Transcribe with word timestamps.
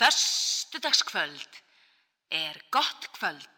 Föstudagskvöld 0.00 1.48
er 2.28 2.62
gott 2.70 3.10
kvöld. 3.12 3.48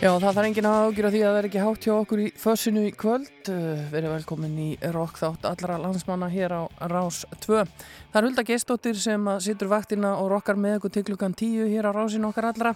Já, 0.00 0.14
það 0.16 0.22
þarf 0.32 0.46
enginn 0.48 0.66
að 0.66 0.82
ágjöra 0.88 1.08
því 1.12 1.18
að 1.28 1.34
er 1.36 1.46
ekki 1.50 1.60
hátt 1.60 1.84
hjá 1.84 1.90
okkur 1.92 2.20
í 2.22 2.28
fössinu 2.40 2.86
í 2.88 2.92
kvöld. 2.96 3.26
Uh, 3.52 3.82
Verið 3.92 4.14
velkomin 4.14 4.54
í 4.56 4.68
rock 4.94 5.18
þátt 5.20 5.44
allra 5.44 5.76
landsmanna 5.82 6.30
hér 6.32 6.54
á 6.56 6.62
Rás 6.88 7.18
2. 7.44 7.58
Það 8.08 8.16
er 8.16 8.26
Hulda 8.26 8.44
Geistóttir 8.48 8.96
sem 8.96 9.28
að 9.28 9.42
situr 9.44 9.68
vaktina 9.68 10.14
og 10.22 10.30
rockar 10.32 10.56
með 10.56 10.78
okkur 10.78 10.94
til 10.94 11.02
klukkan 11.10 11.36
10 11.36 11.68
hér 11.68 11.90
á 11.92 11.92
Rásin 11.92 12.24
okkar 12.30 12.48
allra. 12.48 12.72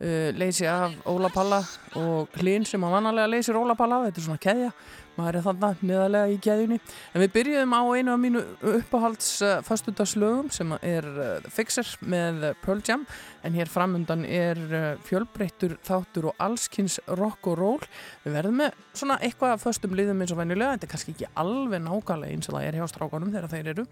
Uh, 0.00 0.34
leysi 0.34 0.66
af 0.66 0.98
Óla 1.06 1.30
Palla 1.30 1.62
og 2.02 2.34
Hlinn 2.42 2.66
sem 2.66 2.82
að 2.82 2.98
vanalega 2.98 3.30
leysir 3.30 3.62
Óla 3.62 3.78
Palla. 3.78 4.02
Þetta 4.08 4.24
er 4.24 4.26
svona 4.26 4.42
keðja. 4.48 4.74
Maður 5.16 5.38
er 5.38 5.44
þannig 5.46 5.84
meðalega 5.88 6.28
í 6.28 6.36
keðjunni. 6.44 6.76
En 7.14 7.22
við 7.24 7.30
byrjuðum 7.32 7.72
á 7.72 7.82
einu 7.96 8.12
af 8.12 8.20
mínu 8.20 8.42
uppáhalds 8.74 9.30
uh, 9.40 9.54
fastudagslögum 9.64 10.50
sem 10.52 10.74
er 10.82 11.06
uh, 11.08 11.46
Fixer 11.52 11.88
með 12.04 12.50
Pearl 12.60 12.82
Jam. 12.84 13.06
En 13.46 13.56
hér 13.56 13.70
framundan 13.72 14.26
er 14.28 14.60
uh, 14.68 14.84
fjölbreyttur 15.06 15.78
þáttur 15.86 16.28
og 16.28 16.42
allskins 16.42 16.98
rock 17.16 17.48
og 17.48 17.56
roll. 17.60 17.88
Við 18.26 18.36
verðum 18.36 18.60
með 18.60 18.76
svona 18.92 19.16
eitthvað 19.24 19.54
af 19.54 19.64
föstum 19.64 19.96
liðum 19.96 20.20
eins 20.20 20.34
og 20.34 20.40
venjulega, 20.42 20.76
þetta 20.76 20.88
er 20.88 20.92
kannski 20.92 21.14
ekki 21.14 21.30
alveg 21.40 21.84
nákvæmlega 21.86 22.36
eins 22.36 22.50
og 22.50 22.58
það 22.58 22.68
er 22.68 22.78
hjá 22.80 22.88
strákanum 22.92 23.32
þegar 23.32 23.52
þeir 23.52 23.70
eru, 23.72 23.86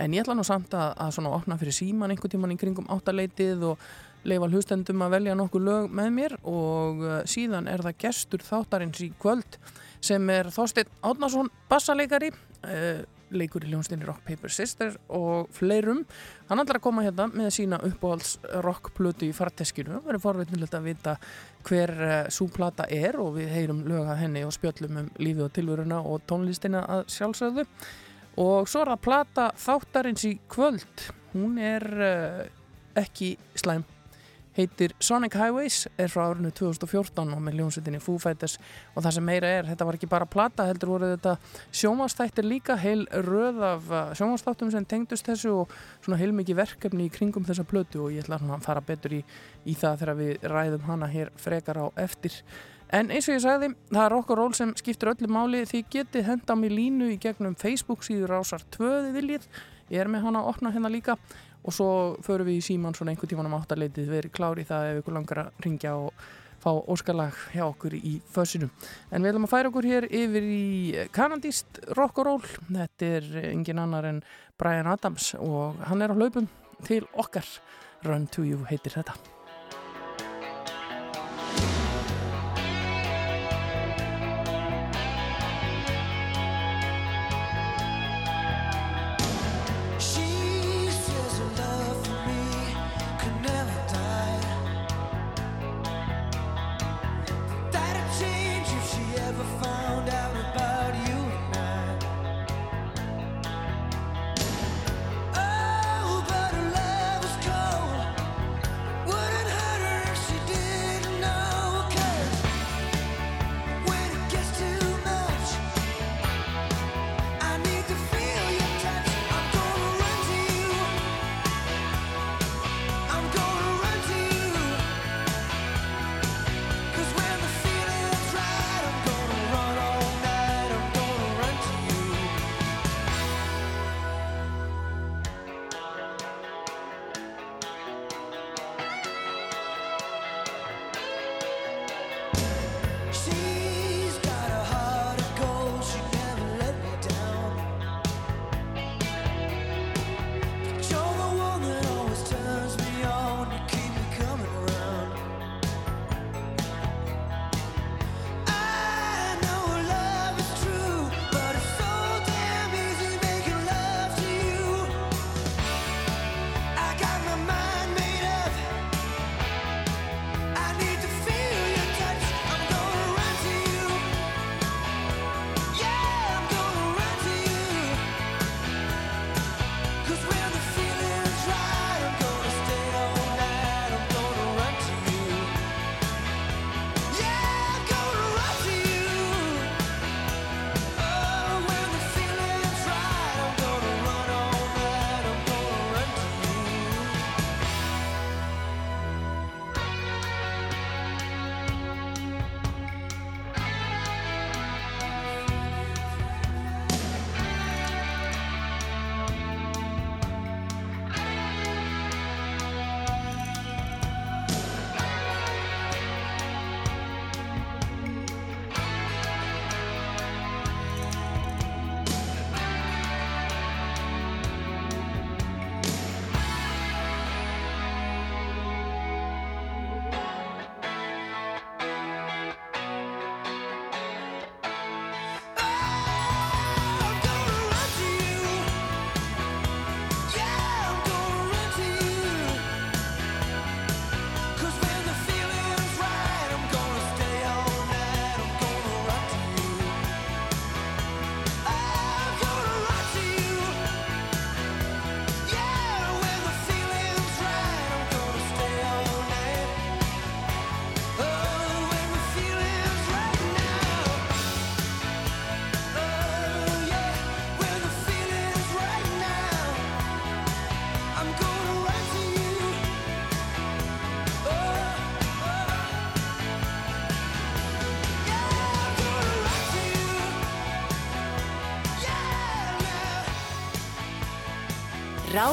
en 0.00 0.16
ég 0.16 0.24
ætla 0.24 0.36
nú 0.36 0.44
samt 0.46 0.76
að, 0.76 0.94
að 1.00 1.12
svona 1.16 1.34
opna 1.36 1.58
fyrir 1.60 1.76
síman 1.76 2.12
einhvern 2.12 2.34
tíman 2.34 2.54
í 2.54 2.58
kringum 2.60 2.88
áttaleitið 2.92 3.68
og 3.72 3.84
leifa 4.28 4.48
hlustendum 4.52 5.04
að 5.04 5.14
velja 5.16 5.36
nokkuð 5.36 5.64
lög 5.68 5.94
með 5.96 6.10
mér. 6.16 6.38
Og 6.48 7.04
síðan 7.28 7.68
er 7.72 7.84
það 7.84 8.00
gestur 8.04 8.44
þáttarins 8.44 9.00
í 9.04 9.12
kvöld 9.20 9.60
sem 10.04 10.30
er 10.32 10.50
Þorsteinn 10.54 10.90
Átnason 11.06 11.50
bassaleikari 11.70 12.30
uh, 12.32 13.02
leikur 13.30 13.64
í 13.64 13.70
ljónstinni 13.70 14.06
Rock 14.08 14.24
Paper 14.26 14.52
Sister 14.52 14.96
og 15.14 15.50
fleirum. 15.54 16.02
Hann 16.48 16.62
ætlar 16.62 16.80
að 16.80 16.86
koma 16.88 17.04
hérna 17.06 17.28
með 17.30 17.52
sína 17.54 17.78
uppáhalds 17.86 18.38
rockplötu 18.64 19.28
í 19.28 19.36
farteskinu. 19.36 19.94
Það 19.94 20.08
verður 20.08 20.24
forveitnilegt 20.24 20.76
að 20.76 20.88
vita 20.88 21.16
hver 21.68 21.94
uh, 22.00 22.16
súplata 22.32 22.88
er 22.90 23.20
og 23.22 23.36
við 23.38 23.54
heyrum 23.54 23.84
lög 23.88 24.10
að 24.10 24.22
henni 24.24 24.44
og 24.46 24.54
spjöllum 24.56 25.02
um 25.04 25.12
lífið 25.20 25.46
og 25.46 25.54
tilvöruna 25.58 26.02
og 26.02 26.26
tónlistina 26.30 26.82
að 26.98 27.06
sjálfsögðu. 27.16 27.66
Og 28.40 28.68
svo 28.70 28.84
er 28.84 28.94
það 28.94 29.06
plata 29.06 29.48
þáttarins 29.58 30.26
í 30.26 30.36
kvöld. 30.50 31.08
Hún 31.34 31.58
er 31.62 31.86
uh, 32.00 32.44
ekki 32.98 33.36
slæm 33.58 33.86
heitir 34.56 34.94
Sonic 34.98 35.36
Highways, 35.38 35.84
er 35.98 36.10
frá 36.10 36.24
árinu 36.30 36.50
2014 36.54 37.34
og 37.34 37.42
með 37.44 37.60
ljónsutinni 37.60 38.00
Foo 38.02 38.18
Fighters. 38.22 38.56
Og 38.94 39.04
það 39.04 39.16
sem 39.16 39.26
meira 39.26 39.52
er, 39.60 39.68
þetta 39.70 39.86
var 39.86 39.98
ekki 39.98 40.10
bara 40.10 40.28
plata 40.30 40.66
heldur 40.68 40.94
voru 40.94 41.12
þetta 41.12 41.36
sjómanstættir 41.82 42.48
líka 42.48 42.76
heil 42.80 43.06
röð 43.28 43.62
af 43.70 43.94
sjómanstáttum 44.18 44.72
sem 44.74 44.86
tengdust 44.88 45.28
þessu 45.30 45.54
og 45.62 45.76
svona 46.00 46.18
heil 46.20 46.32
mikið 46.36 46.60
verkefni 46.64 47.06
í 47.06 47.14
kringum 47.14 47.46
þessa 47.46 47.66
plötu. 47.68 48.06
Og 48.06 48.16
ég 48.16 48.26
ætla 48.26 48.40
að 48.40 48.66
fara 48.66 48.84
betur 48.84 49.20
í, 49.20 49.22
í 49.64 49.78
það 49.78 50.02
þegar 50.02 50.20
við 50.24 50.52
ræðum 50.54 50.86
hana 50.90 51.10
hér 51.14 51.32
frekar 51.38 51.82
á 51.82 51.86
eftir. 52.02 52.40
En 52.90 53.12
eins 53.14 53.28
og 53.28 53.36
ég 53.36 53.42
sagði, 53.44 53.68
það 53.92 54.04
er 54.04 54.14
okkur 54.16 54.40
ról 54.40 54.54
sem 54.58 54.72
skiptir 54.78 55.12
öllu 55.12 55.28
máli. 55.30 55.62
Því 55.68 55.84
getið 55.94 56.26
henda 56.26 56.56
mig 56.58 56.72
línu 56.74 57.12
í 57.14 57.20
gegnum 57.22 57.54
Facebook 57.58 58.02
síður 58.02 58.40
ásar 58.40 58.64
tvöði 58.74 59.12
viljið. 59.14 59.46
Ég 59.90 60.02
er 60.02 60.10
með 60.10 60.26
hana 60.26 60.42
að 60.42 60.50
opna 60.50 60.72
hérna 60.74 60.90
líka 60.90 61.16
og 61.60 61.74
svo 61.76 61.88
förum 62.24 62.48
við 62.48 62.60
í 62.60 62.66
síman 62.70 62.96
svona 62.96 63.14
einhvern 63.14 63.32
tíman 63.32 63.48
um 63.50 63.56
áttaleitið 63.58 64.12
verið 64.14 64.36
klári 64.36 64.66
það 64.68 64.90
ef 64.90 65.00
ykkur 65.02 65.16
langar 65.18 65.42
að 65.44 65.64
ringja 65.66 65.96
og 66.00 66.28
fá 66.60 66.70
óskalag 66.92 67.36
hjá 67.54 67.64
okkur 67.66 67.96
í 67.96 68.18
fössinu. 68.34 68.68
En 69.10 69.24
við 69.24 69.32
ætlum 69.32 69.48
að 69.48 69.54
færa 69.54 69.72
okkur 69.72 69.88
hér 69.88 70.08
yfir 70.10 70.48
í 70.52 71.08
kanadíst 71.16 71.82
rock 71.96 72.20
og 72.20 72.28
roll. 72.28 72.54
Þetta 72.68 73.10
er 73.16 73.32
engin 73.54 73.80
annar 73.80 74.08
en 74.10 74.22
Brian 74.60 74.90
Adams 74.90 75.32
og 75.40 75.80
hann 75.88 76.04
er 76.04 76.12
á 76.12 76.18
hlaupum 76.18 76.48
til 76.84 77.04
okkar. 77.16 77.48
Run 78.04 78.28
to 78.32 78.44
you 78.44 78.64
heitir 78.68 78.96
þetta. 79.00 79.16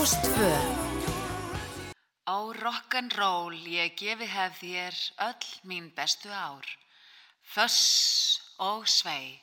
Rástfö 0.07 0.51
Ó 2.31 2.53
rock'n'roll 2.55 3.57
ég 3.67 3.91
gefi 3.99 4.27
hef 4.31 4.61
þér 4.61 4.99
öll 5.25 5.47
mín 5.67 5.89
bestu 5.95 6.31
ár. 6.31 6.63
Föss 7.43 8.39
og 8.55 8.87
svei. 8.87 9.41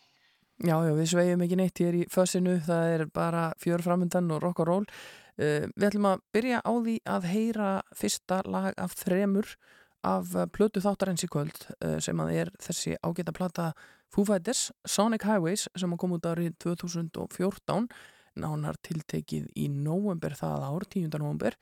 Já, 0.64 0.78
já, 0.80 0.94
við 0.96 1.10
svegjum 1.10 1.44
ekki 1.44 1.58
neitt 1.60 1.82
hér 1.84 1.98
í 1.98 2.06
fössinu, 2.08 2.54
það 2.64 2.94
er 2.94 3.04
bara 3.12 3.42
fjör 3.60 3.84
framundan 3.84 4.32
og 4.32 4.40
rock 4.40 4.64
og 4.64 4.70
roll. 4.70 4.88
Uh, 5.36 5.68
við 5.76 5.90
ætlum 5.90 6.08
að 6.14 6.24
byrja 6.32 6.62
á 6.64 6.72
því 6.72 6.96
að 7.12 7.28
heyra 7.34 7.68
fyrsta 7.92 8.40
lag 8.48 8.72
af 8.80 8.96
þremur 9.02 9.52
af 10.00 10.32
plötu 10.56 10.80
þáttarins 10.80 11.28
í 11.28 11.32
kvöld 11.36 11.60
uh, 11.76 12.00
sem 12.00 12.24
að 12.24 12.34
er 12.40 12.54
þessi 12.56 12.96
ágæta 13.04 13.36
plata 13.36 13.68
Foo 14.08 14.24
Fighters, 14.24 14.70
Sonic 14.88 15.28
Highways 15.28 15.68
sem 15.76 15.92
að 15.92 16.06
koma 16.06 16.16
út 16.16 16.32
árið 16.32 16.56
2014 16.64 17.92
nánar 18.40 18.78
tiltekið 18.84 19.50
í 19.58 19.68
november 19.72 20.36
það 20.38 20.68
ár, 20.68 20.86
10. 20.90 21.10
november 21.18 21.56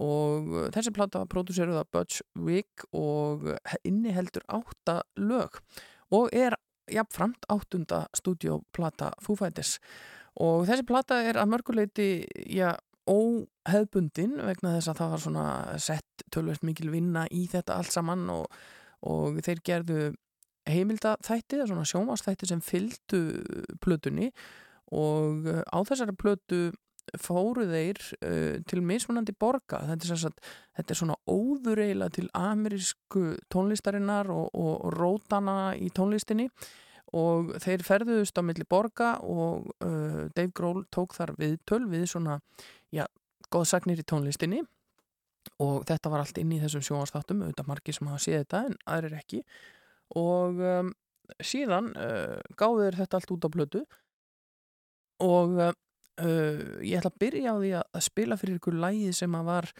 og 0.00 0.50
uh, 0.50 0.68
þessi 0.74 0.92
plata 0.94 1.22
pródúseruð 1.30 1.80
af 1.82 1.90
Butch 1.94 2.24
Vig 2.46 2.86
og 2.92 3.46
uh, 3.52 3.76
inniheldur 3.86 4.46
átta 4.50 5.02
lög 5.20 5.60
og 6.14 6.32
er 6.34 6.56
jafnframt 6.90 7.46
áttunda 7.52 8.04
stúdioplata 8.16 9.12
Foo 9.24 9.38
Fighters 9.38 9.78
og 10.40 10.66
þessi 10.68 10.86
plata 10.88 11.20
er 11.22 11.38
að 11.38 11.52
mörguleiti 11.52 12.08
já, 12.50 12.74
óheðbundin 13.06 14.38
vegna 14.42 14.74
þess 14.76 14.90
að 14.90 15.00
það 15.00 15.14
var 15.14 15.22
svona 15.22 15.46
sett 15.82 16.26
tölvöld 16.34 16.66
mikil 16.66 16.90
vinna 16.92 17.24
í 17.30 17.46
þetta 17.52 17.78
allt 17.78 17.94
saman 17.94 18.26
og, 18.32 18.46
og 19.06 19.40
þeir 19.44 19.62
gerðu 19.64 20.02
heimildaþætti, 20.68 21.58
það 21.58 21.62
er 21.62 21.70
svona 21.70 21.88
sjónvastætti 21.88 22.48
sem 22.48 22.62
fylgdu 22.64 23.20
plötunni 23.84 24.30
og 24.92 25.48
uh, 25.48 25.62
á 25.64 25.78
þessari 25.86 26.16
plötu 26.18 26.64
fóru 27.20 27.66
þeir 27.68 28.00
uh, 28.24 28.62
til 28.68 28.82
mismunandi 28.84 29.34
borga. 29.36 29.82
Þetta 29.90 30.08
er, 30.08 30.20
sagt, 30.24 30.46
þetta 30.78 30.94
er 30.94 31.00
svona 31.00 31.18
óður 31.30 31.82
eiginlega 31.84 32.16
til 32.18 32.28
amerísku 32.38 33.26
tónlistarinnar 33.52 34.30
og, 34.32 34.48
og, 34.52 34.72
og 34.88 34.96
rótana 34.96 35.58
í 35.76 35.90
tónlistinni. 35.94 36.48
Og 37.14 37.52
þeir 37.62 37.84
ferðuðust 37.86 38.40
á 38.40 38.42
milli 38.42 38.66
borga 38.66 39.14
og 39.22 39.68
uh, 39.84 40.24
Dave 40.34 40.50
Grohl 40.56 40.82
tók 40.90 41.14
þar 41.14 41.36
viðtöl 41.38 41.84
við 41.90 42.08
svona, 42.10 42.40
já, 42.90 43.04
góðsagnir 43.54 44.02
í 44.02 44.08
tónlistinni. 44.08 44.64
Og 45.62 45.84
þetta 45.86 46.10
var 46.10 46.24
allt 46.24 46.40
inn 46.40 46.54
í 46.56 46.60
þessum 46.62 46.82
sjónastáttum 46.82 47.44
auðvitað 47.44 47.68
margir 47.68 47.94
sem 47.94 48.08
hafa 48.08 48.22
séð 48.24 48.40
þetta 48.42 48.62
en 48.70 48.78
aðrir 48.90 49.18
ekki. 49.20 49.42
Og 50.18 50.58
um, 50.58 50.90
síðan 51.44 51.92
uh, 52.00 52.40
gáðu 52.58 52.88
þeir 52.88 52.98
þetta 53.02 53.20
allt 53.20 53.34
út 53.36 53.46
á 53.46 53.50
blödu 53.52 53.84
og 55.22 55.58
uh, 55.60 55.74
ég 56.82 56.98
ætla 56.98 57.12
að 57.12 57.20
byrja 57.22 57.54
á 57.54 57.56
því 57.58 57.72
að, 57.80 57.84
að 57.94 58.06
spila 58.08 58.38
fyrir 58.40 58.60
ykkur 58.60 58.78
lægið 58.84 59.18
sem 59.18 59.36
að 59.38 59.50
var 59.50 59.70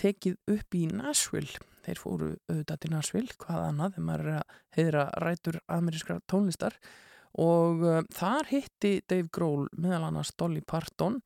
tekið 0.00 0.56
upp 0.56 0.76
í 0.78 0.82
Nashville. 0.90 1.62
Þeir 1.82 1.98
fóru 1.98 2.32
auðvitað 2.48 2.82
til 2.82 2.92
Nashville 2.92 3.38
hvað 3.42 3.64
annað 3.68 3.96
þegar 3.96 4.06
maður 4.08 4.28
er 4.32 4.36
að 4.40 4.58
heiðra 4.76 5.06
rætur 5.24 5.62
amerískra 5.66 6.18
tónlistar. 6.30 6.76
Og 7.42 7.86
uh, 7.86 8.02
þar 8.12 8.50
hitti 8.52 8.98
Dave 9.08 9.30
Grohl 9.32 9.66
meðal 9.72 10.10
annars 10.10 10.34
Dolly 10.36 10.60
Parton 10.60 11.22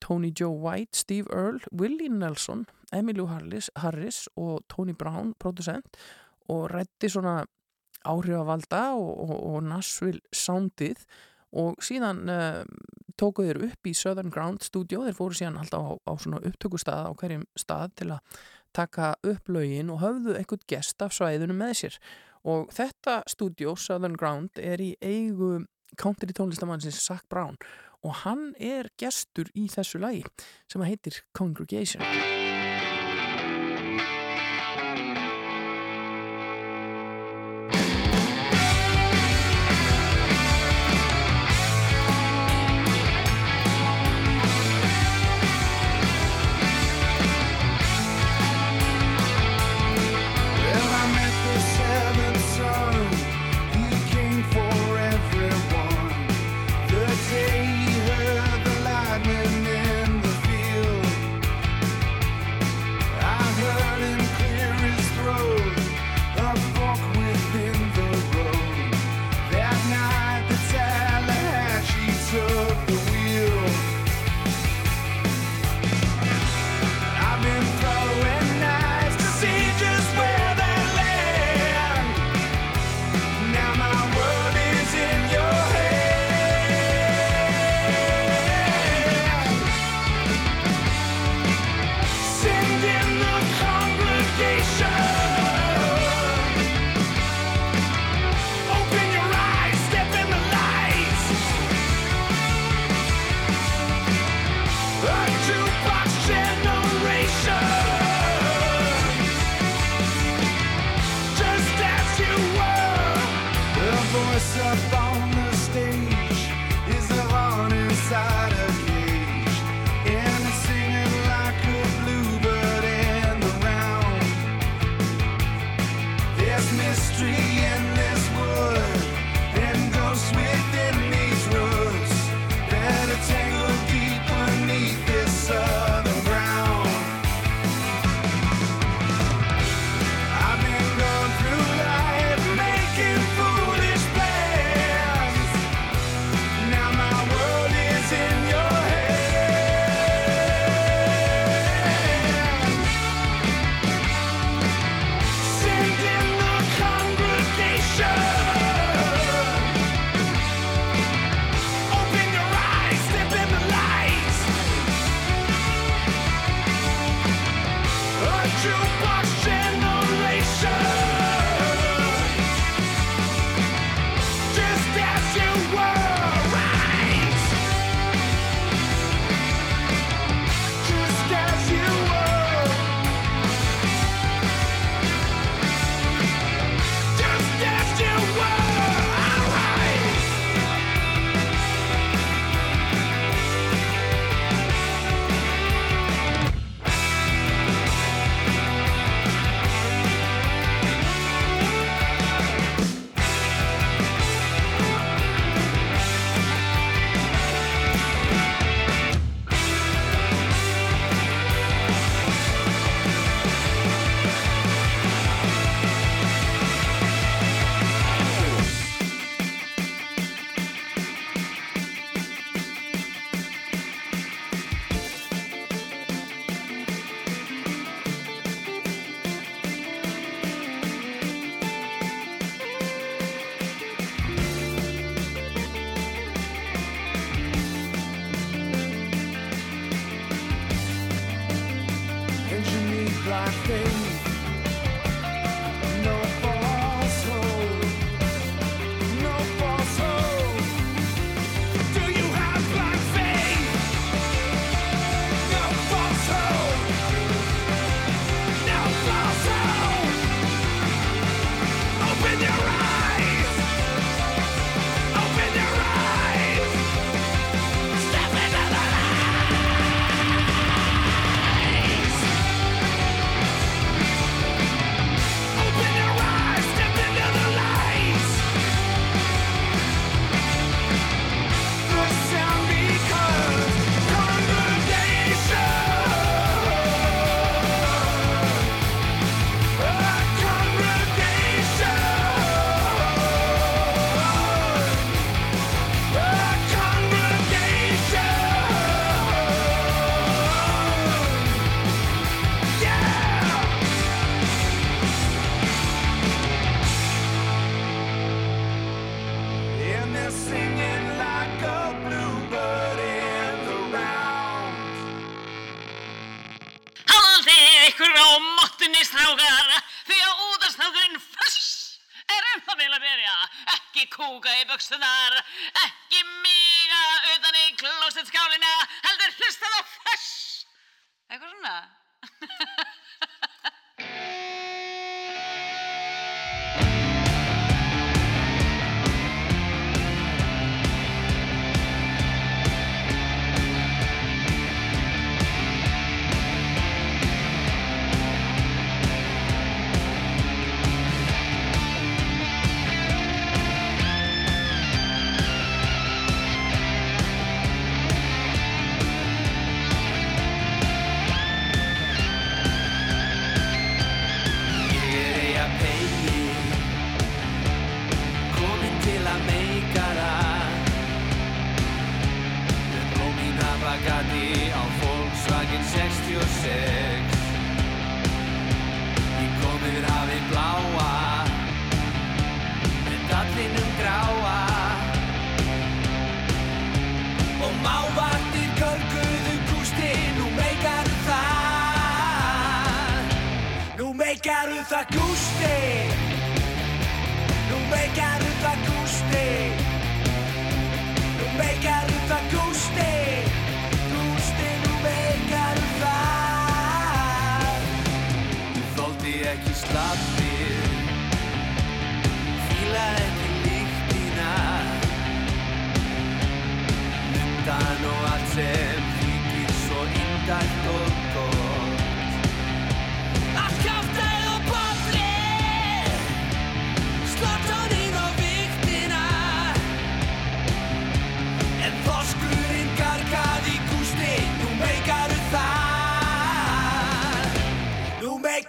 Tony 0.00 0.32
Joe 0.32 0.54
White, 0.56 0.96
Steve 0.96 1.28
Earle, 1.28 1.60
Willie 1.76 2.08
Nelson 2.08 2.64
Emmylou 2.92 3.28
Harris, 3.30 3.70
Harris 3.76 4.28
og 4.36 4.64
Tony 4.68 4.94
Brown, 4.98 5.34
producent 5.38 5.98
og 6.50 6.70
rætti 6.72 7.10
svona 7.12 7.44
áhrifavalda 8.08 8.82
og, 8.96 9.10
og, 9.30 9.36
og 9.54 9.62
Nashville 9.62 10.20
soundið 10.34 11.04
og 11.56 11.82
síðan 11.82 12.22
uh, 12.30 12.62
tóku 13.20 13.44
þeir 13.46 13.62
upp 13.70 13.90
í 13.90 13.94
Southern 13.96 14.32
Ground 14.32 14.64
Studio, 14.64 15.04
þeir 15.06 15.18
fóru 15.18 15.36
síðan 15.36 15.60
alltaf 15.60 15.84
á, 15.84 15.92
á 16.06 16.12
svona 16.20 16.42
upptökustað 16.46 17.10
á 17.10 17.12
hverjum 17.18 17.44
stað 17.58 17.94
til 18.00 18.10
að 18.14 18.40
taka 18.76 19.14
upp 19.26 19.50
lögin 19.50 19.90
og 19.90 20.02
höfðu 20.04 20.36
eitthvað 20.38 20.66
gest 20.70 21.02
af 21.02 21.14
svæðinu 21.16 21.56
með 21.58 21.76
sér. 21.82 22.00
Og 22.46 22.70
þetta 22.72 23.20
stúdjó, 23.28 23.74
Southern 23.76 24.16
Ground, 24.16 24.56
er 24.56 24.80
í 24.80 24.94
eigu 25.02 25.66
country 25.98 26.32
tónlistamannsins 26.32 27.02
Zach 27.02 27.26
Brown 27.28 27.58
og 28.06 28.22
hann 28.24 28.50
er 28.56 28.88
gestur 29.00 29.50
í 29.58 29.66
þessu 29.72 30.00
lagi 30.00 30.24
sem 30.70 30.84
heitir 30.86 31.20
Congregation 31.36 32.04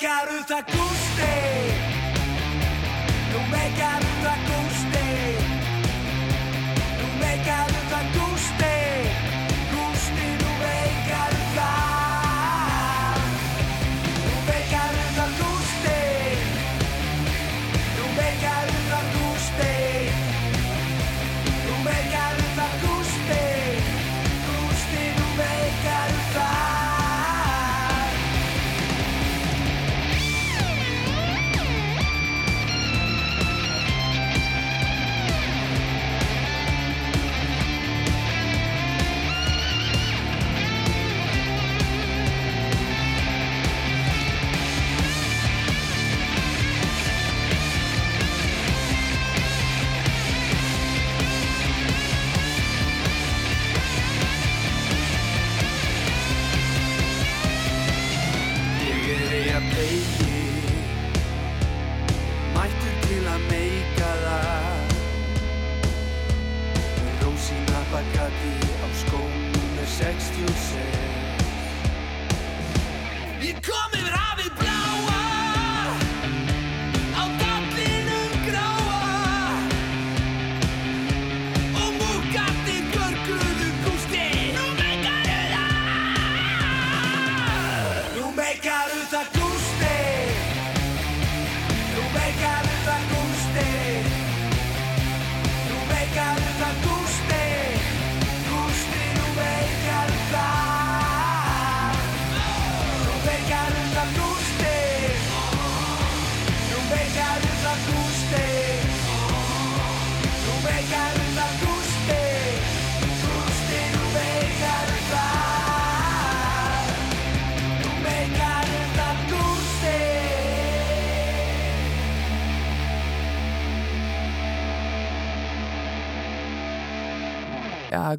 Nú 0.02 0.08
meikaru 0.08 0.40
það 0.50 1.01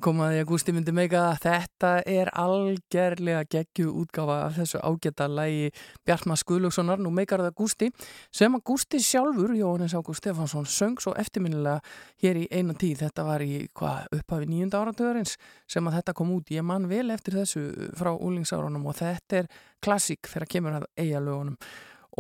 komaði 0.03 0.41
að 0.43 0.49
Gústi 0.51 0.73
myndi 0.75 0.93
meika 0.95 1.21
það. 1.21 1.43
Þetta 1.43 1.91
er 2.11 2.31
algerlega 2.43 3.43
geggju 3.55 3.93
útgáfa 4.03 4.39
af 4.47 4.57
þessu 4.59 4.81
ágæta 4.83 5.29
lægi 5.31 5.71
Bjartmar 6.07 6.43
Guðlökssonar, 6.49 7.03
nú 7.03 7.13
meikar 7.15 7.43
það 7.45 7.55
Gústi, 7.61 7.91
sem 8.35 8.57
að 8.59 8.65
Gústi 8.71 9.01
sjálfur, 9.03 9.55
Jóhannes 9.57 9.95
Ágúst 9.95 10.23
Stefánsson, 10.23 10.67
söng 10.67 10.99
svo 11.03 11.15
eftirminnilega 11.19 11.79
hér 12.23 12.43
í 12.43 12.49
eina 12.51 12.75
tíð. 12.75 13.05
Þetta 13.05 13.27
var 13.29 13.45
í, 13.47 13.69
hvað, 13.79 14.11
upphafi 14.19 14.51
nýjunda 14.51 14.83
áratöðurins 14.83 15.37
sem 15.71 15.87
að 15.87 16.01
þetta 16.01 16.17
kom 16.19 16.35
út. 16.35 16.51
Ég 16.53 16.67
man 16.67 16.91
vel 16.91 17.07
eftir 17.15 17.39
þessu 17.39 17.93
frá 17.99 18.13
úlingsárunum 18.17 18.91
og 18.91 18.99
þetta 18.99 19.43
er 19.43 19.51
klassík 19.83 20.31
þegar 20.31 20.53
kemur 20.57 20.79
að 20.81 20.91
eiga 20.99 21.23
lögunum. 21.23 21.59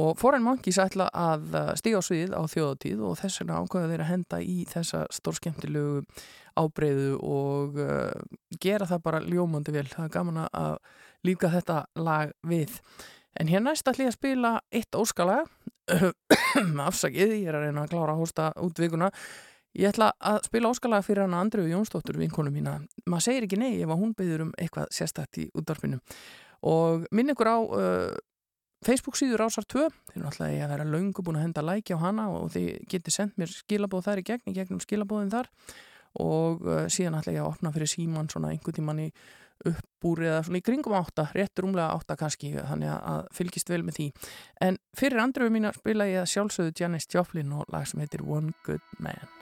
Og 0.01 0.15
Foreign 0.17 0.45
Monkeys 0.47 0.79
ætla 0.81 1.11
að 1.13 1.51
stíga 1.77 2.01
á 2.01 2.03
sviðið 2.07 2.31
á 2.33 2.41
þjóðatíð 2.49 3.01
og 3.05 3.19
þess 3.21 3.43
vegna 3.43 3.59
ákveða 3.61 3.91
þeir 3.91 4.05
að 4.05 4.09
henda 4.09 4.39
í 4.41 4.63
þessa 4.71 5.03
stórskemmtilegu 5.13 5.99
ábreyðu 6.59 7.17
og 7.23 7.79
uh, 7.81 8.11
gera 8.63 8.89
það 8.89 9.05
bara 9.07 9.23
ljómandi 9.25 9.75
vel. 9.75 9.87
Það 9.91 10.07
er 10.07 10.15
gaman 10.17 10.43
að 10.45 10.77
líka 11.27 11.51
þetta 11.53 11.85
lag 12.03 12.35
við. 12.49 12.79
En 13.41 13.49
hér 13.49 13.63
næst 13.65 13.89
ætla 13.89 14.09
ég 14.09 14.13
að 14.13 14.19
spila 14.19 14.53
eitt 14.75 14.99
óskalag, 14.99 15.49
afsakið, 16.89 17.39
ég 17.39 17.49
er 17.49 17.57
að 17.57 17.69
reyna 17.69 17.87
að 17.87 17.95
klára 17.95 18.17
að 18.17 18.23
hósta 18.25 18.51
út 18.61 18.83
vikuna. 18.83 19.09
Ég 19.79 19.89
ætla 19.89 20.11
að 20.21 20.43
spila 20.51 20.73
óskalag 20.75 21.07
fyrir 21.07 21.25
hana 21.25 21.41
Andriu 21.41 21.65
Jónsdóttur, 21.71 22.19
vinkonu 22.21 22.53
mína. 22.53 22.77
Maður 23.09 23.25
segir 23.25 23.47
ekki 23.47 23.61
nei 23.61 23.71
ef 23.81 23.95
hún 23.95 24.13
byður 24.19 24.49
um 24.49 24.53
eitthvað 24.61 24.91
sérstætt 24.93 25.41
í 25.41 25.47
útdarpinu. 25.57 26.03
Og 26.69 27.07
minn 27.15 27.33
ykkur 27.33 27.49
á 27.49 27.59
uh, 27.59 28.13
Facebook 28.83 29.17
síður 29.19 29.45
Rásar 29.45 29.67
2 29.71 29.87
þeir 30.11 30.19
eru 30.19 30.29
alltaf 30.29 30.49
að 30.49 30.73
vera 30.75 30.87
löngu 30.87 31.23
búin 31.25 31.39
að 31.39 31.47
henda 31.47 31.65
læki 31.65 31.95
á 31.95 32.03
hana 32.03 32.27
og 32.35 32.51
þið 32.55 32.69
getið 32.91 33.15
sendt 33.15 33.39
mér 33.39 33.53
skilabóð 33.55 34.07
þar 34.09 34.23
í 34.23 34.27
gegn 34.27 34.51
í 34.51 34.55
gegnum 34.57 34.83
skilabóðin 34.83 35.33
þar 35.33 35.51
og 36.21 36.67
uh, 36.67 36.85
síðan 36.93 37.21
ætla 37.21 37.33
ég 37.37 37.45
að 37.45 37.53
opna 37.55 37.73
fyrir 37.73 37.91
síman 37.91 38.29
svona 38.33 38.51
einhvern 38.53 38.77
tíman 38.77 39.01
í 39.07 39.09
uppbúri 39.69 40.27
eða 40.27 40.41
svona 40.43 40.59
í 40.59 40.65
kringum 40.67 40.97
átta, 40.99 41.29
rétt 41.37 41.61
rúmlega 41.63 41.93
átta 41.95 42.17
kannski, 42.19 42.51
þannig 42.59 42.91
að- 42.97 43.29
fylgist 43.37 43.71
vel 43.71 43.83
með 43.87 43.99
því. 44.01 44.09
En 44.67 44.79
fyrir 44.99 45.23
andröfu 45.23 45.55
mín 45.55 45.71
spila 45.77 46.09
ég 46.11 46.25
að 46.25 46.33
sjálfsögðu 46.33 46.75
Janis 46.81 47.07
Joplin 47.15 47.53
og 47.53 47.71
lag 47.71 47.87
sem 47.87 48.01
heitir 48.03 48.27
One 48.27 48.53
Good 48.67 48.83
Man. 48.99 49.42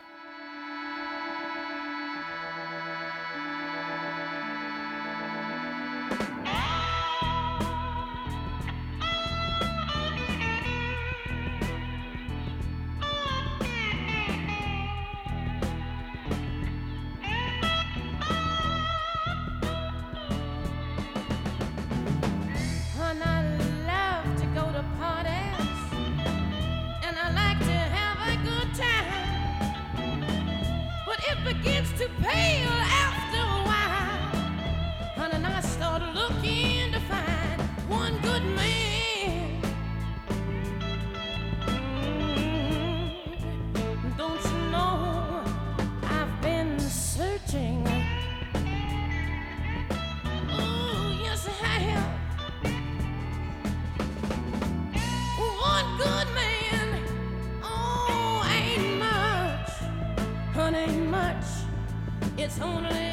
It's 62.50 62.60
only 62.60 63.09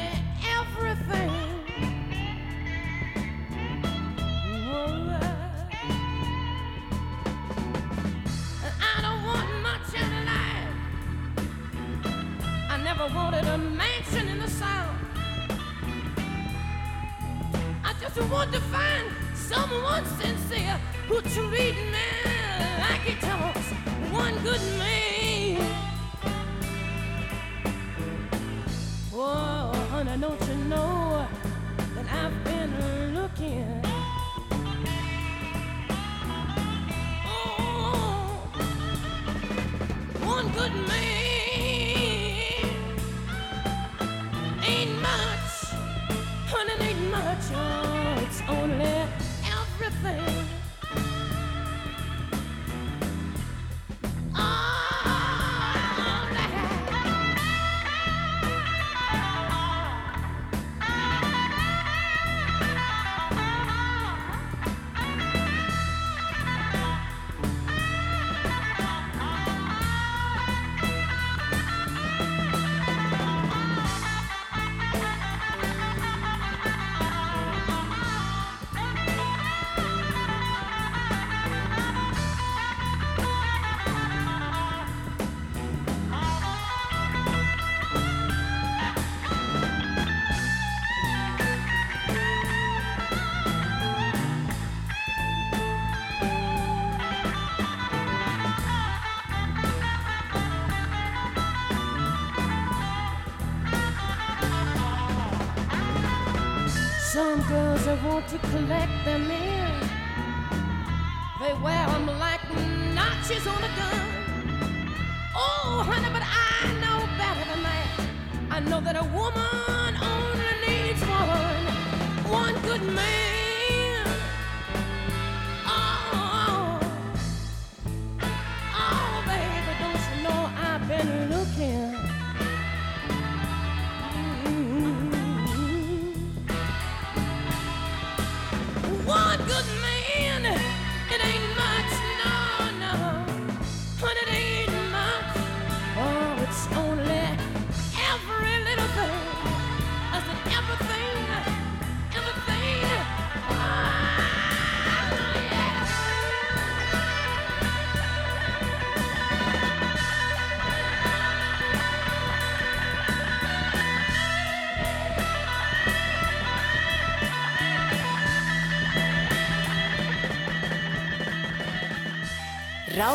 That 107.88 108.04
want 108.04 108.28
to 108.28 108.38
collect 108.50 108.92
them 109.06 109.30
in, 109.30 109.47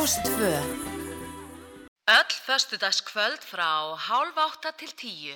Rástfö 0.04 0.52
Öll 2.06 2.32
föstudagskvöld 2.46 3.40
frá 3.40 3.96
hálf 3.96 4.38
átta 4.38 4.72
til 4.76 4.92
tíu. 5.00 5.36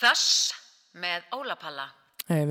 Þess 0.00 0.50
með 0.98 1.22
Ólapalla. 1.30 1.89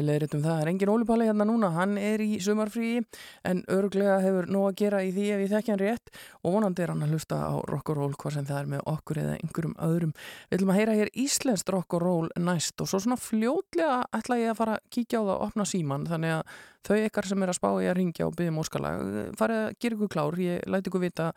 Leiðréttum 0.10 0.42
það. 0.44 0.50
Það 0.50 0.62
er 0.64 0.72
engin 0.74 0.92
ólupalli 0.92 1.28
hérna 1.30 1.48
núna, 1.48 1.70
hann 1.76 1.98
er 2.02 2.24
í 2.24 2.40
sumarfríi 2.44 3.04
en 3.48 3.62
örglega 3.72 4.18
hefur 4.24 4.50
nóg 4.52 4.68
að 4.72 4.80
gera 4.82 5.04
í 5.06 5.12
því 5.16 5.28
ef 5.36 5.44
ég 5.44 5.54
þekki 5.54 5.74
hann 5.74 5.82
rétt 5.84 6.12
og 6.44 6.56
vonandi 6.58 6.84
er 6.84 6.94
hann 6.94 7.06
að 7.06 7.14
hlusta 7.16 7.40
á 7.40 7.54
rock 7.70 7.94
og 7.94 8.00
roll 8.02 8.18
hvað 8.20 8.36
sem 8.36 8.50
það 8.50 8.62
er 8.64 8.72
með 8.74 8.84
okkur 8.94 9.22
eða 9.24 9.38
einhverjum 9.38 9.78
öðrum. 9.88 10.16
Við 10.50 10.60
ætlum 10.60 10.74
að 10.74 10.80
heyra 10.82 10.98
hér 11.00 11.14
íslenskt 11.26 11.74
rock 11.76 11.98
og 12.00 12.04
roll 12.04 12.34
næst 12.50 12.82
og 12.82 12.92
svo 12.92 13.04
svona 13.04 13.20
fljótlega 13.22 14.02
ætla 14.20 14.42
ég 14.42 14.54
að 14.54 14.60
fara 14.60 14.78
að 14.80 14.86
kíkja 14.98 15.22
á 15.22 15.24
það 15.24 15.36
og 15.38 15.48
opna 15.48 15.70
síman 15.70 16.08
þannig 16.10 16.38
að 16.40 16.60
þau 16.90 16.96
ykkar 16.98 17.28
sem 17.28 17.44
er 17.44 17.52
að 17.52 17.60
spá 17.60 17.70
ég 17.84 17.92
að 17.92 17.98
ringja 18.00 18.28
og 18.30 18.38
byggja 18.40 18.56
móskalag 18.56 19.02
farið 19.40 19.66
að 19.66 19.74
gera 19.84 19.98
ykkur 19.98 20.12
klár, 20.14 20.38
ég 20.40 20.64
læti 20.70 20.90
ykkur 20.90 21.04
vita 21.04 21.34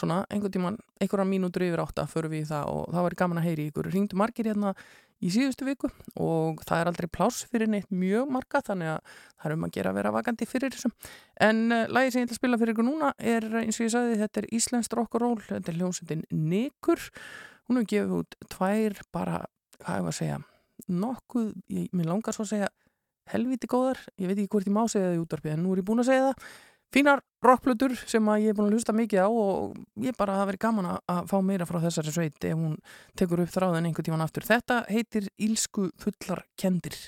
svona 0.00 0.24
einhvern 0.30 0.54
tíman, 0.54 0.78
einhverja 1.00 1.28
mínútur 1.28 1.64
yfir 1.66 1.82
átta 1.82 2.06
förum 2.10 2.34
við 2.34 2.44
í 2.44 2.48
það 2.50 2.72
og 2.74 2.90
það 2.94 3.06
var 3.06 3.16
gaman 3.22 3.40
að 3.40 3.48
heyri 3.48 3.68
ykkur. 3.70 3.90
Ringdu 3.92 4.18
margir 4.18 4.50
hérna 4.50 4.74
í 5.20 5.30
síðustu 5.32 5.66
viku 5.68 5.90
og 6.20 6.62
það 6.66 6.82
er 6.82 6.90
aldrei 6.90 7.08
pláss 7.12 7.44
fyrir 7.50 7.70
neitt 7.70 7.90
mjög 7.92 8.30
marga 8.32 8.62
þannig 8.64 8.92
að 8.94 9.00
það 9.12 9.46
er 9.48 9.54
um 9.56 9.66
að 9.66 9.74
gera 9.76 9.92
að 9.92 9.98
vera 10.00 10.12
vakandi 10.16 10.48
fyrir 10.48 10.74
þessum. 10.74 10.94
En 11.48 11.62
uh, 11.68 11.84
lagið 11.92 12.14
sem 12.14 12.22
ég 12.22 12.28
ætla 12.28 12.36
að 12.36 12.40
spila 12.40 12.60
fyrir 12.60 12.74
ykkur 12.74 12.88
núna 12.88 13.12
er 13.18 13.48
eins 13.62 13.80
og 13.80 13.86
ég 13.86 13.94
sagði 13.94 14.20
þetta 14.22 14.42
er 14.42 14.50
and 14.80 15.20
roll, 15.20 15.40
þetta 15.48 15.72
er 15.72 15.80
hljómsveitin 15.80 16.24
Nikur. 16.30 17.08
Hún 17.68 17.80
hefur 17.80 17.90
gefið 17.92 18.16
út 18.18 18.38
tvær 18.50 19.00
bara, 19.12 19.44
hvað 19.84 20.04
var 20.06 20.14
að 20.14 20.18
segja, 20.18 20.38
nokkuð, 20.88 21.52
ég, 21.70 21.90
mér 21.92 22.10
langar 22.10 22.34
svo 22.34 22.46
að 22.46 22.54
segja 22.54 22.70
helviti 23.30 23.68
góðar, 23.70 24.00
ég 24.18 24.30
veit 24.30 24.38
ekki 24.40 24.50
hvort 24.50 24.66
ég 24.66 24.74
má 24.74 24.82
segja 24.90 25.10
það 25.10 25.18
í 25.18 25.22
útvarpið 25.22 25.52
en 25.54 25.62
nú 25.62 25.74
er 25.74 25.82
ég 25.82 25.86
búin 25.86 26.02
að 26.02 26.10
segja 26.10 26.24
það 26.30 26.48
fínar 26.94 27.22
rockplötur 27.44 27.94
sem 28.04 28.26
að 28.28 28.44
ég 28.44 28.52
er 28.52 28.58
búin 28.58 28.68
að 28.68 28.78
hlusta 28.78 28.94
mikið 28.96 29.24
á 29.24 29.28
og 29.30 29.78
ég 30.04 30.16
bara 30.18 30.36
hafa 30.40 30.50
verið 30.50 30.64
gaman 30.66 30.90
að 30.98 31.22
fá 31.30 31.36
meira 31.44 31.68
frá 31.68 31.80
þessari 31.86 32.14
sveit 32.14 32.50
ef 32.50 32.58
hún 32.58 32.76
tekur 33.16 33.44
upp 33.44 33.54
þráðin 33.54 33.88
einhvern 33.90 34.10
tíman 34.10 34.26
aftur. 34.26 34.46
Þetta 34.46 34.84
heitir 34.90 35.30
Ílsku 35.40 35.90
fullar 36.00 36.44
kendir. 36.60 36.98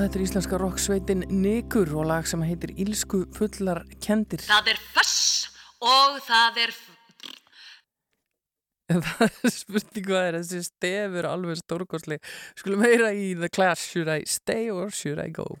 Þetta 0.00 0.16
er 0.16 0.22
íslenska 0.24 0.58
rocksveitin 0.60 1.24
Nikur 1.28 1.90
og 1.98 2.06
lag 2.08 2.28
sem 2.28 2.40
heitir 2.46 2.72
Ílsku 2.80 3.26
fullar 3.36 3.82
kendir. 4.00 4.40
Það 4.46 4.72
er 4.72 4.80
föss 4.94 5.18
og 5.84 6.16
það 6.24 6.62
er... 6.66 6.74
Það 8.90 9.20
er 9.28 9.52
spurning 9.54 10.06
hvað 10.08 10.24
er 10.24 10.36
þessi 10.40 10.64
stefur 10.66 11.28
alveg 11.28 11.60
stórkostli. 11.60 12.16
Skulum 12.58 12.82
heyra 12.82 13.12
í 13.14 13.36
The 13.38 13.52
Clash, 13.52 13.92
should 13.92 14.10
I 14.10 14.24
stay 14.26 14.66
or 14.72 14.90
should 14.90 15.20
I 15.22 15.28
go? 15.30 15.60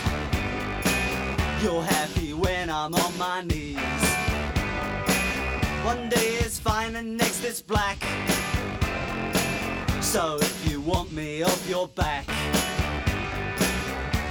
You're 1.61 1.83
happy 1.83 2.33
when 2.33 2.71
I'm 2.71 2.95
on 2.95 3.17
my 3.19 3.43
knees. 3.43 3.77
One 5.85 6.09
day 6.09 6.39
it's 6.39 6.57
fine 6.57 6.95
and 6.95 7.15
next 7.15 7.43
it's 7.43 7.61
black. 7.61 8.01
So 10.01 10.39
if 10.41 10.67
you 10.67 10.81
want 10.81 11.11
me 11.11 11.43
off 11.43 11.69
your 11.69 11.87
back, 11.89 12.25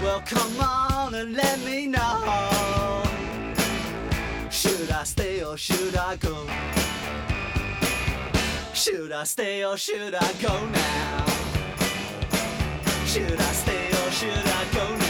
well 0.03 0.21
come 0.27 0.61
on 0.61 1.15
and 1.15 1.37
let 1.37 1.61
me 1.61 1.87
know. 1.87 3.05
Should 4.51 4.91
I 4.91 5.05
stay 5.05 5.45
or 5.45 5.57
should 5.57 5.97
I 5.97 6.17
go? 6.17 6.49
Should 8.75 9.13
I 9.13 9.23
stay 9.23 9.65
or 9.65 9.77
should 9.77 10.17
I 10.17 10.33
go 10.43 10.67
now? 10.67 11.27
Should 13.07 13.41
I 13.41 13.53
stay 13.53 13.87
or 13.87 14.11
should 14.11 14.47
I 14.59 14.65
go 14.75 14.97
now? 14.97 15.10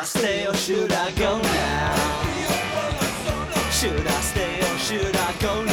I 0.00 0.04
stay 0.04 0.46
or 0.46 0.54
should 0.54 0.90
I 0.92 1.10
go 1.10 1.38
now? 1.42 2.22
Should 3.70 4.06
I 4.06 4.20
stay 4.22 4.58
or 4.60 4.78
should 4.78 5.14
I 5.14 5.32
go 5.38 5.62
now? 5.62 5.69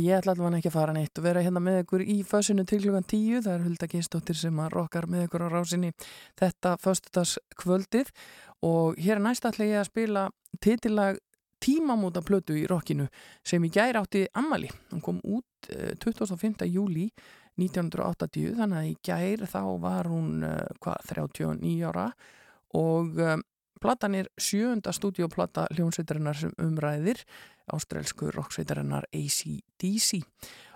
Ég 0.00 0.16
ætla 0.18 0.32
allavega 0.34 0.58
ekki 0.58 0.70
að 0.70 0.76
fara 0.78 0.94
neitt 0.96 1.20
og 1.20 1.26
vera 1.26 1.42
hérna 1.44 1.60
með 1.62 1.82
ykkur 1.84 2.02
í 2.02 2.16
fössinu 2.26 2.64
til 2.66 2.80
klukkan 2.82 3.06
tíu. 3.06 3.42
Það 3.44 3.52
er 3.54 3.66
Hulda 3.66 3.88
Geistóttir 3.92 4.38
sem 4.38 4.58
að 4.64 4.72
rokkar 4.74 5.06
með 5.10 5.28
ykkur 5.28 5.46
á 5.46 5.48
rásinni 5.52 5.92
þetta 6.40 6.74
föstudags 6.82 7.36
kvöldið 7.60 8.10
og 8.66 8.98
hér 9.04 9.22
næst 9.22 9.46
ætla 9.46 9.68
ég 9.68 9.82
að 9.82 9.90
spila 9.90 10.26
titillag 10.64 11.20
tímamóta 11.64 12.22
plötu 12.24 12.56
í 12.58 12.66
rockinu 12.68 13.06
sem 13.46 13.64
í 13.64 13.70
gær 13.72 14.00
átti 14.02 14.26
Ammali. 14.36 14.68
Hún 14.92 15.04
kom 15.04 15.20
út 15.24 15.70
eh, 15.70 15.94
25. 16.02 16.66
júli 16.68 17.08
1980 17.60 18.56
þannig 18.58 18.80
að 18.80 18.90
í 18.90 18.94
gær 19.06 19.46
þá 19.48 19.62
var 19.82 20.10
hún 20.10 20.44
eh, 20.44 20.70
hvað, 20.82 21.10
39 21.14 21.76
ára 21.88 22.08
og 22.74 23.20
uh, 23.22 23.36
platan 23.84 24.16
er 24.18 24.30
sjöunda 24.40 24.94
stúdíoplata 24.96 25.68
hljónsveitarinnar 25.76 26.40
sem 26.40 26.54
umræðir 26.62 27.20
ástrælsku 27.72 28.32
rocksveitarinnar 28.34 29.06
ACDC 29.12 30.24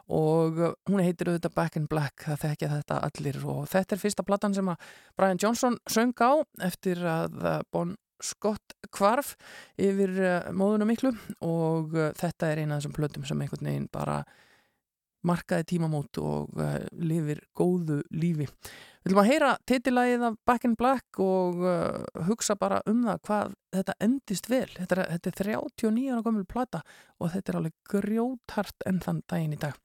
og 0.09 0.59
uh, 0.59 0.72
hún 0.88 1.02
heitir 1.04 1.28
auðvitað 1.28 1.54
Back 1.54 1.76
in 1.76 1.86
Black, 1.88 2.24
það 2.24 2.44
þekkja 2.46 2.68
þetta 2.72 3.00
allir. 3.09 3.38
Og 3.44 3.64
þetta 3.68 3.94
er 3.94 4.02
fyrsta 4.02 4.24
platan 4.24 4.56
sem 4.56 4.70
að 4.72 4.92
Brian 5.18 5.40
Johnson 5.42 5.76
söng 5.90 6.14
á 6.16 6.32
eftir 6.64 7.02
að 7.04 7.36
uh, 7.42 7.59
Bon 7.72 7.94
Scott 8.24 8.74
kvarf 8.94 9.34
yfir 9.78 10.14
uh, 10.16 10.48
móðuna 10.56 10.88
miklu. 10.88 11.12
Og 11.44 11.92
þetta 12.18 12.48
er 12.48 12.62
eina 12.62 12.78
af 12.78 12.82
þessum 12.82 12.96
plötum 12.96 13.28
sem 13.28 13.44
einhvern 13.44 13.68
veginn 13.68 13.90
bara 13.92 14.22
markaði 15.26 15.66
tímamót 15.72 16.20
og 16.22 16.52
uh, 16.58 16.76
lifir 16.92 17.40
góðu 17.56 18.02
lífi. 18.14 18.46
Við 19.08 19.14
viljum 19.14 19.20
að 19.22 19.28
heyra 19.30 19.50
titillægið 19.66 20.24
af 20.28 20.36
Back 20.46 20.66
in 20.68 20.74
Black 20.78 21.20
og 21.22 21.62
uh, 21.64 22.24
hugsa 22.28 22.58
bara 22.60 22.80
um 22.90 23.04
það 23.06 23.20
hvað 23.26 23.56
þetta 23.76 23.96
endist 24.04 24.50
vel. 24.50 24.68
Þetta 24.76 24.96
er, 24.98 25.02
þetta 25.14 25.30
er 25.30 25.50
39 25.54 26.06
ára 26.12 26.24
gömul 26.26 26.44
plata 26.48 26.82
og 27.18 27.32
þetta 27.32 27.52
er 27.52 27.58
alveg 27.60 27.76
grjóthart 27.88 28.86
enn 28.90 29.02
þann 29.04 29.22
daginn 29.30 29.56
í 29.56 29.60
dag. 29.62 29.78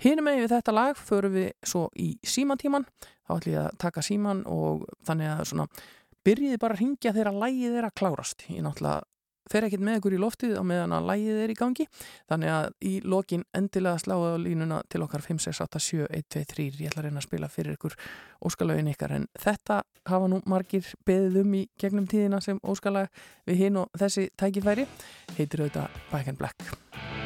Hinum 0.00 0.28
með 0.30 0.44
við 0.44 0.52
þetta 0.54 0.76
lag 0.76 0.98
förum 0.98 1.36
við 1.36 1.50
svo 1.66 1.86
í 1.98 2.12
símantíman. 2.24 2.88
Þá 3.28 3.34
ætlum 3.36 3.54
ég 3.54 3.62
að 3.66 3.80
taka 3.84 4.04
síman 4.06 4.44
og 4.50 4.86
þannig 5.06 5.34
að 5.34 5.44
svona 5.52 5.68
byrjiði 6.26 6.60
bara 6.60 6.76
að 6.76 6.84
ringja 6.84 7.14
þegar 7.16 7.40
lægið 7.44 7.78
er 7.80 7.88
að 7.88 7.96
klárast. 8.00 8.46
Ég 8.48 8.64
náttúrulega 8.64 9.04
fer 9.50 9.66
ekkert 9.66 9.84
með 9.84 10.00
ykkur 10.00 10.16
í 10.16 10.20
loftið 10.22 10.56
á 10.58 10.62
meðan 10.66 10.96
að 10.96 11.08
lægið 11.10 11.40
er 11.44 11.52
í 11.52 11.58
gangi. 11.58 11.86
Þannig 12.30 12.54
að 12.54 12.68
í 12.86 12.92
lokin 13.04 13.46
endilega 13.56 14.02
sláðu 14.02 14.34
á 14.34 14.38
línuna 14.44 14.80
til 14.90 15.02
okkar 15.04 15.24
5687123 15.26 16.68
ég 16.84 16.90
ætla 16.90 17.04
að 17.04 17.08
reyna 17.08 17.22
að 17.22 17.28
spila 17.28 17.52
fyrir 17.52 17.78
ykkur 17.78 17.96
óskalagin 18.46 18.92
ykkar. 18.94 19.16
En 19.18 19.30
þetta 19.38 19.82
hafa 20.10 20.30
nú 20.30 20.42
margir 20.50 20.86
beðið 21.06 21.40
um 21.44 21.56
í 21.60 21.64
gegnum 21.80 22.08
tíðina 22.10 22.42
sem 22.44 22.60
óskalag 22.62 23.10
við 23.48 23.64
hinn 23.66 23.82
og 23.82 23.90
þessi 23.98 24.30
tækifæri. 24.40 24.86
Heitir 25.36 25.66
auðvitað 25.66 26.04
Back 26.12 26.30
in 26.30 26.40
Black 26.40 27.19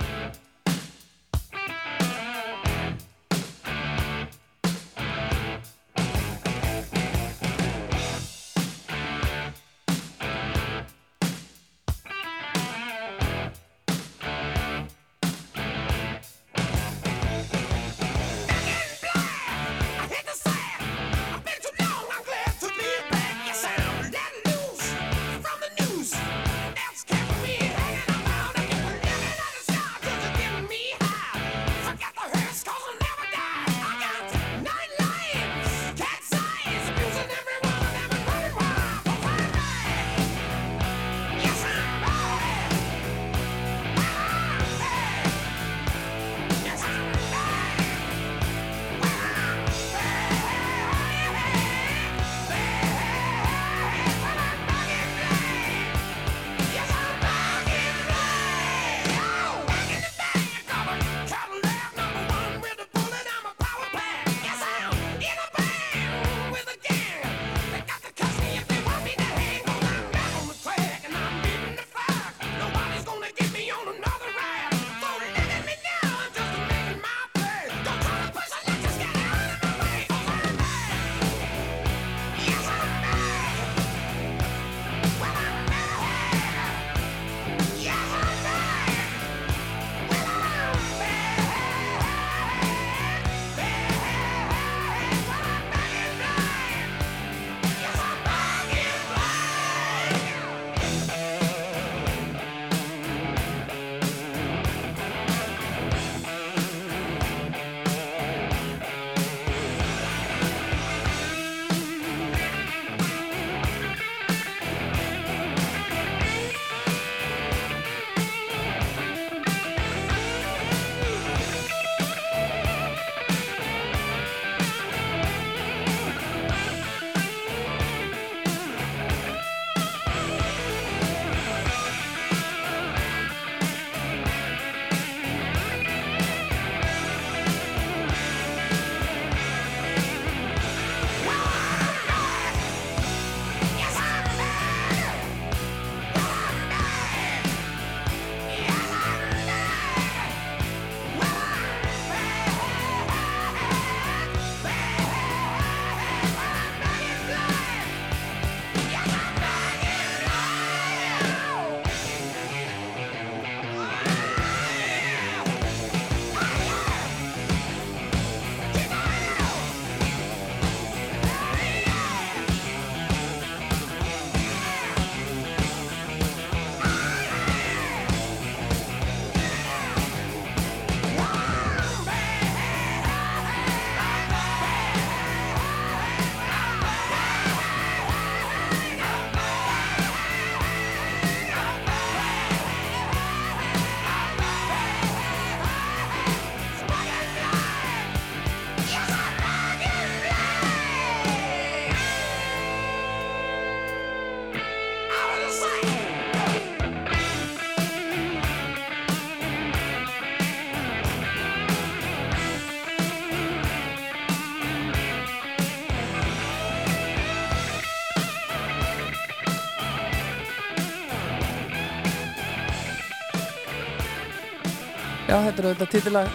Já, 225.34 225.40
þetta 225.48 225.58
er 225.58 225.66
auðvitað 225.66 225.88
titilag 225.90 226.28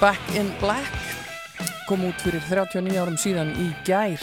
Back 0.00 0.24
in 0.40 0.48
Black. 0.62 0.94
Kom 1.84 2.00
út 2.08 2.22
fyrir 2.24 2.40
39 2.48 2.96
árum 2.96 3.18
síðan 3.20 3.50
í 3.60 3.68
gær. 3.84 4.16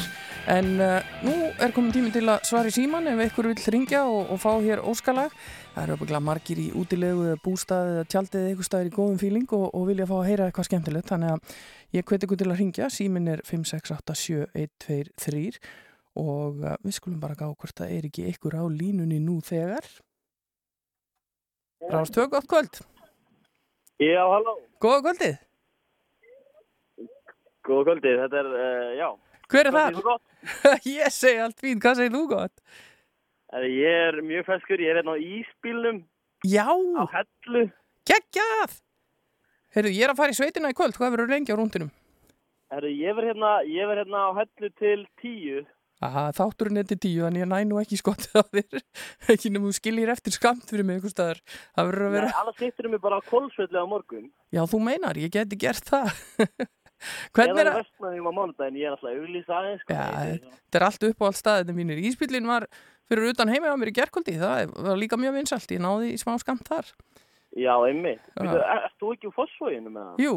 En 0.49 0.82
uh, 0.82 1.05
nú 1.22 1.53
er 1.61 1.70
komin 1.76 1.93
tími 1.93 2.09
til 2.15 2.26
að 2.26 2.41
svari 2.49 2.72
síman 2.74 3.05
ef 3.11 3.22
ykkur 3.28 3.45
vill 3.51 3.61
ringja 3.76 4.01
og, 4.09 4.32
og 4.34 4.39
fá 4.41 4.57
hér 4.65 4.82
óskalag. 4.82 5.30
Það 5.76 5.84
eru 5.84 5.93
öfuglega 5.99 6.26
margir 6.32 6.57
í 6.63 6.65
útilegu 6.82 7.38
bústað 7.45 8.09
tjaldið 8.09 8.47
eitthvað 8.47 8.70
staðir 8.72 8.89
í 8.89 8.95
góðum 8.97 9.22
fíling 9.22 9.49
og, 9.53 9.70
og 9.70 9.86
vilja 9.91 10.09
fá 10.09 10.18
að 10.18 10.28
heyra 10.32 10.49
eitthvað 10.49 10.70
skemmtilegt. 10.72 11.09
Þannig 11.13 11.30
að 11.36 11.39
ég 11.99 12.09
hveti 12.09 12.24
ykkur 12.26 12.41
til 12.41 12.49
að 12.49 12.59
ringja 12.63 12.89
símin 12.97 13.32
er 13.38 13.45
5687123 13.53 15.61
og 16.26 16.65
uh, 16.65 16.74
við 16.82 16.97
skulum 16.97 17.22
bara 17.22 17.38
gá 17.38 17.53
hvort 17.53 17.86
það 17.86 17.93
er 18.01 18.09
ekki 18.09 18.34
ykkur 18.34 18.57
á 18.57 18.65
línunni 18.65 19.22
nú 19.22 19.38
þegar. 19.45 19.86
Rástöð, 21.86 22.34
gott 22.34 22.49
kvöld 22.49 22.96
Já, 23.97 24.23
halló. 24.29 24.57
Góða 24.83 25.01
kvöldið 25.07 25.37
Góða 27.67 27.85
kvöldið, 27.89 28.19
þetta 28.23 28.37
er, 28.39 28.49
uh, 28.53 28.91
já. 28.95 29.07
Hver 29.51 29.69
er 29.69 29.75
það? 29.75 29.97
ég 30.97 31.15
segi 31.15 31.41
allt 31.43 31.63
fín, 31.63 31.81
hvað 31.83 31.99
segir 31.99 32.13
þú 32.13 32.21
gott? 32.31 32.53
Herri, 33.51 33.71
Ég 33.79 34.01
er 34.09 34.19
mjög 34.27 34.47
feskur, 34.47 34.83
ég 34.83 34.91
er 34.91 34.99
hérna 35.01 35.15
á 35.15 35.23
ísbílnum 35.23 36.01
Já, 36.45 36.67
á 36.69 37.03
hellu. 37.15 37.63
geggjað 38.07 38.77
Heyrðu, 39.75 39.93
ég 39.97 40.05
er 40.05 40.13
að 40.13 40.19
fara 40.21 40.33
í 40.33 40.37
sveitina 40.37 40.71
í 40.71 40.77
kvöld, 40.77 40.95
hvað 40.97 41.15
verður 41.15 41.33
lengi 41.33 41.53
á 41.53 41.57
rúndinum? 41.59 41.89
Herri, 42.71 42.93
ég 42.99 43.15
verð 43.17 43.31
hérna, 43.31 43.51
hérna 43.65 44.21
á 44.27 44.31
hellu 44.37 44.69
til 44.79 45.07
tíu. 45.21 45.63
Aha, 46.05 46.27
þátturinn 46.37 46.77
er 46.77 46.85
til 46.85 46.99
tíu, 47.01 47.23
en 47.25 47.37
ég 47.39 47.47
næ 47.49 47.63
nú 47.65 47.79
ekki 47.81 47.97
skottið 47.97 48.37
á 48.37 48.43
þér 48.53 48.81
ekki 49.33 49.49
þú 49.55 49.71
skiljir 49.73 50.11
eftir 50.13 50.35
skamt 50.35 50.67
fyrir 50.69 50.85
mig 50.85 51.01
það 51.73 51.87
verður 51.89 52.05
að 52.05 52.11
Nei, 52.11 52.17
vera 52.19 52.33
annars 52.43 52.59
hittir 52.61 52.89
mig 52.91 53.01
bara 53.01 53.17
á 53.17 53.21
kólsvelli 53.25 53.81
á 53.81 53.85
morgun. 53.89 54.27
Já, 54.53 54.61
þú 54.69 54.81
meinar, 54.85 55.17
ég 55.17 55.33
geti 55.33 55.57
gert 55.57 55.89
það 55.89 56.11
Hvernig 57.37 57.61
er 57.61 57.69
að 57.69 57.81
mánudaginn, 58.33 58.77
ég 58.81 58.89
er 58.89 58.93
alltaf 58.95 59.11
auglýsa 59.13 59.57
aðeins. 59.57 59.81
Sko, 59.83 59.97
þetta 59.97 60.79
er 60.79 60.85
allt 60.87 61.07
upp 61.09 61.19
á 61.21 61.25
allt 61.29 61.39
staðið 61.41 61.75
mínir 61.77 62.01
Íspillin 62.09 62.49
var 62.49 62.65
fyrir 63.09 63.31
utan 63.33 63.51
heima 63.53 63.73
á 63.73 63.77
mér 63.77 63.91
í 63.91 63.97
gerkvöldi 63.97 64.37
það 64.41 64.73
var 64.85 64.97
líka 65.01 65.19
mjög 65.21 65.37
vinsalt, 65.37 65.73
ég 65.73 65.81
náði 65.83 66.13
í 66.13 66.21
smá 66.21 66.33
skamt 66.41 66.65
þar 66.69 66.89
Já, 67.57 67.73
einmitt. 67.87 68.21
Er- 68.37 68.65
Ert 68.85 68.97
þú 69.01 69.13
ekki 69.15 69.29
úr 69.29 69.35
fósfóginu 69.37 69.89
með 69.93 70.03
það? 70.03 70.25
Jú. 70.25 70.35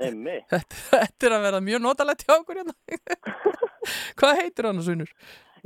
þetta, 0.52 0.80
þetta 0.90 1.28
er 1.28 1.36
að 1.36 1.46
vera 1.46 1.60
mjög 1.64 1.82
notalegt 1.84 2.24
hjá 2.26 2.34
okkur 2.38 2.60
hérna 2.62 2.74
Hvað 4.20 4.38
heitir 4.42 4.68
hann, 4.68 4.82
Sunnur? 4.84 5.10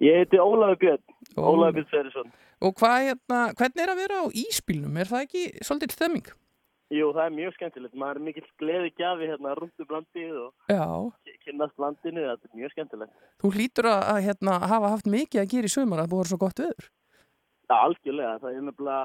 Ég 0.03 0.23
heiti 0.23 0.39
Ólafur 0.43 0.79
Björn. 0.81 1.03
Ólafur 1.39 1.77
Björn 1.77 1.91
Sverrisson. 1.91 2.33
Og 2.65 2.73
hvað, 2.79 2.97
hérna, 3.11 3.41
hvernig 3.59 3.83
er 3.85 3.93
að 3.93 4.01
vera 4.01 4.23
á 4.23 4.27
íspilnum? 4.45 4.97
Er 5.03 5.11
það 5.11 5.25
ekki 5.27 5.43
svolítið 5.67 5.95
stemming? 5.95 6.31
Jú, 6.95 7.09
það 7.17 7.25
er 7.25 7.35
mjög 7.35 7.55
skemmtilegt. 7.57 7.95
Maður 7.99 8.19
er 8.21 8.25
mikill 8.29 8.47
gleði 8.61 8.91
gjafi 9.01 9.29
hérna 9.31 9.55
rundt 9.59 9.83
um 9.83 9.95
landið 9.97 10.35
og 10.45 10.71
Já, 10.71 10.85
kynnast 11.47 11.81
landinu. 11.83 12.25
Þetta 12.31 12.51
er 12.51 12.59
mjög 12.61 12.75
skemmtilegt. 12.75 13.15
þú 13.43 13.51
hlýtur 13.57 13.89
að, 13.91 14.21
hérna, 14.29 14.59
hafa 14.75 14.93
haft 14.95 15.09
mikið 15.11 15.43
að 15.43 15.51
gera 15.55 15.71
í 15.71 15.75
sumar 15.75 16.03
að 16.05 16.11
búið 16.15 16.31
svo 16.31 16.39
gott 16.45 16.63
viður. 16.63 16.89
Já, 17.65 17.77
algjörlega. 17.81 18.35
Það 18.43 18.51
er 18.59 18.67
nefnilega, 18.69 19.05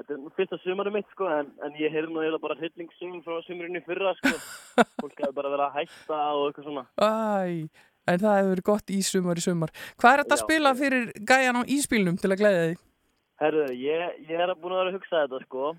þetta 0.00 0.16
er 0.16 0.34
fyrsta 0.38 0.58
sumarið 0.64 0.96
mitt, 0.96 1.08
sko, 1.14 1.28
en, 1.30 1.52
en 1.66 1.78
ég 1.80 1.92
heyrði 1.92 2.14
nú 2.14 2.22
eiginlega 2.22 2.42
bara 2.42 2.56
hryllingssögum 2.58 3.22
frá 3.26 3.38
sumarinu 3.46 3.80
í 3.80 3.86
fyrra, 3.86 4.14
sko. 4.18 4.32
Fólk 5.02 5.22
hefur 5.22 5.36
bara 5.36 5.52
verið 5.54 5.66
að 5.66 5.78
hætta 5.78 6.20
og 6.36 6.44
eitthvað 6.48 6.68
svona. 6.68 6.84
Æ, 6.96 7.82
en 8.12 8.22
það 8.24 8.38
hefur 8.38 8.52
verið 8.54 8.66
gott 8.70 8.94
í 8.94 9.00
sumar 9.06 9.40
í 9.40 9.44
sumar. 9.44 9.74
Hvað 10.00 10.16
er 10.16 10.22
þetta 10.24 10.38
að 10.38 10.44
spila 10.44 10.74
fyrir 10.78 11.10
gæjan 11.32 11.60
á 11.60 11.62
íspilnum 11.76 12.20
til 12.20 12.32
að 12.32 12.40
glæða 12.42 12.64
þig? 12.66 12.82
Herðu, 13.40 13.68
ég, 13.80 14.18
ég 14.28 14.44
er 14.44 14.54
búin 14.56 14.76
að 14.76 14.82
vera 14.82 14.92
að 14.92 14.98
hugsa 14.98 15.22
þetta, 15.24 15.42
sko. 15.46 15.70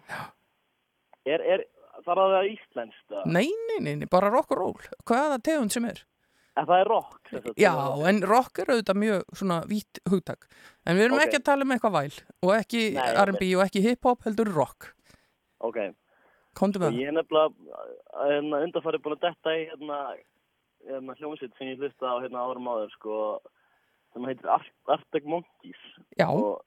Er, 1.30 1.44
er, 1.56 1.66
þarf 2.06 2.24
að 2.24 2.32
vera 2.36 2.54
íslenskt, 2.54 3.04
það? 3.10 3.28
Nei, 3.38 3.50
nei, 3.70 3.78
nei, 3.86 3.94
nei, 4.02 4.08
bara 4.10 4.32
rock 4.34 4.56
og 4.56 4.62
roll. 4.64 4.96
Hvaða 5.06 5.42
tegund 5.46 5.74
sem 5.74 5.86
er? 5.90 6.02
En 6.60 6.66
það 6.68 6.82
er 6.84 6.90
rock, 6.92 7.20
sagt. 7.32 7.46
Já, 7.58 7.72
en 8.10 8.18
rock 8.28 8.60
er 8.60 8.66
auðvitað 8.74 8.98
mjög 9.00 9.22
svona 9.40 9.62
vítt 9.70 10.00
hugtak. 10.12 10.48
En 10.86 10.98
við 10.98 11.06
erum 11.06 11.16
Ok. 11.20 11.24
ekki 11.28 11.40
að 11.40 11.46
tala 11.48 11.64
um 11.64 11.72
eitthvað 11.72 11.96
væl 11.96 12.18
og 12.44 12.52
ekki 12.58 12.82
R&B 13.00 13.44
og 13.56 13.64
ekki 13.66 13.84
hip-hop 13.86 14.24
heldur 14.28 14.52
rock. 14.54 14.90
Ok, 15.62 15.78
Komdu 16.54 16.80
með 16.82 16.90
það. 16.92 17.00
ég 17.00 17.08
er 17.08 17.16
nefnilega, 17.16 17.54
hérna, 18.28 18.60
undarfærið 18.68 19.04
búin 19.06 19.16
að 19.16 19.24
detta 19.30 19.50
í, 19.56 19.64
hérna, 19.72 20.00
hérna, 20.90 21.16
hljómsveit 21.22 21.56
sem 21.58 21.68
ég 21.72 21.80
hlusta 21.80 22.04
á, 22.12 22.16
hérna, 22.20 22.44
árum 22.44 22.68
áður, 22.68 22.92
sko, 22.98 23.40
sem 24.14 24.24
heitir 24.28 24.52
Arctic 24.92 25.24
Monkeys. 25.24 25.82
Já, 26.20 26.28
og 26.28 26.60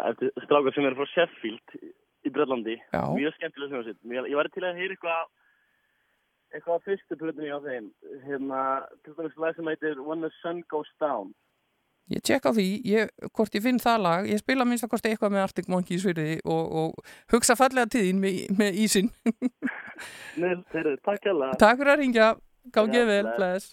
eftir 0.00 0.32
strákar 0.42 0.74
sem 0.74 0.84
eru 0.84 0.96
frá 0.98 1.06
Sheffield 1.14 1.78
í- 1.78 1.94
Brellandi 2.34 2.74
Já. 2.92 3.04
mjög 3.14 3.32
skemmtilega 3.38 3.70
hljómsveit 3.72 4.02
Mér- 4.04 4.26
ég 4.28 4.34
var 4.36 4.48
til 4.52 4.62
að 4.66 4.74
heyra 4.76 4.92
eitthvað 4.96 5.24
eitthvað 6.54 6.80
á 6.80 6.84
fyrstu 6.86 7.18
plötunni 7.20 7.52
á 7.52 7.60
þeim 7.64 7.90
hérna, 8.24 8.62
til 9.04 9.14
dæmis 9.18 9.36
lag 9.36 9.56
sem 9.56 9.68
heitir 9.70 10.00
When 10.00 10.24
the 10.24 10.32
Sun 10.40 10.64
Goes 10.72 10.90
Down 11.02 11.34
ég 12.08 12.22
tjekka 12.24 12.52
því, 12.56 12.66
ég, 12.88 13.10
hvort 13.36 13.56
ég 13.56 13.64
finn 13.64 13.80
það 13.82 13.98
lag, 14.04 14.28
ég 14.28 14.40
spila 14.40 14.64
minnst 14.64 14.86
að 14.86 14.92
kosti 14.94 15.10
eitthvað 15.12 15.34
með 15.34 15.44
Arctic 15.44 15.68
Monkeys 15.68 16.06
og, 16.08 16.62
og 16.82 17.10
hugsa 17.32 17.56
fallega 17.58 17.90
þín 17.92 18.22
með, 18.22 18.38
með 18.56 18.78
ísinn. 18.84 19.10
Nei, 20.40 20.54
þeirri, 20.72 20.96
takk 21.04 21.28
hella 21.28 21.50
Takk 21.60 21.82
fyrir 21.82 21.92
að 21.92 22.00
ringja, 22.02 22.30
bless. 22.72 23.36
bless. 23.36 23.68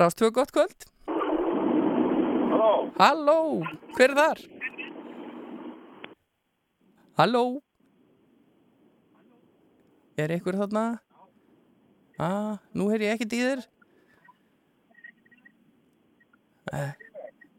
Rástu 0.00 0.30
gott 0.34 0.50
kvöld? 0.54 0.88
Halló, 1.06 2.90
Halló, 2.98 3.38
hver 3.94 4.10
er 4.10 4.18
þar? 4.18 4.42
Halló? 7.20 7.44
Er 10.18 10.34
ykkur 10.34 10.58
þarna? 10.58 11.03
Ah, 12.22 12.58
nú 12.74 12.86
heyr 12.92 13.02
ég 13.08 13.14
ekkert 13.16 13.32
í 13.34 13.40
þér. 13.42 13.64
Eh, 16.72 16.92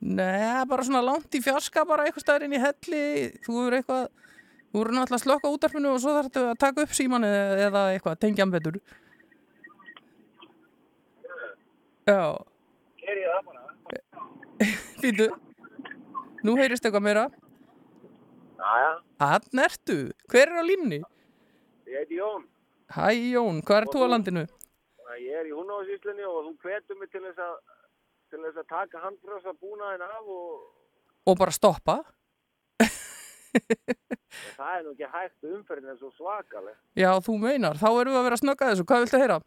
Nei, 0.05 0.65
bara 0.69 0.83
svona 0.85 1.01
langt 1.01 1.33
í 1.33 1.39
fjarska 1.41 1.81
bara 1.87 2.03
eitthvað 2.05 2.21
staðar 2.23 2.43
inn 2.45 2.53
í 2.53 2.61
helli. 2.61 3.01
Þú 3.45 3.55
eru 3.65 3.77
eitthvað, 3.79 4.03
þú 4.69 4.81
eru 4.83 4.93
náttúrulega 4.93 5.17
að 5.17 5.23
slokka 5.23 5.51
útarpinu 5.55 5.93
og 5.95 6.01
svo 6.03 6.13
þarftu 6.13 6.43
að 6.51 6.59
taka 6.61 6.83
upp 6.85 6.93
síman 6.93 7.25
eða, 7.25 7.81
eitthvað, 7.95 8.19
tengja 8.21 8.45
hann 8.45 8.53
betur. 8.53 8.77
Já. 12.05 12.19
er 13.01 13.17
ég 13.23 13.31
það 13.33 13.47
bara? 13.49 13.63
Fýtu, 15.01 15.27
nú 16.45 16.55
heyrist 16.59 16.85
eitthvað 16.85 17.07
meira. 17.07 17.25
Jæja, 18.61 18.91
Þann 19.21 19.63
ertu, 19.65 19.97
hver 20.29 20.51
er 20.53 20.61
á 20.61 20.63
línni? 20.69 21.01
ég 21.89 21.97
heiti 22.03 22.17
Jón 22.19 22.45
Hæ 22.93 23.09
Jón, 23.33 23.61
hvað 23.65 23.81
er 23.81 23.87
þú 23.91 24.03
á 24.05 24.07
landinu? 24.13 24.43
Ég 25.15 25.31
er 25.39 25.47
í 25.49 25.53
Húnáðsíslinni 25.55 26.25
og 26.27 26.43
þú 26.45 26.51
hvetur 26.65 26.97
mig 26.99 27.09
til 27.13 27.21
þess 27.23 27.39
að 27.39 27.55
til 28.33 28.39
þess 28.43 28.57
að 28.61 28.67
taka 28.69 29.01
handbrösa 29.05 29.53
búnaðin 29.61 30.03
af 30.05 30.25
og 30.27 30.71
Og 31.25 31.37
bara 31.39 31.51
stoppa? 31.55 31.95
það 33.55 34.71
er 34.75 34.81
nú 34.83 34.91
ekki 34.93 35.07
hægt 35.13 35.45
umferðin 35.47 35.91
er 35.93 35.97
svo 35.99 36.09
svakaleg 36.17 36.75
Já, 36.99 37.09
þú 37.23 37.37
meinar, 37.39 37.77
þá 37.79 37.87
erum 38.01 38.11
við 38.13 38.19
að 38.19 38.25
vera 38.27 38.37
að 38.37 38.41
snögga 38.43 38.69
þessu, 38.71 38.85
hvað 38.89 39.03
viltu 39.05 39.21
heyra? 39.21 39.37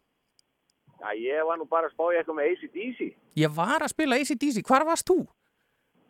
Já, 0.99 1.09
ég 1.21 1.45
var 1.47 1.59
nú 1.61 1.67
bara 1.69 1.87
að 1.87 1.93
spá 1.93 2.05
í 2.11 2.17
eitthvað 2.19 2.39
með 2.39 2.49
ACDC 2.55 2.99
Ég 3.39 3.53
var 3.55 3.85
að 3.85 3.93
spila 3.93 4.17
ACDC, 4.19 4.63
hvar 4.67 4.83
varst 4.89 5.07
þú? 5.07 5.19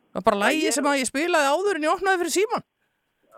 Það 0.10 0.22
var 0.22 0.26
bara 0.32 0.42
lægið 0.48 0.66
ég- 0.70 0.74
sem 0.80 0.88
að 0.90 1.00
ég 1.04 1.10
spilaði 1.12 1.52
áður 1.54 1.76
en 1.82 1.86
ég 1.90 1.94
opnaði 1.94 2.22
fyrir 2.24 2.36
síman 2.40 2.64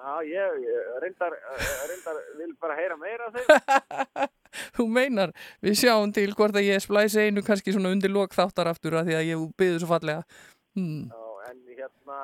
Já, 0.02 0.14
ég, 0.26 0.54
ég 0.66 0.86
reyndar, 1.02 1.34
eh, 1.34 1.74
reyndar 1.90 2.20
vil 2.38 2.54
bara 2.62 2.76
heyra 2.76 2.96
meira 2.98 3.28
af 3.28 3.36
þeim. 3.36 4.30
Þú 4.78 4.86
meinar, 4.90 5.34
við 5.62 5.76
sjáum 5.78 6.14
til 6.16 6.32
hvort 6.38 6.58
að 6.58 6.66
ég 6.72 6.82
splæsi 6.82 7.28
einu 7.28 7.44
kannski 7.46 7.76
svona 7.76 7.92
undir 7.94 8.10
lok 8.10 8.34
þáttar 8.34 8.72
aftur 8.72 8.98
að 8.98 9.12
því 9.12 9.18
að 9.20 9.30
ég 9.30 9.44
byggði 9.62 9.84
svo 9.84 9.92
fallega. 9.92 10.24
Hmm. 10.74 11.06
Já, 11.12 11.52
en 11.52 11.62
hérna 11.78 12.18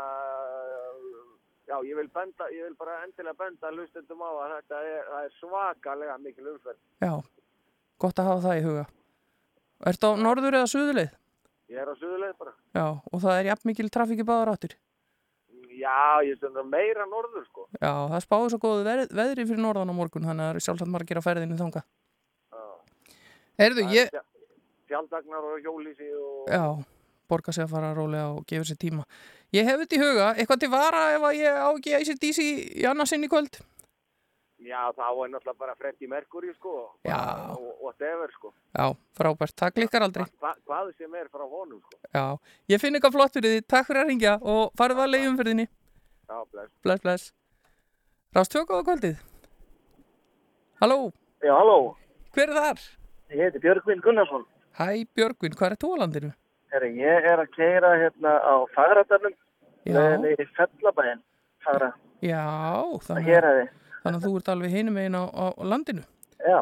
já, 1.70 1.78
ég 1.86 2.02
vil 2.02 2.08
benda 2.18 2.50
ég 2.56 2.66
vil 2.66 2.76
bara 2.82 2.98
endilega 3.06 3.38
benda 3.44 3.72
hlustendum 3.76 4.26
á 4.26 4.32
að 4.32 4.56
þetta 4.56 4.82
er, 4.96 5.14
er 5.22 5.38
svakalega 5.38 6.18
mikil 6.26 6.50
umferð. 6.56 6.82
Já, 7.06 7.14
gott 8.02 8.24
að 8.24 8.32
hafa 8.32 8.46
það 8.48 8.64
í 8.64 8.68
huga. 8.72 8.90
Ertu 9.94 10.10
á 10.10 10.12
norður 10.18 10.62
eða 10.64 10.74
suðuleið? 10.74 11.16
ég 11.68 11.84
er 11.84 11.90
á 11.92 11.96
suðuleið 12.00 12.36
bara. 12.42 12.58
Já, 12.74 12.86
og 12.98 13.22
það 13.22 13.38
er 13.38 13.50
jafn 13.52 13.70
mikil 13.70 13.90
trafík 13.94 14.24
í 14.24 14.28
báðar 14.28 14.56
áttir 14.56 14.78
já, 15.88 16.28
ég 16.28 16.40
stundum 16.40 16.68
meira 16.72 17.06
norður 17.10 17.46
sko. 17.48 17.68
Já, 17.80 17.92
það 18.12 18.24
spáði 18.26 18.52
svo 18.54 18.60
góðu 18.64 18.84
veð, 18.88 19.04
veðri 19.20 19.48
fyrir 19.48 19.64
norðan 19.64 19.94
á 19.94 19.96
morgun 19.98 20.28
þannig 20.28 20.44
að 20.44 20.50
það 20.50 20.56
eru 20.56 20.66
sjálfsagt 20.66 20.94
margir 20.94 21.22
að 21.22 21.28
ferðinu 21.30 21.60
þanga 21.62 21.84
Já. 21.84 22.68
Heyrðu, 23.64 23.88
ég, 23.96 24.20
fjaldagnar 24.92 25.48
og 25.48 25.64
hjólísi 25.64 26.12
og 26.18 26.52
já, 26.52 26.64
borga 27.32 27.56
sig 27.56 27.66
að 27.66 27.74
fara 27.74 27.96
rólega 27.98 28.30
og 28.36 28.46
gefa 28.50 28.68
sér 28.70 28.80
tíma. 28.84 29.08
Ég 29.56 29.68
hef 29.68 29.80
þetta 29.84 29.96
í 29.98 30.04
huga, 30.04 30.28
eitthvað 30.36 30.62
til 30.64 30.72
vara 30.74 31.04
ef 31.16 31.26
að 31.30 31.40
ég 31.40 31.58
á 31.64 31.70
ekki 31.72 31.96
þessi 31.96 32.18
dísi 32.22 32.48
í 32.84 32.88
annarsinn 32.88 33.24
í 33.24 33.32
kvöld 33.32 33.60
já, 34.66 34.82
þá 34.98 35.04
er 35.26 35.30
náttúrulega 35.34 35.58
bara 35.60 35.76
Freddy 35.78 36.08
Mercury 36.08 36.54
sko 36.56 36.74
Já. 37.06 37.20
og 37.54 37.82
whatever 37.86 38.32
sko 38.34 38.54
Já, 38.74 38.88
frábært, 39.18 39.56
það 39.60 39.74
klikkar 39.78 40.06
aldrei 40.08 40.26
hva, 40.42 40.54
hvað 40.66 40.92
sem 40.98 41.14
er 41.16 41.28
frá 41.34 41.44
honum 41.46 41.82
sko 41.84 42.00
Já, 42.14 42.26
ég 42.74 42.82
finn 42.82 42.96
eitthvað 42.98 43.18
flott 43.20 43.34
fyrir 43.38 43.56
því, 43.58 43.66
takk 43.70 43.88
fyrir 43.92 44.02
að 44.04 44.12
ringja 44.14 44.36
og 44.42 44.72
farið 44.80 45.04
að 45.06 45.12
leiðum 45.14 45.38
fyrir 45.42 45.54
þinni 45.54 45.68
já, 45.68 46.38
bless 46.52 46.72
Bless, 46.84 47.02
bless 47.06 47.34
Rást 48.36 48.52
tvö 48.56 48.66
góða 48.70 48.88
kvöldið 48.90 49.18
Halló, 50.82 51.12
Já, 51.42 51.54
halló. 51.58 51.96
hver 52.34 52.50
er 52.52 52.58
þar? 52.58 52.82
Ég 53.34 53.42
heiti 53.44 53.60
Björgvin 53.60 54.00
Gunnarsson. 54.06 54.44
Hæ 54.78 55.06
Björgvin, 55.18 55.56
hvað 55.58 55.74
er 55.74 55.78
þú 55.82 55.90
á 55.94 55.98
landinu? 56.04 56.30
Herri, 56.72 56.90
ég 57.02 57.26
er 57.32 57.42
að 57.42 57.50
keira 57.56 57.90
hérna 57.98 58.34
á 58.40 58.54
Fagradalum. 58.76 59.34
Já. 59.88 59.98
Með 60.22 60.44
í 60.44 60.46
Fellabæin. 60.56 61.24
Fagra. 61.66 61.90
Já, 62.22 62.44
Það 62.46 63.08
þannig, 63.08 63.28
hér 63.32 63.48
hefði. 63.50 63.66
Þannig 64.04 64.20
að 64.20 64.28
þú 64.28 64.34
ert 64.40 64.52
alveg 64.54 64.76
hinum 64.76 65.00
einn 65.04 65.18
á, 65.18 65.24
á 65.28 65.46
landinu. 65.64 66.04
Já. 66.44 66.62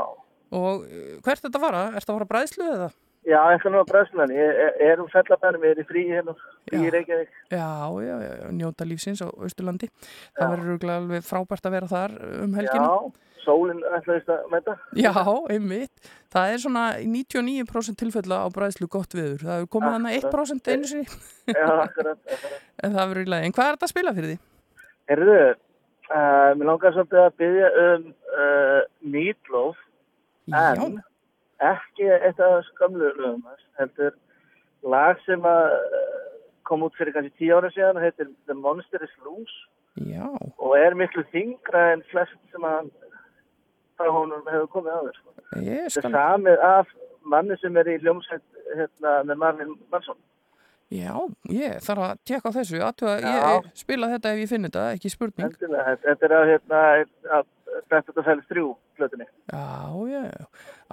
Og 0.56 0.86
uh, 0.86 1.18
hvert 1.26 1.40
er 1.40 1.48
þetta 1.48 1.60
að 1.60 1.66
fara? 1.68 1.84
Er 1.90 2.00
þetta 2.00 2.14
að 2.14 2.20
fara 2.20 2.32
bræðslu 2.34 2.70
eða? 2.76 2.94
Já, 3.26 3.40
ekki 3.56 3.72
nú 3.74 3.80
að 3.82 3.88
bræðslan. 3.90 4.32
Ég 4.38 4.60
er, 4.62 4.76
er 4.86 5.00
um 5.02 5.08
Fellabænum, 5.10 5.64
ég 5.66 5.74
er 5.74 5.80
í 5.82 5.86
frí 5.90 6.04
hérna. 6.12 6.36
Í. 6.70 6.82
Reykjavík. 6.94 7.32
Já, 7.50 7.70
já, 8.06 8.16
já, 8.22 8.34
njóta 8.54 8.86
lífsins 8.86 9.24
á 9.26 9.30
Austurlandi. 9.34 9.90
Það 10.38 10.52
verður 10.54 10.92
alveg 10.94 11.26
frábært 11.26 11.66
að 11.66 11.74
vera 11.74 11.90
þar 11.90 12.14
um 12.44 12.54
helgina. 12.54 12.86
Já, 12.86 13.26
sólinn 13.46 13.82
ætlaðist 13.98 14.30
að 14.30 14.46
mæta. 14.54 14.76
Já, 15.02 15.12
einmitt. 15.56 16.12
Það 16.36 16.54
er 16.54 16.64
svona 16.68 16.86
í 17.02 17.10
99% 17.10 17.98
tilfella 18.04 18.44
á 18.46 18.48
bræðslu 18.54 18.90
gott 18.94 19.18
viður. 19.18 19.42
Það 19.42 19.58
hefur 19.58 19.72
komið 19.74 19.98
hann 19.98 20.10
1% 20.14 20.72
einu 20.76 20.92
sinni, 20.92 21.10
Já, 21.50 21.66
akkurat. 21.66 22.22
akkurat. 22.22 22.60
en 22.86 22.98
það 22.98 23.14
verður 23.14 23.26
í 23.26 23.34
lagi. 23.34 23.50
En 23.50 23.58
hvað 23.58 23.72
er 23.72 23.80
þetta 23.80 23.90
að 23.90 23.96
spila 23.96 24.16
fyrir 24.20 24.34
því? 24.36 24.38
Herðu, 25.10 25.40
uh, 26.10 26.52
mér 26.58 26.70
langar 26.70 26.96
svolítið 26.96 27.22
að 27.24 27.38
byggja 27.42 27.70
um 27.86 28.08
uh, 28.36 28.82
Meatloaf, 29.16 29.80
en 30.52 31.00
ekki 31.64 32.10
eitt 32.18 32.42
af 32.44 32.66
skamlu 32.72 33.12
lögum 33.16 33.46
hans, 33.48 33.64
heldur 33.80 34.18
lag 34.86 35.22
sem 35.26 35.46
að 35.50 35.78
uh, 35.78 36.12
kom 36.66 36.84
út 36.86 36.98
fyrir 36.98 37.16
kannski 37.16 37.38
tíu 37.40 37.56
ára 37.58 37.72
síðan 37.74 38.00
og 38.00 38.06
heitir 38.06 38.30
The 38.50 38.58
Monster 38.58 39.04
is 39.06 39.16
Loose 39.26 39.58
já, 40.10 40.28
og 40.58 40.78
er 40.78 40.98
miklu 40.98 41.24
þingra 41.32 41.92
en 41.94 42.06
flest 42.12 42.38
sem 42.52 42.66
að 42.68 42.92
frá 43.96 44.12
honum 44.12 44.44
hefur 44.52 44.72
komið 44.74 44.96
áður. 45.00 45.20
Sko. 45.20 45.36
Þetta 45.56 46.08
er 46.10 46.16
samið 46.18 46.64
af 46.68 46.96
manni 47.32 47.58
sem 47.62 47.78
er 47.80 47.90
í 47.90 48.00
hljómsveit 48.04 48.44
hérna, 48.76 49.18
með 49.30 49.40
Marvin 49.44 49.76
Mansson. 49.94 50.18
Já, 50.96 51.14
ég 51.52 51.82
þarf 51.86 52.06
að 52.08 52.22
tjekka 52.26 52.54
þessu. 52.56 52.80
Já. 52.80 52.94
ég 53.26 53.70
spila 53.78 54.10
þetta 54.14 54.34
ef 54.34 54.42
ég 54.44 54.50
finn 54.54 54.68
þetta, 54.70 54.86
ekki 54.96 55.12
spurning. 55.14 55.52
Endilega, 55.52 55.98
þetta- 56.06 56.30
er 56.30 56.36
að, 56.40 56.48
hérna, 56.54 56.82
að 57.40 57.52
Þetta 57.92 58.24
fælst 58.24 58.48
þrjú 58.50 58.70
plötunni. 58.96 59.26
Já, 59.52 59.64
já, 60.08 60.22
já. 60.32 60.46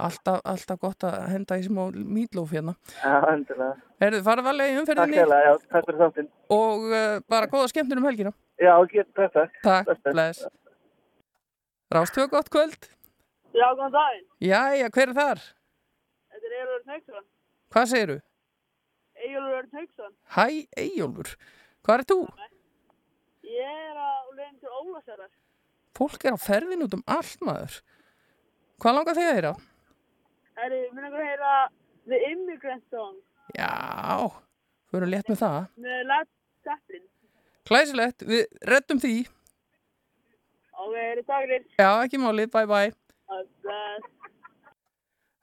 Alltaf, 0.03 0.41
alltaf 0.43 0.79
gott 0.81 1.05
að 1.07 1.29
henda 1.31 1.57
í 1.59 1.63
smá 1.67 1.83
mýtlóf 1.95 2.51
hérna. 2.51 2.73
Já, 2.99 3.13
endilega. 3.31 3.77
Herðu, 4.03 4.19
farið 4.25 4.47
varlega 4.49 4.71
í 4.71 4.73
Takk 4.73 4.81
umferðinni 4.83 5.19
hérlega, 5.21 5.45
já, 5.47 5.69
takk 5.71 5.87
fyrir 5.87 6.01
þáttinn. 6.01 6.27
og 6.57 6.85
uh, 6.89 7.15
bara 7.29 7.49
góða 7.53 7.69
skemmtun 7.71 8.01
um 8.01 8.09
helgina. 8.09 8.33
Já, 8.59 8.73
ok, 8.81 8.97
takk, 9.15 9.31
takk. 9.37 9.55
Takk, 9.63 9.93
Bless, 9.93 10.11
bless. 10.11 10.43
Rástöðu 11.93 12.29
gott 12.33 12.51
kvöld. 12.51 12.89
Já, 13.53 13.67
góðan 13.77 13.95
daginn. 13.95 14.27
Jæja, 14.43 14.91
hver 14.91 15.13
er 15.13 15.17
þar? 15.21 15.43
Þetta 16.33 16.45
er 16.49 16.57
Egilur 16.57 16.75
Örn 16.77 16.93
Hauksson. 16.95 17.25
Hvað 17.73 17.89
segirðu? 17.93 18.19
Egilur 19.23 19.57
Örn 19.59 19.69
Hauksson. 19.77 20.13
Hæ, 20.35 20.45
Eyjólfur. 20.83 21.33
Hvað 21.83 21.99
er 21.99 22.05
þú? 22.11 22.17
Ég 23.53 23.81
er 23.89 23.97
á 23.99 24.11
leiðin 24.37 24.59
til 24.63 24.71
Ólasæðar. 24.79 25.31
Fólk 25.97 26.25
er 26.25 26.35
á 26.35 26.39
ferðin 26.41 26.83
út 26.87 26.95
um 26.97 27.03
allt 27.07 27.43
maður. 27.45 27.75
Hvað 28.81 28.97
langar 28.97 29.17
þig 29.19 29.27
að 29.29 29.35
heyra? 29.37 29.53
Það 30.53 30.65
er, 30.65 30.75
minn 30.93 31.05
einhver 31.07 31.21
að 31.21 31.29
heyra 31.29 31.51
The 32.09 32.19
Immigrant 32.31 32.83
Song 32.93 33.19
Já, 33.57 33.69
fyrir 34.91 35.09
létt 35.11 35.29
með 35.31 35.39
það. 35.43 35.59
með 35.85 36.01
Led 36.09 36.29
Zeppelin. 36.65 37.05
Klæsilegt, 37.67 38.25
við 38.27 38.43
reddum 38.67 38.99
því. 39.03 39.13
Ok, 40.73 40.95
er 40.99 41.19
þetta 41.21 41.37
dagir. 41.37 41.65
Já, 41.79 41.89
ekki 42.07 42.19
málið, 42.19 42.49
bye 42.55 42.67
bye. 42.67 42.91
Bless. 43.63 44.09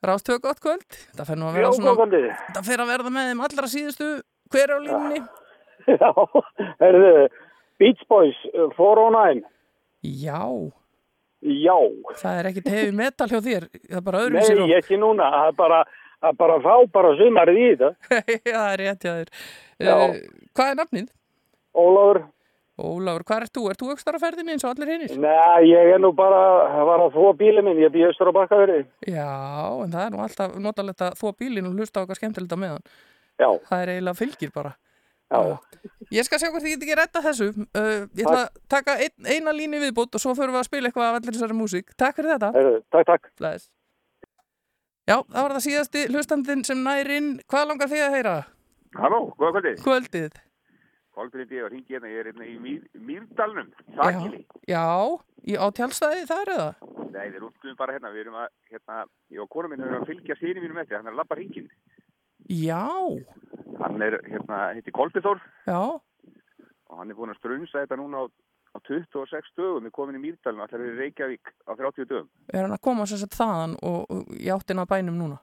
Rástöðu 0.00 0.40
gott 0.46 0.60
kvöld. 0.64 0.98
Það 1.18 1.34
nú 1.36 1.48
að 1.50 1.56
vera 1.58 1.70
svona, 1.76 2.24
það 2.56 2.66
fer 2.70 2.82
að 2.82 2.92
verða 2.94 3.14
með 3.14 3.30
þeim 3.30 3.44
allra 3.46 3.70
síðustu 3.74 4.10
hver 4.50 4.66
er 4.66 4.76
á 4.76 4.80
línni. 4.86 5.22
Já, 5.90 6.10
herðu, 6.84 7.14
Beach 7.80 8.04
Boys, 8.08 8.38
uh, 8.54 8.68
409. 8.78 9.42
Já, 10.00 10.40
Já, 11.40 11.76
það 12.20 12.38
er 12.38 12.46
ekkit 12.50 12.66
hefi 12.68 12.92
metal 12.92 13.26
hjá 13.30 13.38
þér. 13.40 13.66
Það 13.72 13.96
er 13.96 14.02
bara 14.04 14.20
öðrum 14.26 14.36
nei, 14.36 14.44
sér 14.44 14.74
ekki 14.76 14.98
núna. 15.00 15.28
Það 15.32 15.46
er 15.46 15.54
bara, 15.56 15.78
það 16.20 16.28
er 16.28 16.36
bara 16.42 16.56
fá 16.66 16.74
bara 16.96 17.12
sumarið 17.16 17.60
í 17.60 17.68
þetta. 17.70 17.90
Já, 18.50 18.58
það 18.58 18.72
er 18.72 18.82
rétt. 18.82 19.06
Já. 19.80 19.94
Uh, 19.94 20.18
hvað 20.58 20.72
er 20.72 20.78
nafnið? 20.82 21.06
Ólafur, 21.80 22.20
Ólafur, 22.80 23.24
hvað 23.28 23.44
ert 23.44 23.52
þú? 23.56 23.62
Ert 23.70 23.80
þú 23.82 23.88
aukstar 23.92 24.16
á 24.16 24.20
ferðinni 24.24 24.54
eins 24.54 24.64
og 24.66 24.72
allir 24.74 24.90
hinnir? 24.94 25.14
nei, 25.20 25.68
ég 25.70 25.90
er 25.94 26.00
nú 26.02 26.10
bara, 26.16 26.40
var 26.88 27.04
að 27.06 27.14
þvó 27.16 27.30
bílið 27.40 27.66
minn, 27.66 27.80
ég 27.84 27.92
býð 27.94 28.08
austur 28.10 28.30
á 28.30 28.38
bakkaverði. 28.38 28.84
Já, 29.10 29.28
en 29.84 29.92
það 29.94 30.04
er 30.06 30.14
nú 30.14 30.22
alltaf 30.24 30.54
notalegt 30.66 31.02
að 31.06 31.16
þó 31.20 31.26
bílinn 31.40 31.66
og 31.70 31.74
hlusta 31.80 32.00
á 32.00 32.04
okkar 32.06 32.20
skemmtilegt 32.20 32.54
á 32.54 32.58
meðan. 32.62 32.86
Já, 33.40 33.48
Það 33.68 33.82
er 33.84 33.92
eiginlega 33.94 34.20
fylgir 34.20 34.52
bara. 34.54 34.72
já, 35.30 35.58
Ég 36.10 36.24
skal 36.26 36.40
sjá 36.42 36.48
hvort 36.50 36.64
ég 36.66 36.74
get 36.76 36.82
ekki 36.88 36.96
retta 36.98 37.20
þessu. 37.24 37.50
Uh, 37.70 38.06
ég 38.18 38.24
ætla 38.26 38.40
að 38.48 38.56
taka 38.68 38.96
ein, 39.00 39.14
eina 39.30 39.52
línu 39.54 39.78
viðbútt 39.84 40.16
og 40.18 40.20
svo 40.20 40.34
förum 40.34 40.56
við 40.56 40.60
að 40.64 40.66
spila 40.68 40.88
eitthvað 40.90 41.06
af 41.06 41.18
allir 41.20 41.36
þessari 41.36 41.56
músík. 41.56 41.92
Takk 41.96 42.16
fyrir 42.18 42.34
þetta. 42.34 42.50
herðu, 42.56 42.80
takk, 42.92 43.06
takk. 43.12 43.30
Bless. 43.38 43.68
Já, 45.08 45.16
það 45.22 45.42
var 45.46 45.54
það 45.56 45.64
síðasti 45.68 46.02
hlustandinn 46.10 46.64
sem 46.66 46.82
nær 46.84 47.08
inn. 47.14 47.30
Hvað 47.50 47.68
langar 47.70 47.88
þig 47.90 48.02
að 48.04 48.16
heyra? 48.18 48.34
Halló, 48.98 49.20
góða 49.38 49.52
kvöldi. 49.60 49.72
Kvöldið. 49.86 50.36
Kolbrindi, 51.14 51.56
ég 51.58 51.64
var 51.66 51.72
hringi 51.74 51.94
hérna, 51.96 52.10
ég 52.12 52.20
er 52.22 52.28
hérna 52.30 52.46
í 52.46 52.56
Mýr, 52.62 52.82
Mýrdalnum, 53.08 53.70
Sakili. 53.96 54.44
Já, 54.70 54.84
í, 55.42 55.56
á 55.58 55.66
tjálstæði 55.74 56.26
þar 56.30 56.52
eða? 56.54 56.68
Nei, 57.10 57.24
við 57.34 57.40
rúttum 57.42 57.78
bara 57.78 57.96
hérna, 57.96 58.12
við 58.14 58.24
erum 58.26 58.36
að, 58.38 58.52
hérna, 58.70 59.00
ég 59.34 59.42
og 59.42 59.50
kona 59.50 59.70
minn 59.72 59.82
erum 59.82 60.04
að 60.04 60.12
fylgja 60.12 60.36
síni 60.38 60.62
mínum 60.62 60.78
eftir, 60.82 61.00
hann 61.00 61.10
er 61.10 61.16
að 61.16 61.22
labba 61.22 61.38
hringin. 61.40 61.66
Já, 62.50 62.84
Hann 63.80 64.02
er, 64.04 64.18
hérna, 64.28 64.56
heiti 64.76 64.92
Kolbithor 64.92 65.38
já, 65.66 65.78
og 65.80 66.98
hann 66.98 67.10
er 67.10 67.16
búin 67.16 67.30
að 67.32 67.38
strunsa 67.40 67.80
þetta 67.82 67.96
núna 67.96 68.22
á, 68.22 68.24
á 68.74 68.78
26 68.86 69.52
dögum, 69.56 69.86
við 69.86 69.94
komin 69.96 70.18
í 70.18 70.22
Mýrdalum, 70.24 70.62
allar 70.64 70.82
í 70.84 70.96
Reykjavík 70.98 71.52
á 71.64 71.72
30 71.78 72.06
dögum. 72.10 72.28
er 72.52 72.64
hann 72.66 72.74
að 72.76 72.82
koma 72.86 73.06
sér 73.08 73.22
sett 73.22 73.38
þaðan 73.38 73.78
og, 73.82 74.02
og 74.10 74.34
í 74.36 74.50
áttina 74.52 74.86
bænum 74.90 75.16
núna? 75.18 75.38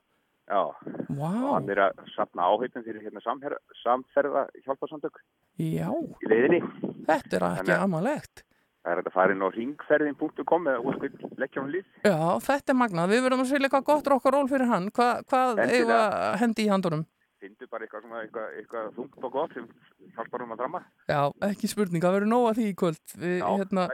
Og 0.47 0.75
hann 1.19 1.69
er 1.73 1.81
að 1.89 2.03
sapna 2.13 2.47
áheitum 2.47 2.85
fyrir 2.85 3.03
hérna 3.03 3.19
samherra, 3.23 3.57
samferða 3.81 4.45
hjálparsamtök 4.63 5.17
já, 5.59 5.89
í 5.91 6.29
leiðinni. 6.31 6.61
þetta 7.07 7.39
er 7.39 7.45
ekki 7.49 7.75
amalegt. 7.75 8.43
Það 8.87 8.93
er 8.93 9.01
að 9.01 9.15
fara 9.17 9.35
inn 9.35 9.43
á 9.43 9.49
ringferðin.com 9.51 10.69
eða 10.71 10.83
úrskvill 10.87 11.31
leggja 11.41 11.59
hann 11.59 11.73
lið. 11.73 11.87
Já, 12.07 12.15
þetta 12.45 12.71
er 12.71 12.77
magnað. 12.79 13.11
Við 13.11 13.23
verðum 13.25 13.43
að 13.43 13.49
spila 13.49 13.67
eitthvað 13.67 13.87
gott 13.89 14.09
rockaról 14.13 14.47
fyrir 14.47 14.71
hann. 14.71 14.87
Hva, 14.95 15.07
hvað 15.27 15.59
að 15.65 16.37
hendi 16.39 16.63
í 16.63 16.69
handunum? 16.71 17.03
Findu 17.43 17.67
bara 17.69 17.83
eitthvað, 17.83 18.05
eitthvað, 18.21 18.53
eitthvað 18.61 18.87
þungt 18.95 19.25
og 19.27 19.33
gott 19.35 19.57
sem 19.57 19.67
hjálpar 20.15 20.45
um 20.45 20.55
að 20.55 20.61
dramma. 20.63 20.81
Já, 21.11 21.19
ekki 21.49 21.67
spurning, 21.69 22.01
það 22.01 22.15
verður 22.15 22.31
nóg 22.31 22.47
að 22.47 22.61
því 22.61 22.69
í 22.69 22.77
kvöld. 22.79 23.03
Við 23.19 23.35
Já, 23.35 23.49
hérna, 23.51 23.85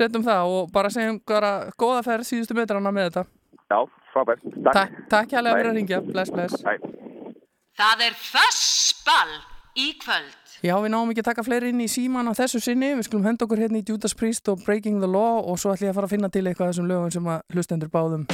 setjum 0.00 0.26
það 0.26 0.56
og 0.56 0.74
bara 0.74 0.90
segjum 0.92 1.22
bara 1.30 1.52
góða 1.78 2.02
ferð 2.08 2.28
síðustu 2.28 2.58
metrana 2.58 2.92
með 2.92 3.08
þetta. 3.08 3.24
Já, 3.70 3.78
frábært. 4.16 4.48
Takk, 4.72 4.96
takk 5.12 5.36
hérlega 5.36 5.60
fyrir 5.60 5.70
að 5.72 5.78
ringja. 5.80 6.00
Bless, 6.08 6.32
bless. 6.32 6.64
Bye. 6.64 6.80
Það 7.76 8.08
er 8.08 8.16
fössball 8.16 9.36
í 9.76 9.90
kvöld. 10.00 10.42
Já, 10.64 10.72
við 10.80 10.88
náum 10.94 11.12
ekki 11.12 11.20
að 11.20 11.28
taka 11.28 11.44
fleiri 11.44 11.68
inn 11.74 11.84
í 11.84 11.90
síman 11.92 12.30
á 12.30 12.32
þessu 12.38 12.62
sinni. 12.64 12.94
Við 12.96 13.10
skulum 13.10 13.28
henda 13.28 13.44
okkur 13.44 13.60
hérna 13.60 13.82
í 13.82 13.84
Judas 13.84 14.16
Priest 14.16 14.48
og 14.48 14.64
Breaking 14.64 15.02
the 15.04 15.10
Law 15.10 15.44
og 15.44 15.60
svo 15.60 15.76
ætlum 15.76 15.90
ég 15.90 15.92
að 15.92 16.00
fara 16.00 16.08
að 16.08 16.16
finna 16.16 16.32
til 16.32 16.46
eitthvað 16.46 16.70
af 16.70 16.74
þessum 16.74 16.90
lögum 16.90 17.12
sem 17.12 17.32
að 17.34 17.44
hlustendur 17.52 17.92
báðum. 17.92 18.24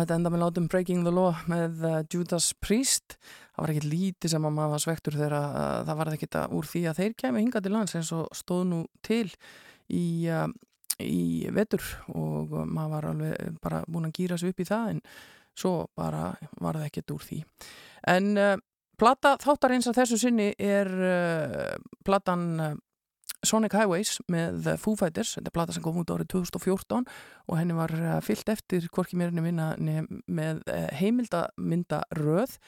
Þetta 0.00 0.16
enda 0.18 0.30
með 0.34 0.42
látum 0.44 0.66
Breaking 0.72 1.04
the 1.06 1.12
Law 1.14 1.38
með 1.50 1.82
uh, 1.84 1.94
Judas 2.12 2.50
Priest. 2.64 3.16
Það 3.54 3.62
var 3.62 3.72
ekkert 3.74 3.88
lítið 3.92 4.32
sem 4.34 4.46
að 4.48 4.54
maður 4.56 4.82
svektur 4.84 5.16
þegar 5.18 5.34
það 5.86 5.98
var 6.00 6.10
ekkert 6.14 6.38
að- 6.40 6.54
úr 6.58 6.68
því 6.70 6.82
að 6.90 7.00
þeir 7.00 7.16
kemur 7.22 7.44
hingað 7.44 7.66
til 7.66 7.72
lands 7.76 7.94
eins 7.98 8.12
og 8.16 8.28
stóð 8.34 8.62
nú 8.72 8.80
til 9.06 9.28
í, 9.94 10.04
uh, 10.32 10.48
í 10.98 11.48
vetur 11.54 11.84
og 12.14 12.54
maður 12.66 12.94
var 12.96 13.08
alveg 13.12 13.58
bara 13.62 13.82
búin 13.86 14.08
að 14.10 14.16
gýra 14.18 14.38
sig 14.40 14.50
upp 14.54 14.62
í 14.64 14.68
það 14.68 14.92
en 14.96 15.02
svo 15.54 15.74
bara 15.94 16.32
var 16.60 16.80
það 16.80 16.88
ekkert 16.88 17.14
úr 17.14 17.22
því. 17.28 17.38
En 18.10 18.32
uh, 18.38 18.56
plata 18.98 19.36
þáttar 19.42 19.76
eins 19.76 19.86
að 19.90 20.00
þessu 20.00 20.18
sinni 20.24 20.48
er 20.58 20.90
uh, 20.90 21.76
platan 22.06 22.44
Sonic 23.48 23.76
Highways 23.76 24.18
með 24.32 24.72
Foo 24.82 24.96
Fighters, 24.98 25.34
þetta 25.38 25.50
er 25.50 25.56
plata 25.58 25.76
sem 25.76 25.84
kom 25.84 26.00
út 26.00 26.12
árið 26.14 26.32
2014 26.36 27.04
og 27.48 27.60
henni 27.60 27.76
var 27.76 27.94
uh, 27.98 28.16
fyllt 28.24 28.50
eftir 28.52 28.88
hvorki 28.94 29.18
mér 29.20 29.32
enn 29.32 29.44
minna 29.44 29.68
með 29.78 30.64
uh, 30.68 30.88
heimildamynda 30.98 32.02
röð 32.18 32.58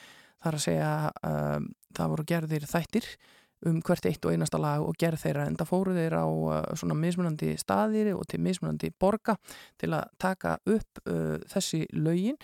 þar 0.44 0.58
að 0.58 0.64
segja 0.66 0.92
uh, 1.24 1.58
það 1.96 2.14
voru 2.14 2.28
gerðir 2.28 2.68
þættir 2.70 3.10
um 3.66 3.80
hvert 3.84 4.06
eitt 4.08 4.24
og 4.26 4.34
einasta 4.34 4.60
lag 4.60 4.84
og 4.84 4.96
gerð 5.00 5.22
þeirra 5.24 5.46
en 5.48 5.56
það 5.56 5.70
fóru 5.70 5.94
þeir 5.96 6.16
á 6.20 6.26
svona 6.76 6.96
mismunandi 6.98 7.54
staðir 7.60 8.12
og 8.14 8.26
til 8.28 8.42
mismunandi 8.44 8.92
borga 8.92 9.36
til 9.80 9.94
að 9.96 10.10
taka 10.20 10.58
upp 10.60 11.00
uh, 11.06 11.36
þessi 11.50 11.86
lögin. 11.96 12.36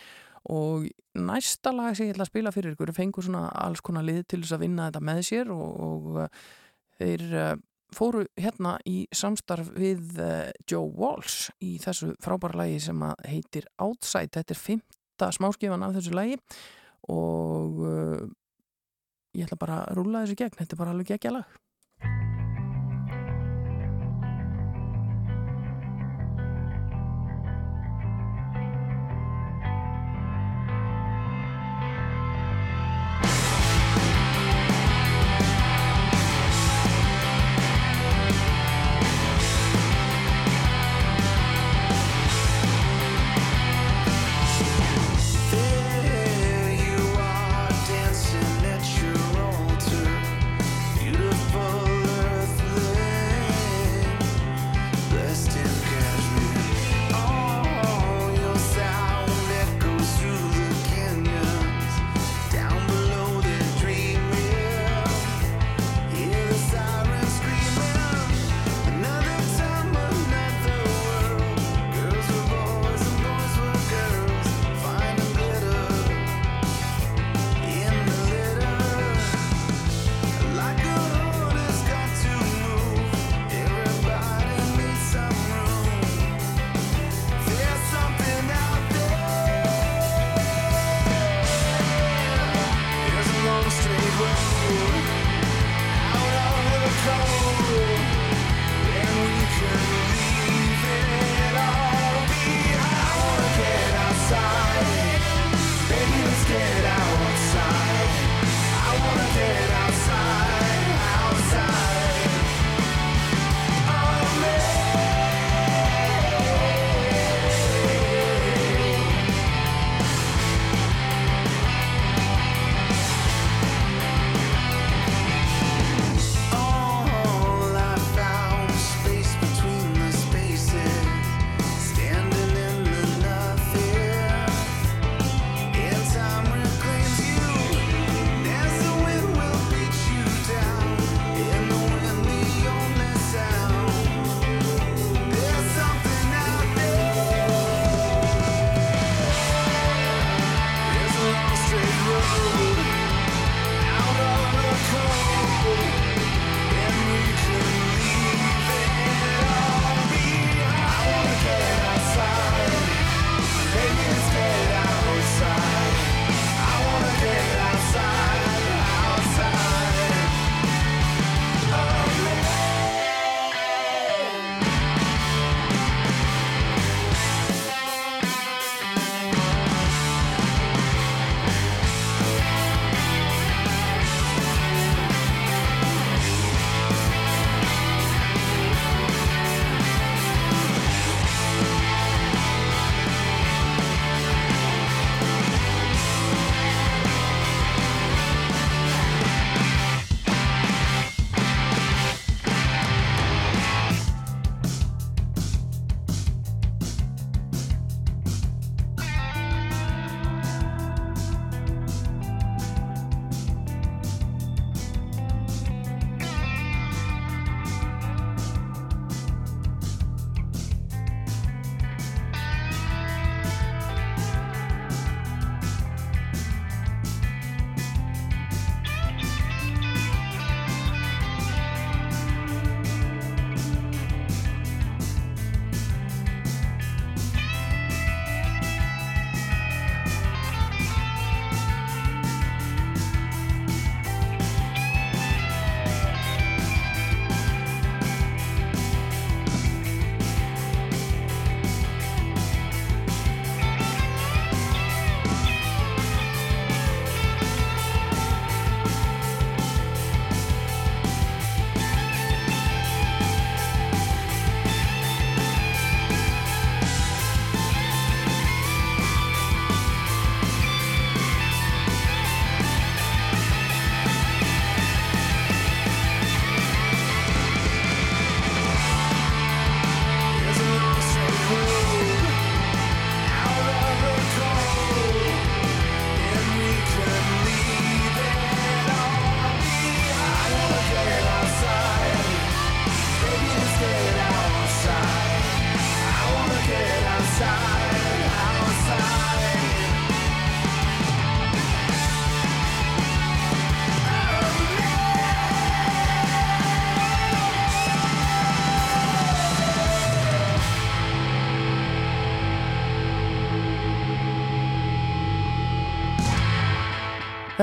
Og 0.50 0.88
næsta 1.14 1.70
lag 1.70 1.94
sem 1.94 2.08
ég 2.08 2.16
ætla 2.16 2.24
að 2.26 2.32
spila 2.32 2.52
fyrir 2.54 2.74
ykkur 2.74 2.90
fengur 2.96 3.22
svona 3.22 3.44
alls 3.62 3.82
konar 3.84 4.02
lið 4.02 4.24
til 4.32 4.40
þess 4.40 4.56
að 4.56 4.64
vinna 4.64 4.88
þetta 4.88 5.04
með 5.06 5.20
sér 5.28 5.52
og, 5.54 5.68
og 5.86 6.16
þeir 6.98 7.28
uh, 7.30 7.52
fóru 7.96 8.24
hérna 8.40 8.76
í 8.88 9.04
samstarf 9.14 9.72
við 9.76 10.20
uh, 10.20 10.50
Joe 10.68 10.88
Walsh 10.98 11.52
í 11.64 11.76
þessu 11.82 12.12
frábæra 12.22 12.64
lagi 12.64 12.80
sem 12.82 13.02
heitir 13.28 13.68
Outside, 13.82 14.32
þetta 14.34 14.56
er 14.56 14.60
fymta 14.60 15.32
smáskifan 15.34 15.84
af 15.86 15.96
þessu 15.98 16.14
lagi 16.16 16.38
og 17.12 17.82
uh, 17.82 18.22
ég 19.36 19.46
ætla 19.46 19.60
bara 19.60 19.82
að 19.86 20.00
rúla 20.00 20.24
þessu 20.24 20.40
gegn, 20.42 20.58
þetta 20.60 20.76
er 20.76 20.82
bara 20.84 20.96
alveg 20.96 21.14
geggja 21.14 21.36
lag 21.38 21.61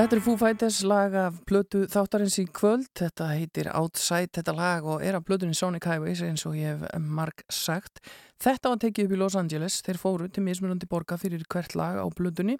Þetta 0.00 0.16
er 0.16 0.22
Foo 0.24 0.38
Fighters 0.40 0.76
lag 0.88 1.12
af 1.12 1.34
plötu 1.44 1.82
þáttarins 1.92 2.38
í 2.40 2.46
kvöld. 2.56 2.86
Þetta 2.96 3.26
heitir 3.34 3.66
Outside 3.76 4.30
þetta 4.32 4.54
lag 4.56 4.86
og 4.88 5.02
er 5.04 5.18
af 5.18 5.26
plötunni 5.28 5.52
Sonic 5.52 5.84
Highways 5.84 6.22
eins 6.24 6.46
og 6.48 6.54
ég 6.56 6.78
hef 6.80 7.02
marg 7.04 7.42
sagt. 7.52 8.00
Þetta 8.40 8.72
var 8.72 8.80
tekið 8.80 9.10
upp 9.10 9.12
í 9.12 9.18
Los 9.20 9.36
Angeles. 9.36 9.76
Þeir 9.84 10.00
fóru 10.00 10.30
til 10.32 10.46
mismunandi 10.46 10.88
borga 10.88 11.18
fyrir 11.20 11.44
hvert 11.52 11.76
lag 11.76 12.00
á 12.00 12.08
plötunni 12.16 12.56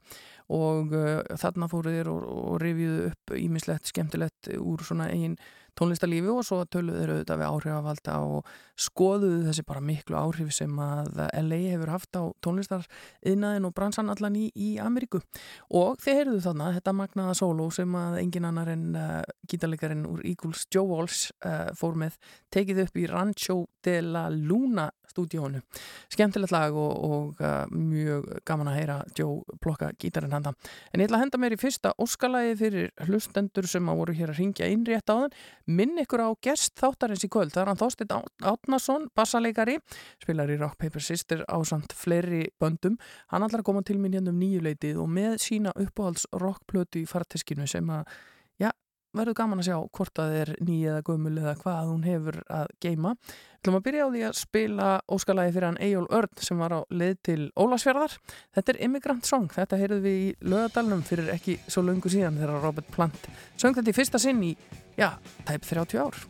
og 0.53 0.93
uh, 0.93 1.23
þarna 1.41 1.71
fóru 1.73 1.95
þeir 1.97 2.13
og, 2.13 2.29
og 2.29 2.61
rifjuðu 2.61 3.09
upp 3.09 3.35
ímislegt 3.41 3.89
skemmtilegt 3.89 4.53
úr 4.61 4.85
svona 4.85 5.09
eigin 5.09 5.41
tónlistarlífi 5.81 6.31
og 6.33 6.45
svo 6.47 6.61
töluðu 6.69 7.01
þeir 7.01 7.13
auðvitað 7.15 7.41
við 7.41 7.49
áhrifavalda 7.49 8.17
og 8.29 8.51
skoðuðu 8.81 9.41
þessi 9.49 9.65
bara 9.69 9.85
miklu 9.85 10.19
áhrif 10.21 10.53
sem 10.55 10.79
að 10.85 11.23
LA 11.41 11.61
hefur 11.73 11.93
haft 11.95 12.21
á 12.21 12.23
tónlistariðnaðin 12.45 13.69
og 13.69 13.75
bransan 13.77 14.13
allan 14.13 14.39
í, 14.39 14.47
í 14.55 14.71
Ameríku. 14.83 15.23
Og 15.77 15.99
þeir 16.03 16.21
heyrðu 16.21 16.45
þarna 16.45 16.71
þetta 16.77 16.97
magnaða 17.01 17.37
sóló 17.41 17.71
sem 17.75 17.97
að 17.97 18.21
engin 18.23 18.49
annar 18.51 18.73
en 18.75 18.87
uh, 18.99 19.21
gítarleikarinn 19.51 20.07
úr 20.09 20.25
Eagles 20.29 20.67
Joe 20.73 20.87
Walsh 20.91 21.33
uh, 21.45 21.73
fór 21.77 21.99
með 22.01 22.21
tekið 22.53 22.85
upp 22.87 23.01
í 23.01 23.09
Rancho 23.11 23.61
de 23.87 24.01
la 24.05 24.29
Luna 24.33 24.91
stúdíónu. 25.11 25.63
Skemmtilegt 26.13 26.55
lag 26.55 26.77
og, 26.77 26.93
og 27.11 27.43
uh, 27.43 27.65
mjög 27.71 28.29
gaman 28.49 28.71
að 28.73 28.79
heyra 28.79 28.99
Joe 29.19 29.59
plokka 29.63 29.91
gítarinn 30.01 30.35
handa. 30.35 30.55
En 30.93 31.03
ég 31.03 31.11
ætla 31.11 31.21
að 31.21 31.27
henda 31.27 31.43
mér 31.43 31.57
í 31.57 31.61
fyrsta 31.61 31.93
óskalagi 32.01 32.57
fyrir 32.61 32.91
hlustendur 33.07 33.69
sem 33.71 33.91
að 33.91 34.01
voru 34.03 34.17
hér 34.17 34.35
að 34.35 34.43
ringja 34.43 34.71
inn 34.71 34.87
rétt 34.89 35.11
á 35.11 35.15
þann. 35.15 35.37
Minn 35.71 36.01
ykkur 36.03 36.25
á 36.25 36.29
gerst 36.43 36.77
þáttarins 36.81 37.27
í 37.27 37.31
kvöld. 37.33 37.55
Það 37.55 37.63
er 37.63 37.73
hann 37.73 37.81
Þorstein 37.81 38.31
Átnason, 38.51 39.07
bassaleikari, 39.17 39.79
spilar 40.23 40.51
í 40.51 40.59
Rock 40.61 40.79
Paper 40.81 41.05
Sister 41.05 41.45
á 41.47 41.57
samt 41.67 41.95
fleiri 41.97 42.47
böndum. 42.61 42.99
Hann 43.31 43.47
ætlar 43.47 43.65
að 43.65 43.69
koma 43.71 43.85
til 43.87 43.99
mín 44.01 44.17
hérna 44.17 44.35
um 44.35 44.41
nýjuleitið 44.41 45.01
og 45.03 45.11
með 45.11 45.39
sína 45.45 45.75
uppáhalds 45.79 46.27
rockplötu 46.41 47.03
í 47.03 47.09
farteskinu 47.09 47.69
sem 47.71 47.89
að, 47.93 48.07
verður 49.17 49.37
gaman 49.41 49.63
að 49.63 49.69
sjá 49.69 49.77
hvort 49.97 50.13
það 50.17 50.35
er 50.41 50.53
nýja 50.63 50.93
eða 50.95 51.07
gömul 51.09 51.33
eða 51.39 51.55
hvað 51.63 51.89
hún 51.91 52.05
hefur 52.07 52.39
að 52.47 52.71
geima. 52.85 53.15
Þú 53.61 53.61
ætlum 53.61 53.79
að 53.79 53.85
byrja 53.87 54.05
á 54.07 54.13
því 54.13 54.23
að 54.29 54.37
spila 54.41 54.91
óskalagi 55.17 55.55
fyrir 55.57 55.69
hann 55.69 55.81
Eyjól 55.85 56.07
Örn 56.21 56.45
sem 56.47 56.63
var 56.63 56.77
á 56.77 56.81
leið 56.89 57.17
til 57.29 57.41
Ólasfjörðar. 57.61 58.15
Þetta 58.57 58.73
er 58.73 58.81
Immigrant 58.87 59.29
Song. 59.29 59.51
Þetta 59.53 59.81
heyrðum 59.81 60.07
við 60.07 60.23
í 60.23 60.31
lögadalunum 60.47 61.05
fyrir 61.07 61.35
ekki 61.35 61.59
svo 61.67 61.85
lungu 61.85 62.13
síðan 62.13 62.41
þegar 62.41 62.65
Robert 62.65 62.95
Plant 62.95 63.29
söng 63.61 63.77
þetta 63.77 63.93
í 63.93 63.99
fyrsta 63.99 64.23
sinn 64.23 64.41
í, 64.47 64.55
já, 64.97 65.13
tæp 65.49 65.69
30 65.69 66.01
ár. 66.07 66.25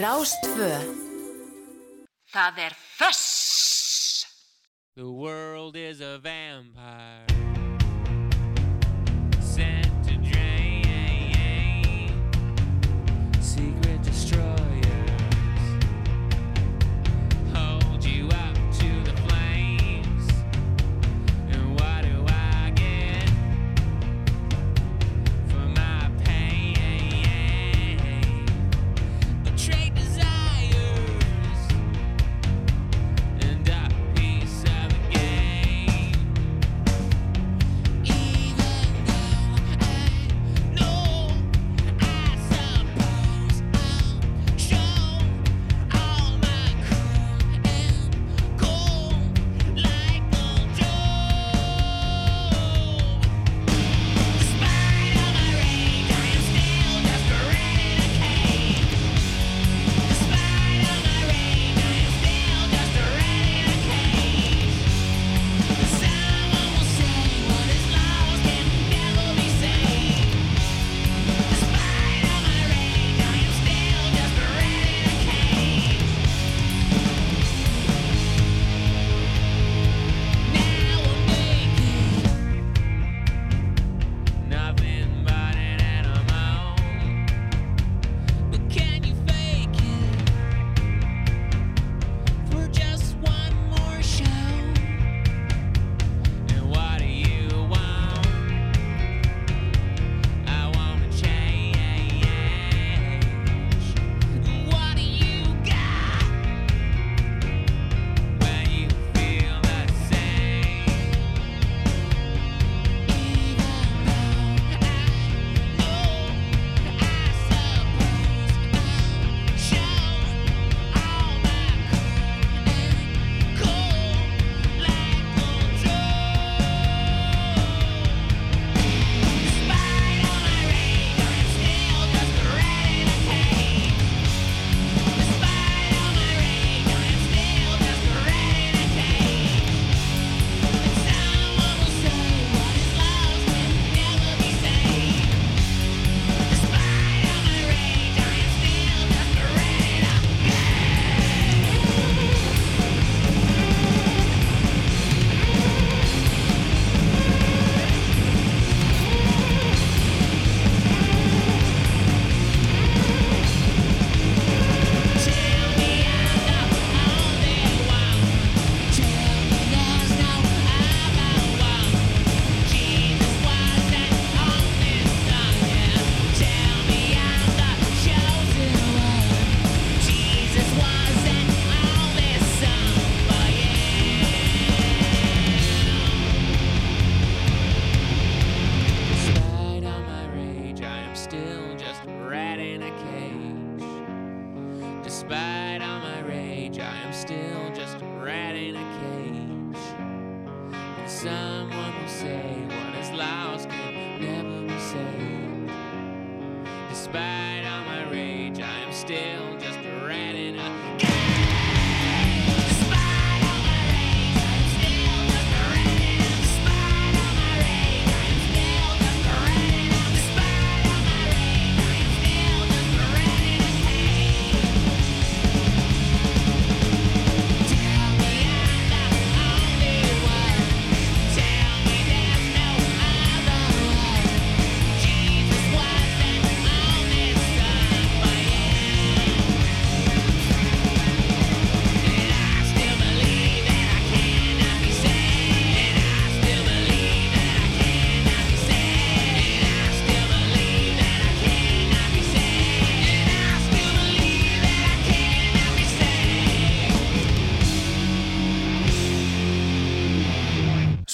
Rástfö 0.00 0.70
Það 2.32 2.60
er 2.66 2.74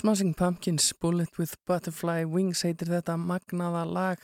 Smashing 0.06 0.34
Pumpkins, 0.34 0.92
Bullet 1.00 1.36
with 1.36 1.56
Butterfly 1.66 2.22
Wings 2.30 2.60
heitir 2.62 2.92
þetta 2.92 3.16
magnaða 3.18 3.80
lag. 3.90 4.20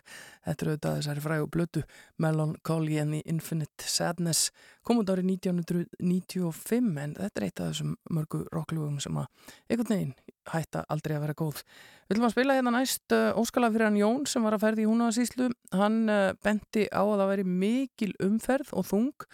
Þetta 0.46 0.62
er 0.62 0.68
auðvitað 0.68 0.98
þessari 1.00 1.22
frægu 1.24 1.48
blötu 1.50 1.82
Melancholy 2.22 3.00
and 3.02 3.16
the 3.16 3.22
Infinite 3.26 3.88
Sadness 3.90 4.52
kom 4.86 5.00
út 5.02 5.10
árið 5.10 5.32
1995 5.32 7.02
en 7.02 7.16
þetta 7.18 7.42
er 7.42 7.48
eitt 7.48 7.64
af 7.64 7.72
þessum 7.72 7.96
mörgu 8.14 8.44
rocklugum 8.54 9.00
sem 9.02 9.18
að 9.18 9.50
einhvern 9.66 9.90
veginn 9.96 10.14
hætta 10.52 10.84
aldrei 10.86 11.16
að 11.16 11.24
vera 11.26 11.38
góð. 11.42 11.64
Við 12.06 12.14
viljum 12.14 12.28
að 12.30 12.34
spila 12.36 12.58
hérna 12.60 12.76
næst 12.78 13.18
uh, 13.18 13.42
óskala 13.42 13.74
fyrir 13.74 13.88
hann 13.88 13.98
Jón 14.04 14.22
sem 14.30 14.46
var 14.46 14.54
að 14.54 14.68
ferði 14.68 14.86
í 14.86 14.90
húnaðasíslu 14.92 15.50
hann 15.82 16.02
uh, 16.06 16.28
benti 16.46 16.86
á 16.94 17.02
að 17.02 17.16
það 17.24 17.32
veri 17.34 17.50
mikil 17.66 18.14
umferð 18.22 18.70
og 18.70 18.86
þung 18.86 19.30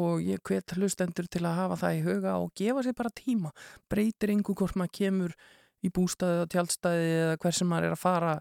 og 0.00 0.24
ég 0.24 0.40
hvet 0.46 0.78
hlustendur 0.78 1.28
til 1.28 1.44
að 1.44 1.56
hafa 1.60 1.80
það 1.84 1.96
í 1.96 2.04
huga 2.08 2.40
og 2.40 2.52
gefa 2.56 2.88
sér 2.88 2.96
bara 2.96 3.12
tíma. 3.12 3.50
Breytir 3.90 4.32
yngu 4.32 4.56
hvort 4.56 4.80
maður 4.80 4.96
kemur 4.96 5.40
í 5.84 5.92
bústaði 5.94 6.44
og 6.44 6.50
tjaldstæði 6.52 7.12
eða 7.18 7.36
hver 7.42 7.56
sem 7.56 7.70
maður 7.70 7.90
er 7.90 7.96
að 7.96 8.02
fara 8.04 8.32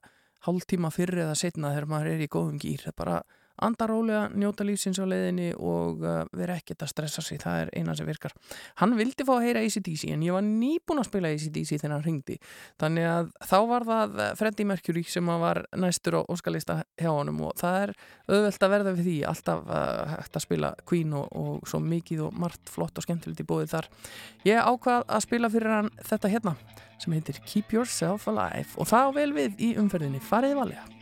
hálftíma 0.47 0.91
fyrr 0.95 1.25
eða 1.25 1.35
setna 1.37 1.73
þegar 1.73 1.91
maður 1.91 2.13
er 2.13 2.23
í 2.23 2.31
góðum 2.31 2.59
gýr 2.61 2.85
það 2.85 2.93
er 2.93 2.99
bara 3.01 3.19
andarólega, 3.59 4.29
njóta 4.35 4.63
lífsins 4.63 4.99
á 5.01 5.05
leiðinni 5.07 5.49
og 5.55 6.03
uh, 6.03 6.21
vera 6.35 6.55
ekkert 6.59 6.83
að 6.85 6.91
stressa 6.93 7.23
sig. 7.23 7.39
Það 7.41 7.63
er 7.63 7.71
eina 7.75 7.95
sem 7.97 8.07
virkar. 8.07 8.33
Hann 8.79 8.95
vildi 8.99 9.25
fá 9.27 9.33
að 9.35 9.45
heyra 9.47 9.63
ACDC 9.65 10.05
en 10.13 10.23
ég 10.25 10.35
var 10.35 10.45
nýbúin 10.45 11.01
að 11.01 11.09
spila 11.09 11.31
ACDC 11.33 11.73
þegar 11.75 11.95
hann 11.97 12.05
ringdi, 12.05 12.39
þannig 12.81 13.09
að 13.09 13.31
þá 13.51 13.57
var 13.71 13.87
það 13.89 14.17
Freddie 14.39 14.69
Mercury 14.69 15.05
sem 15.07 15.31
var 15.43 15.63
næstur 15.77 16.19
á 16.19 16.27
óskalista 16.31 16.79
hjá 16.99 17.11
honum 17.11 17.43
og 17.49 17.55
það 17.59 17.79
er 17.83 17.95
auðvelt 18.29 18.67
að 18.67 18.75
verða 18.75 18.95
við 18.97 19.09
því. 19.09 19.17
Alltaf 19.33 19.63
uh, 19.67 20.15
hægt 20.15 20.39
að 20.39 20.45
spila 20.47 20.73
Queen 20.89 21.15
og, 21.19 21.27
og 21.35 21.69
svo 21.69 21.81
mikið 21.83 22.27
og 22.29 22.43
margt 22.45 22.71
flott 22.71 22.99
og 22.99 23.07
skemmtilegt 23.07 23.43
í 23.43 23.49
bóðið 23.49 23.75
þar. 23.75 23.89
Ég 24.47 24.71
ákvað 24.71 25.03
að 25.07 25.25
spila 25.27 25.51
fyrir 25.51 25.75
hann 25.79 25.91
þetta 25.99 26.31
hérna 26.31 26.55
sem 26.99 27.15
heitir 27.15 27.39
Keep 27.45 27.73
Yourself 27.77 28.27
Alive 28.31 28.77
og 28.77 28.89
það 28.89 29.07
á 29.07 29.11
vel 29.15 29.29
við 29.35 29.61
í 29.63 29.73
umferðinni 29.79 30.21
Farið 30.23 30.57
valega. 30.59 30.98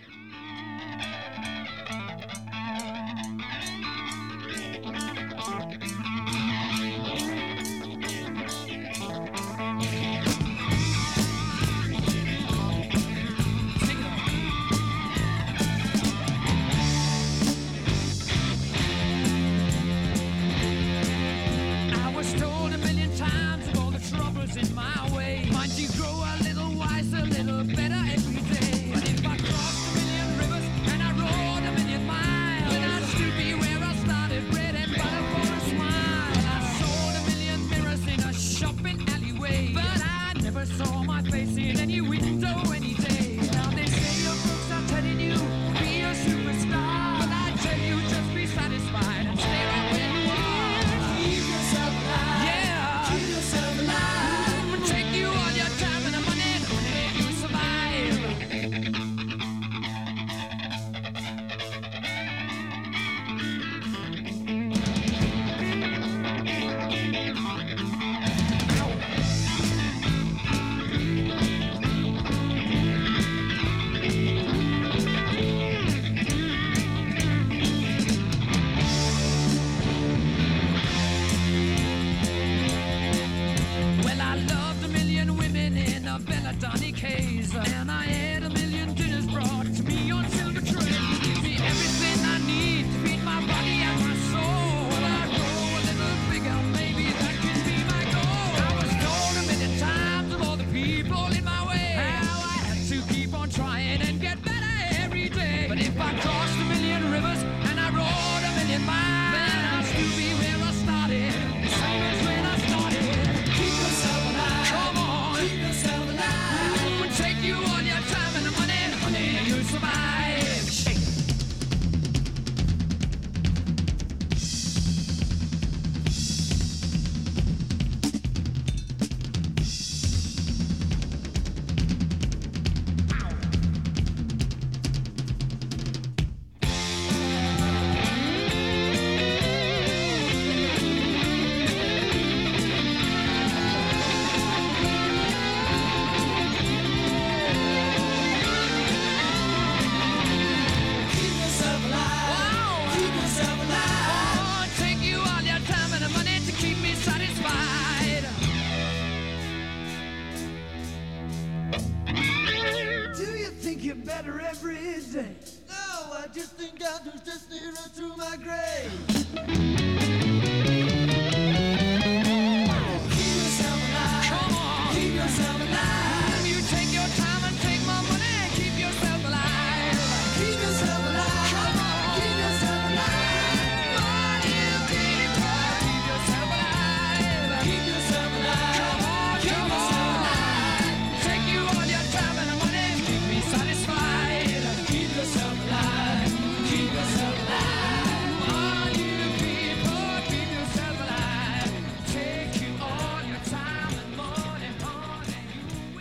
Saw 40.78 41.04
my 41.04 41.22
face 41.24 41.58
in 41.58 41.80
any 41.80 42.02
window 42.02 42.77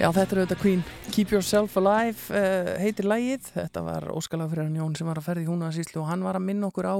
Já, 0.06 0.12
þetta 0.14 0.34
er 0.36 0.38
auðvitað 0.38 0.60
Queen 0.62 0.82
Keep 1.10 1.32
Yourself 1.34 1.72
Alive 1.80 2.30
uh, 2.30 2.68
heitir 2.78 3.08
lægið. 3.10 3.48
Þetta 3.56 3.80
var 3.82 4.04
óskalag 4.12 4.52
fyrir 4.52 4.68
hann 4.68 4.76
Jón 4.78 4.92
sem 4.94 5.08
var 5.10 5.18
að 5.18 5.24
ferði 5.26 5.42
í 5.42 5.48
húnaðasíslu 5.48 5.98
og 5.98 6.06
hann 6.06 6.22
var 6.22 6.38
að 6.38 6.44
minna 6.46 6.68
okkur 6.68 6.86
á 6.86 6.96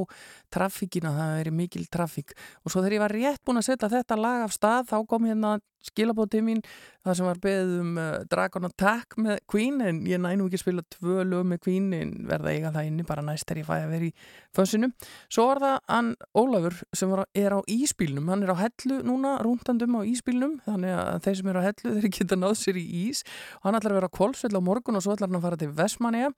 traffíkina, 0.51 1.12
það 1.15 1.43
er 1.45 1.51
mikil 1.55 1.85
traffík. 1.87 2.35
Og 2.66 2.74
svo 2.74 2.83
þegar 2.83 2.97
ég 2.97 3.05
var 3.05 3.15
rétt 3.15 3.45
búin 3.47 3.62
að 3.62 3.69
setja 3.69 3.93
þetta 3.93 4.19
lag 4.19 4.43
af 4.49 4.57
stað, 4.57 4.91
þá 4.91 4.97
kom 5.12 5.31
hérna 5.31 5.53
skilabóð 5.87 6.33
til 6.35 6.43
mín, 6.49 6.65
það 7.07 7.19
sem 7.19 7.28
var 7.28 7.39
beðið 7.43 7.74
um 7.81 7.99
uh, 8.01 8.07
Dragon 8.31 8.66
Attack 8.66 9.16
með 9.23 9.39
Queen 9.51 9.78
en 9.85 10.01
ég 10.09 10.20
næ 10.23 10.33
nú 10.39 10.49
ekki 10.49 10.59
að 10.59 10.62
spila 10.65 10.85
tvö 10.97 11.27
lög 11.28 11.45
með 11.53 11.61
Queen 11.66 11.87
en 11.95 12.12
verða 12.27 12.55
eiga 12.55 12.73
það 12.74 12.89
inni 12.91 13.07
bara 13.07 13.24
næst 13.24 13.47
þegar 13.47 13.61
ég 13.62 13.69
fæ 13.69 13.74
að 13.77 13.93
vera 13.95 14.09
í 14.09 14.12
fössinum. 14.57 14.95
Svo 15.33 15.47
var 15.51 15.61
það 15.62 15.77
hann 15.93 16.11
Ólafur 16.37 16.78
sem 16.97 17.12
var, 17.12 17.23
er 17.37 17.55
á 17.55 17.61
íspílnum, 17.70 18.27
hann 18.33 18.43
er 18.43 18.53
á 18.53 18.57
hellu 18.59 18.99
núna, 19.07 19.37
rúndandum 19.45 19.99
á 19.99 20.03
íspílnum, 20.09 20.57
þannig 20.66 20.97
að 20.97 21.20
þeir 21.27 21.39
sem 21.41 21.51
eru 21.53 21.62
á 21.62 21.66
hellu 21.69 21.95
þeir 22.01 22.15
geta 22.19 22.41
náð 22.41 22.57
sér 22.62 22.81
í 22.81 22.87
ís 23.07 23.23
og 23.61 23.69
hann 23.69 23.78
ætlar 23.78 23.95
að 23.95 24.01
vera 24.01 24.11
á 24.11 24.16
Kolsvell 24.19 24.59
á 24.59 24.62
morgun 24.66 24.99
og 24.99 25.07
svo 25.07 25.15
ætlar 25.15 25.31
hann 25.31 25.39
að 25.39 25.47
fara 25.47 25.61
til 25.62 25.70
Vestmanniða. 25.77 26.33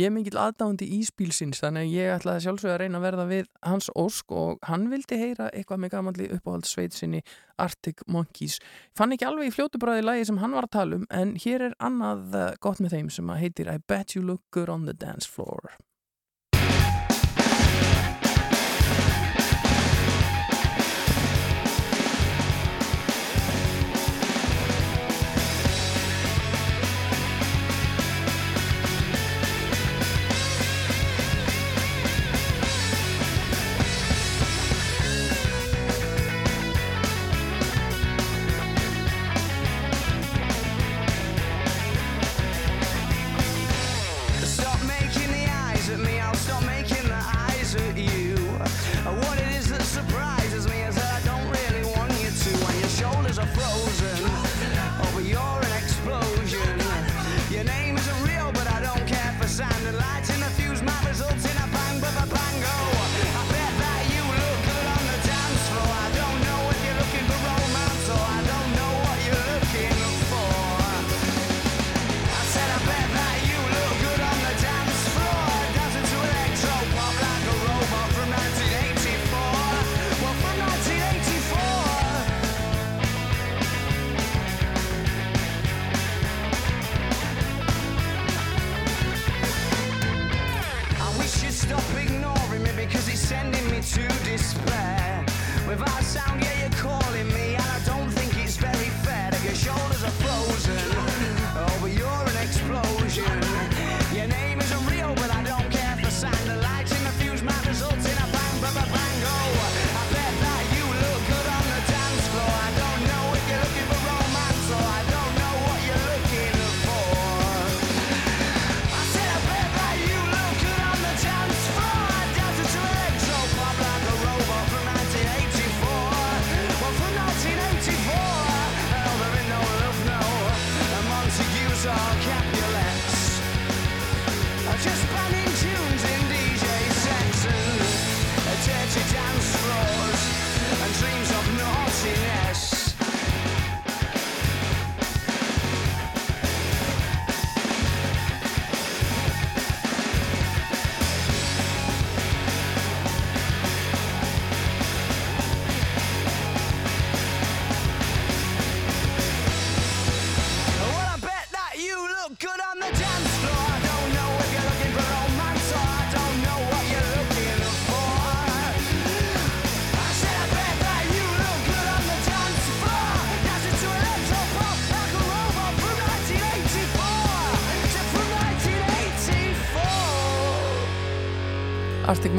Ég 0.00 0.08
er 0.08 0.14
mikill 0.14 0.40
aðdáðandi 0.40 0.88
íspílsins 1.00 1.60
þannig 1.64 1.88
að 1.88 1.96
ég 1.98 2.14
ætlaði 2.16 2.46
sjálfsög 2.46 2.74
að 2.74 2.80
reyna 2.84 3.00
að 3.00 3.08
verða 3.10 3.28
við 3.30 3.50
hans 3.66 3.90
ósk 3.98 4.34
og 4.34 4.70
hann 4.70 4.88
vildi 4.92 5.20
heyra 5.20 5.50
eitthvað 5.52 5.84
með 5.84 5.94
gamanli 5.98 6.30
uppáhald 6.38 6.68
sveit 6.68 6.96
sinni 6.96 7.24
Arctic 7.62 8.04
Monkeys. 8.06 8.58
Fann 8.96 9.14
ekki 9.14 9.28
alveg 9.28 9.50
í 9.50 9.54
fljótu 9.54 9.80
bræði 9.82 10.04
lagi 10.04 10.28
sem 10.28 10.38
hann 10.42 10.56
var 10.56 10.68
að 10.68 10.76
tala 10.76 11.00
um 11.00 11.08
en 11.14 11.34
hér 11.40 11.68
er 11.70 11.78
annað 11.82 12.38
eh, 12.38 12.52
gott 12.64 12.82
með 12.82 12.98
þeim 12.98 13.10
sem 13.14 13.34
heitir 13.40 13.70
I 13.70 13.80
Bet 13.88 14.16
You 14.16 14.24
Look 14.26 14.44
Good 14.54 14.72
on 14.72 14.88
the 14.88 14.96
Dance 14.96 15.28
Floor. 15.30 15.74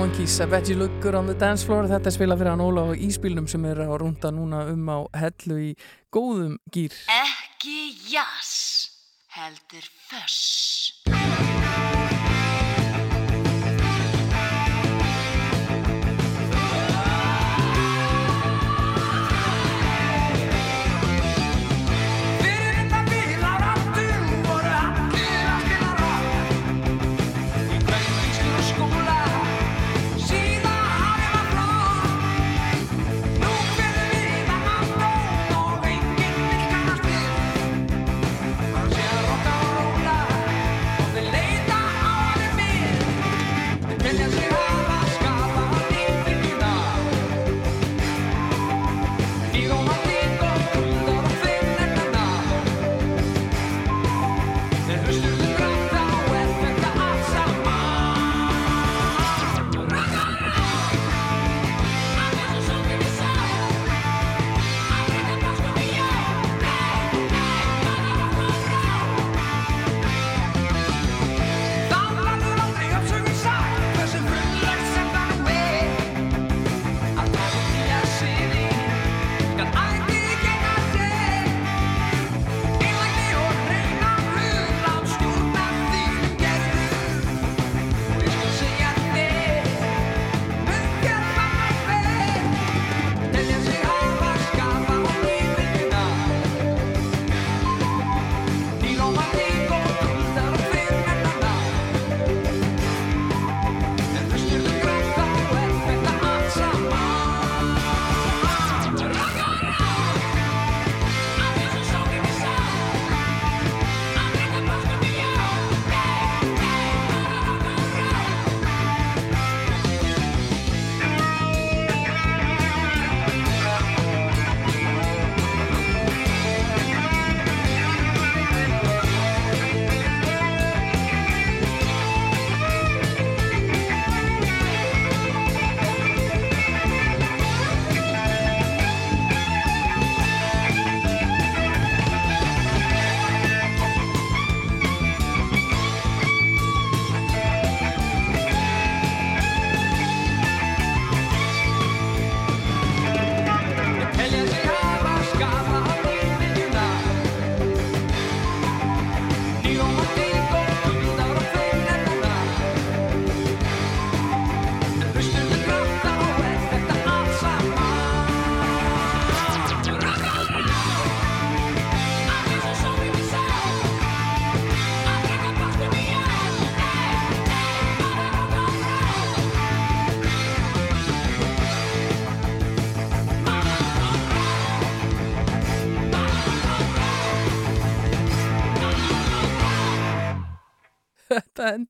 1984. 0.06 0.12
Arctic 0.12 0.20
Monkeys, 0.20 0.40
I 0.40 0.46
Bet 0.46 0.70
You 0.70 0.76
Look 0.78 1.02
Good 1.02 1.16
on 1.16 1.26
the 1.26 1.34
Dance 1.34 1.66
Floor 1.66 1.88
þetta 1.90 2.12
er 2.12 2.14
spilað 2.14 2.42
fyrir 2.42 2.52
hann 2.54 2.62
Óla 2.62 2.84
og 2.92 3.00
Ísbílnum 3.02 3.48
sem 3.50 3.64
er 3.66 3.80
að 3.86 3.96
rúnda 4.04 4.30
núna 4.34 4.60
um 4.70 4.90
á 4.92 5.00
hellu 5.18 5.58
í 5.58 5.72
góðum 6.14 6.60
gýr 6.74 6.94
Ekki 7.10 7.35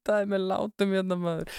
endaði 0.06 0.30
með 0.30 0.48
látum 0.52 0.94
hérna 0.94 1.18
maður. 1.20 1.52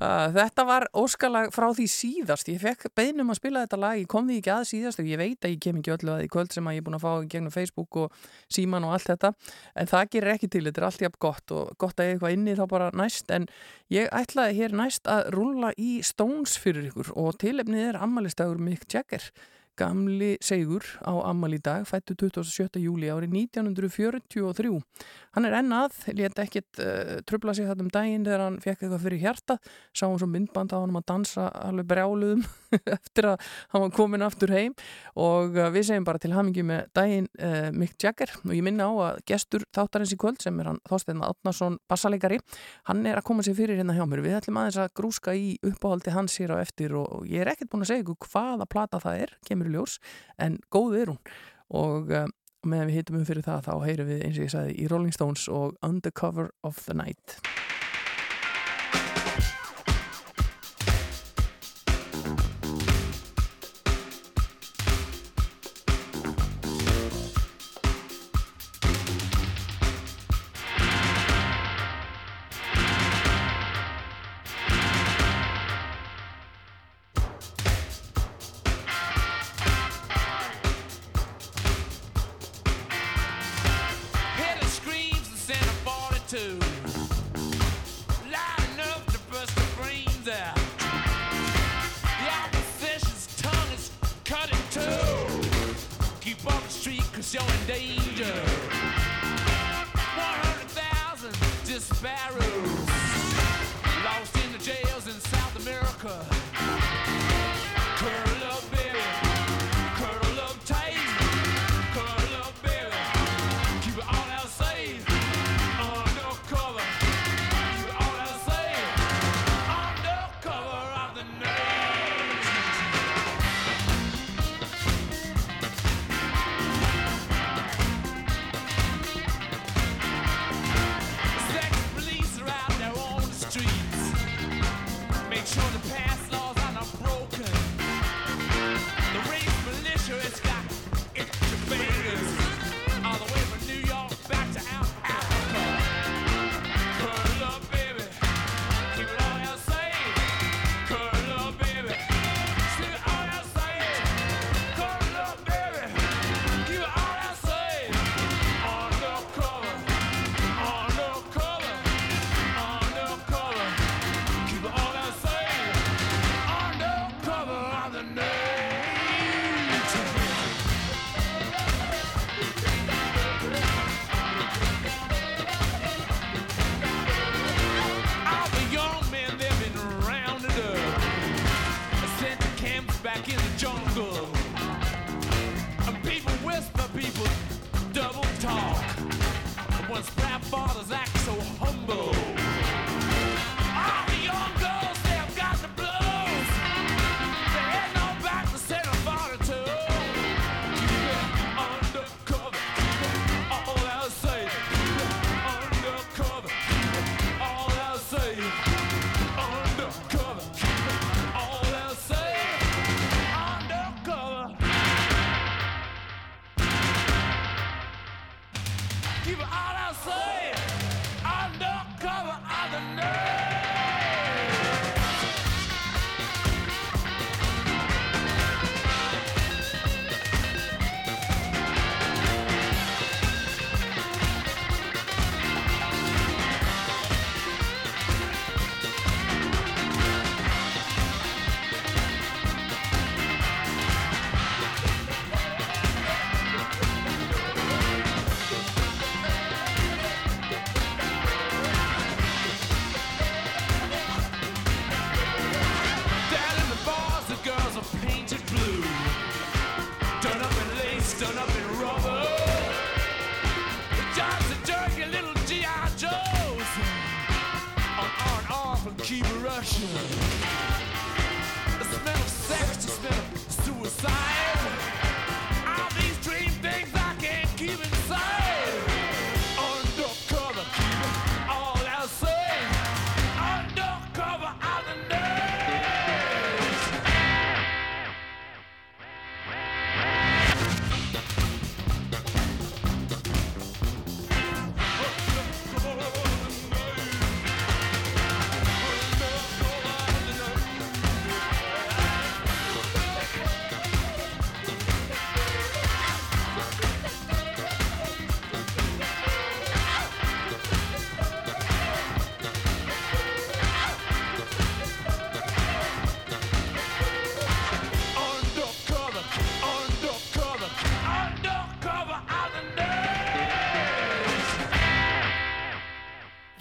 Uh, 0.00 0.30
þetta 0.32 0.64
var 0.64 0.86
óskalag 0.96 1.50
frá 1.52 1.66
því 1.76 1.84
síðast. 1.92 2.48
Ég 2.48 2.62
fekk 2.62 2.86
beinum 2.96 3.32
að 3.34 3.36
spila 3.36 3.64
þetta 3.66 3.80
lag, 3.82 3.98
ég 4.00 4.08
kom 4.08 4.30
því 4.30 4.38
ekki 4.40 4.52
að 4.54 4.62
síðast 4.70 5.02
og 5.02 5.10
ég 5.10 5.20
veit 5.20 5.44
að 5.44 5.52
ég 5.52 5.60
kem 5.60 5.80
ekki 5.80 5.92
öllu 5.92 6.14
að 6.14 6.22
því 6.22 6.30
kvöld 6.32 6.56
sem 6.56 6.70
að 6.70 6.76
ég 6.76 6.80
er 6.80 6.86
búin 6.86 6.96
að 6.96 7.04
fá 7.04 7.28
gegnum 7.34 7.52
Facebook 7.52 7.98
og 8.00 8.16
síman 8.48 8.86
og 8.88 8.94
allt 8.96 9.10
þetta. 9.12 9.32
En 9.76 9.92
það 9.92 10.08
gerir 10.16 10.34
ekki 10.34 10.48
til, 10.54 10.64
þetta 10.64 10.80
er 10.80 10.88
allt 10.88 11.04
jafn 11.04 11.20
gott 11.26 11.56
og 11.56 11.76
gott 11.84 12.00
að 12.00 12.08
ég 12.08 12.16
eitthvað 12.16 12.36
inni 12.38 12.56
þá 12.56 12.64
bara 12.72 12.90
næst. 12.96 13.28
En 13.28 13.48
ég 13.92 14.08
ætlaði 14.08 14.56
hér 14.62 14.76
næst 14.80 15.10
að 15.10 15.32
rúlla 15.36 15.74
í 15.76 15.92
Stones 16.06 16.56
fyrir 16.60 16.88
ykkur 16.88 17.12
og 17.20 17.36
tilefnið 17.44 17.90
er 17.90 18.00
ammalistagur 18.00 18.62
Mick 18.70 18.88
Jagger. 18.88 19.28
Gamli 19.80 20.34
Segur 20.44 20.84
á 21.00 21.12
ammal 21.24 21.54
í 21.56 21.60
dag, 21.64 21.86
fættu 21.88 22.12
27. 22.18 22.76
júli 22.82 23.08
árið 23.08 23.32
1943. 23.48 24.72
Hann 25.32 25.46
er 25.48 25.54
ennað, 25.60 25.94
létt 26.18 26.40
ekkit 26.42 26.80
uh, 26.84 27.20
trubla 27.24 27.54
sig 27.56 27.68
þetta 27.68 27.84
um 27.86 27.88
daginn 27.92 28.26
þegar 28.26 28.44
hann 28.44 28.58
fekk 28.60 28.82
eitthvað 28.84 29.04
fyrir 29.06 29.22
hjarta, 29.22 29.56
sá 29.96 30.04
hann 30.04 30.18
svo 30.20 30.28
myndband 30.28 30.74
á 30.76 30.82
hann 30.82 30.98
að 31.00 31.06
dansa 31.08 31.46
alveg 31.62 31.88
brjáluðum 31.92 32.42
eftir 32.96 33.30
að 33.30 33.46
hann 33.72 33.84
var 33.86 33.94
komin 33.96 34.26
aftur 34.26 34.52
heim 34.52 34.74
og 35.16 35.56
uh, 35.56 35.70
við 35.72 35.86
segjum 35.88 36.08
bara 36.08 36.20
til 36.20 36.34
hamingi 36.34 36.64
með 36.66 36.90
daginn 36.98 37.30
uh, 37.40 37.70
Mick 37.72 37.96
Jagger 38.02 38.34
og 38.42 38.52
ég 38.56 38.66
minna 38.66 38.90
á 38.90 38.92
að 39.06 39.22
gestur 39.30 39.64
þáttarins 39.76 40.12
í 40.12 40.20
kvöld 40.20 40.44
sem 40.44 40.60
er 40.60 40.72
hann 40.72 40.82
Þorstein 40.90 41.24
Átnarsson 41.24 41.80
bassalegari, 41.88 42.40
hann 42.90 43.06
er 43.08 43.22
að 43.22 43.28
koma 43.30 43.46
sér 43.46 43.56
fyrir 43.56 43.80
hérna 43.80 43.96
hjá 43.96 44.04
mér. 44.04 44.24
Við 44.26 44.36
ætlum 44.42 44.60
aðeins 44.60 44.80
að 44.82 44.92
grúska 45.00 45.36
í 45.38 45.54
uppáhaldi 45.64 46.12
hans 46.12 46.36
hér 46.42 46.56
á 46.58 46.60
eftir 46.60 46.98
og 46.98 47.24
ég 47.30 47.46
er 47.46 47.54
ekkert 47.54 47.72
búin 47.72 47.86
að 47.86 47.94
segja 47.94 48.04
ykkur 48.04 48.30
hvaða 48.34 48.68
plata 48.70 49.00
það 49.00 49.24
er, 49.24 49.36
kemur 49.46 49.69
í 49.70 49.76
ljós, 49.78 49.96
en 50.42 50.58
góð 50.74 50.98
er 51.00 51.14
hún. 51.14 51.22
Og 51.80 52.10
uh, 52.10 52.26
meðan 52.66 52.90
við 52.90 53.00
hittum 53.00 53.20
um 53.20 53.26
fyrir 53.28 53.46
það 53.46 53.66
þá 53.70 53.72
heyrum 53.86 54.10
við 54.10 54.26
eins 54.26 54.38
og 54.38 54.44
ég 54.44 54.52
sagði 54.52 54.76
í 54.82 54.90
Rolling 54.90 55.16
Stones 55.16 55.46
og 55.48 55.78
Undercover 55.86 56.52
of 56.66 56.82
the 56.84 56.96
Night 56.98 57.38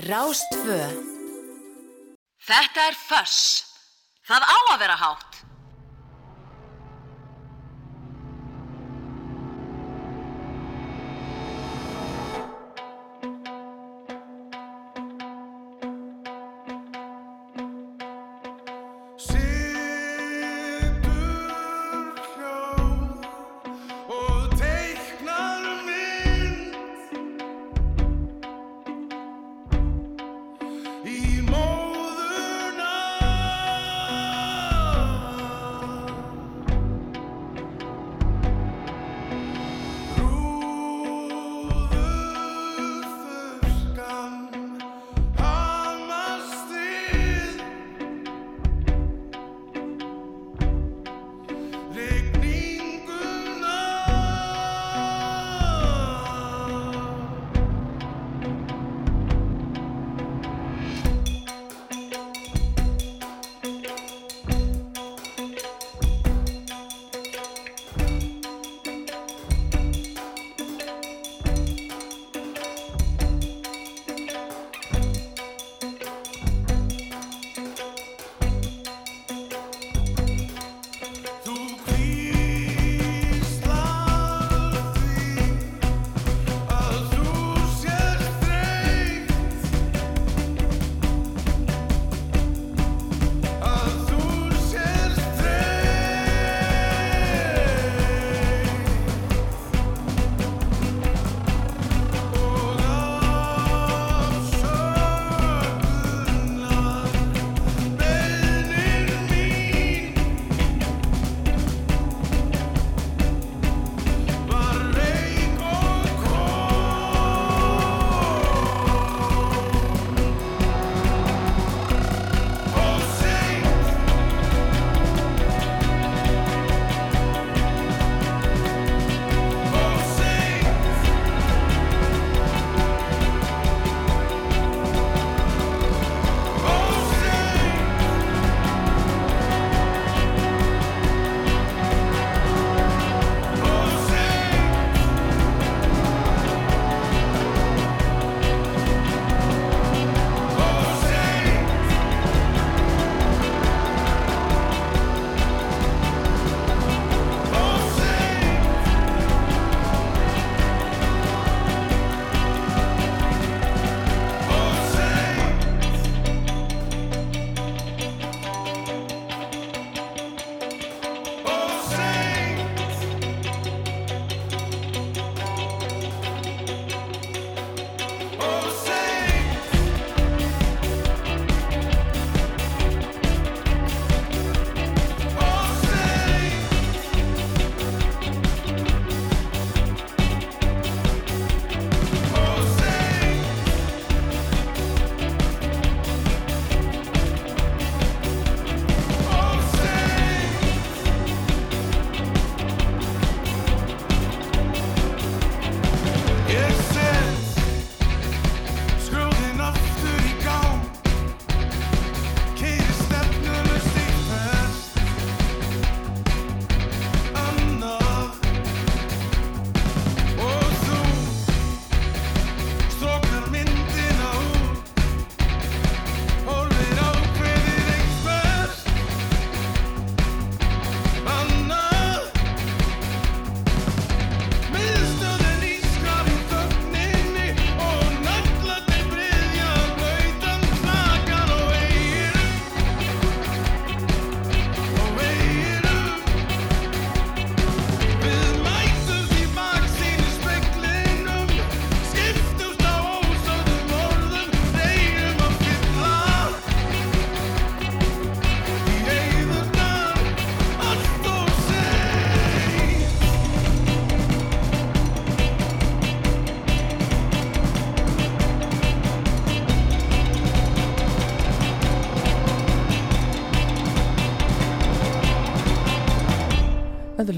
Rástfö 0.10 0.82
Þetta 2.42 2.82
er 2.90 2.96
föss. 3.10 3.59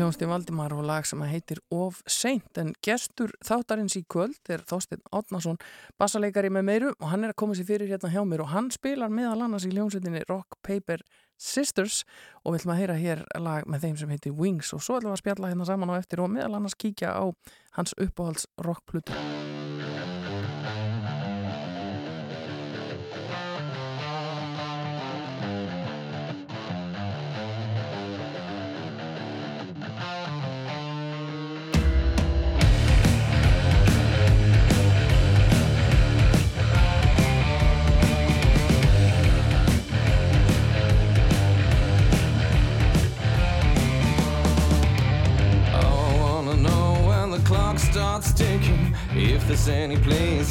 Hljónstinn 0.02 0.32
Valdimar 0.32 0.74
og 0.74 0.82
lag 0.90 1.06
sem 1.06 1.20
heitir 1.30 1.60
Of 1.70 2.00
Seint 2.10 2.58
en 2.58 2.72
gestur 2.82 3.30
þáttarins 3.46 3.94
í 4.00 4.02
kvöld 4.10 4.50
er 4.50 4.64
Þorsteinn 4.66 5.04
Átnason 5.14 5.60
bassaleikari 6.02 6.50
með 6.50 6.66
meiru 6.66 6.90
og 6.96 7.12
hann 7.12 7.28
er 7.28 7.36
að 7.36 7.38
koma 7.44 7.54
sér 7.54 7.68
fyrir 7.70 7.92
hérna 7.92 8.10
hjá 8.10 8.24
mér 8.26 8.42
og 8.42 8.50
hann 8.50 8.72
spilar 8.74 9.14
meðal 9.14 9.46
annars 9.46 9.70
í 9.70 9.76
hljónsettinni 9.76 10.24
Rock 10.26 10.58
Paper 10.66 11.06
Sisters 11.38 12.02
og 12.42 12.56
við 12.56 12.64
ætlum 12.64 12.74
að 12.74 12.82
heyra 12.82 13.00
hér 13.04 13.26
lag 13.46 13.70
með 13.70 13.86
þeim 13.86 13.98
sem 14.02 14.16
heitir 14.16 14.38
Wings 14.42 14.74
og 14.74 14.82
svo 14.82 14.98
ætlum 14.98 15.14
við 15.14 15.20
að 15.20 15.26
spjalla 15.28 15.54
hérna 15.54 15.70
saman 15.70 15.94
á 15.94 16.02
eftir 16.02 16.26
og 16.26 16.34
meðal 16.34 16.56
annars 16.58 16.80
kíkja 16.82 17.14
á 17.14 17.30
hans 17.78 17.94
uppáhalds 18.02 18.50
rockplutu. 18.58 19.14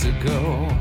ago. 0.05 0.80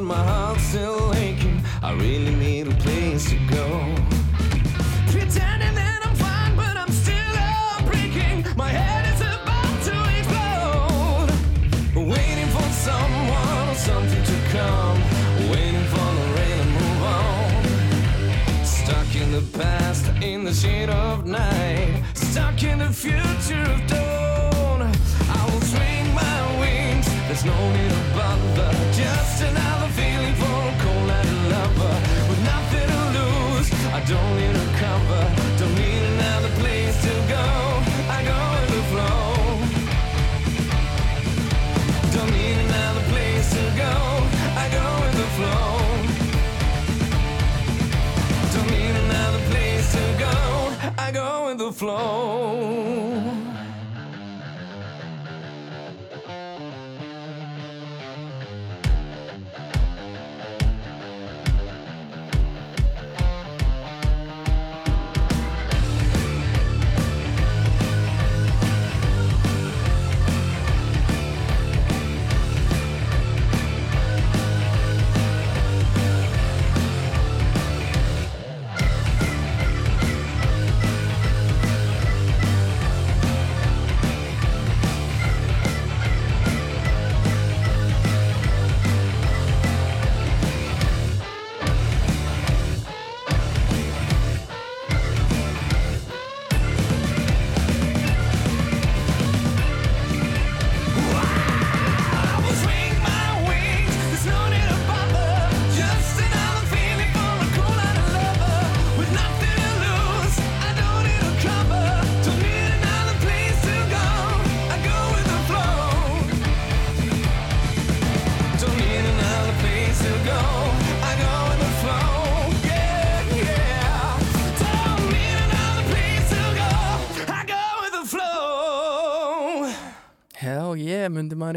But 0.00 0.16
my 0.16 0.24
heart's 0.24 0.62
still 0.62 1.12
aching. 1.14 1.60
I 1.82 1.92
really 1.92 2.34
need 2.34 2.68
a 2.68 2.74
place 2.76 3.28
to 3.30 3.36
go. 3.50 3.66
Pretending 5.10 5.74
that 5.74 6.00
I'm 6.06 6.14
fine, 6.16 6.56
but 6.56 6.76
I'm 6.76 6.90
still 6.90 7.86
breaking. 7.86 8.46
My 8.56 8.68
head 8.68 9.04
is 9.12 9.20
about 9.20 9.76
to 9.88 9.96
explode. 10.18 11.30
Waiting 12.14 12.50
for 12.56 12.68
someone 12.88 13.68
or 13.68 13.74
something 13.74 14.24
to 14.30 14.38
come. 14.56 14.98
Waiting 15.50 15.86
for 15.92 16.08
the 16.18 16.26
rain 16.36 16.56
to 16.62 16.68
move 16.78 17.02
on. 17.18 18.64
Stuck 18.64 19.10
in 19.16 19.32
the 19.32 19.44
past, 19.58 20.06
in 20.22 20.44
the 20.44 20.54
shade 20.54 20.88
of 20.88 21.26
night. 21.26 22.02
Stuck 22.14 22.62
in 22.62 22.78
the 22.78 22.90
future 22.90 23.70
of 23.70 23.86
dawn. 23.86 24.29
Go 51.78 53.09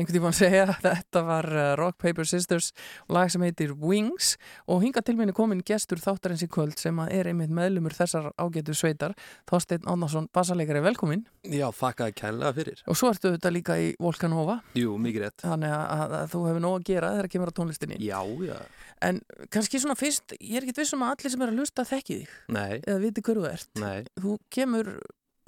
einhvern 0.04 0.18
tímann 0.20 0.36
segja 0.38 0.66
þetta 0.84 1.24
var 1.26 1.48
uh, 1.50 1.64
Rock 1.80 1.98
Paper 2.04 2.28
Sisters 2.28 2.72
lag 3.12 3.32
sem 3.34 3.42
heitir 3.48 3.74
Wings 3.80 4.34
og 4.68 4.84
hinga 4.84 5.02
til 5.06 5.16
minni 5.20 5.34
komin 5.36 5.64
gestur 5.66 6.02
þáttarins 6.04 6.44
í 6.46 6.50
kvöld 6.52 6.78
sem 6.82 7.00
að 7.04 7.14
er 7.18 7.32
einmitt 7.32 7.54
meðlumur 7.56 7.96
þessar 7.98 8.30
ágætu 8.38 8.76
sveitar 8.78 9.16
Þorsteinn 9.50 9.88
Ánnarsson, 9.90 10.28
bassaleikari, 10.36 10.84
velkomin 10.86 11.26
Já, 11.48 11.68
þakkaði 11.76 12.16
kærlega 12.20 12.54
fyrir. 12.60 12.84
og 12.88 13.00
svo 13.00 13.10
ertu 13.14 13.34
þetta 13.38 13.54
líka 13.56 13.80
í 13.82 13.90
Volkanova 14.04 14.60
Jú, 14.78 14.98
mikið 15.02 15.26
rétt. 15.28 15.42
þannig 15.48 15.74
að, 15.74 15.86
að, 15.98 16.16
að 16.22 16.32
þú 16.36 16.44
hefur 16.50 16.64
nóg 16.68 16.78
að 16.80 16.88
gera 16.92 17.14
þegar 17.18 17.32
kemur 17.36 17.52
á 17.52 17.58
tónlistinni 17.60 18.00
Já, 18.04 18.20
já. 18.48 18.58
En 19.04 19.20
kannski 19.52 19.82
svona 19.84 19.98
fyrst, 20.00 20.36
ég 20.40 20.60
er 20.62 20.64
ekkert 20.68 20.84
vissum 20.84 21.02
að 21.04 21.18
allir 21.18 21.34
sem 21.34 21.42
er 21.44 21.52
að 21.52 21.58
hlusta 21.60 21.84
þekki 21.90 22.20
þig 22.22 22.38
Nei, 22.56 22.78
eða 22.88 23.02
viti 23.04 23.24
hverju 23.26 23.44
þú 23.44 23.50
ert. 23.52 23.70
nei. 23.82 24.06
Þú 24.24 24.38
kemur 24.54 24.90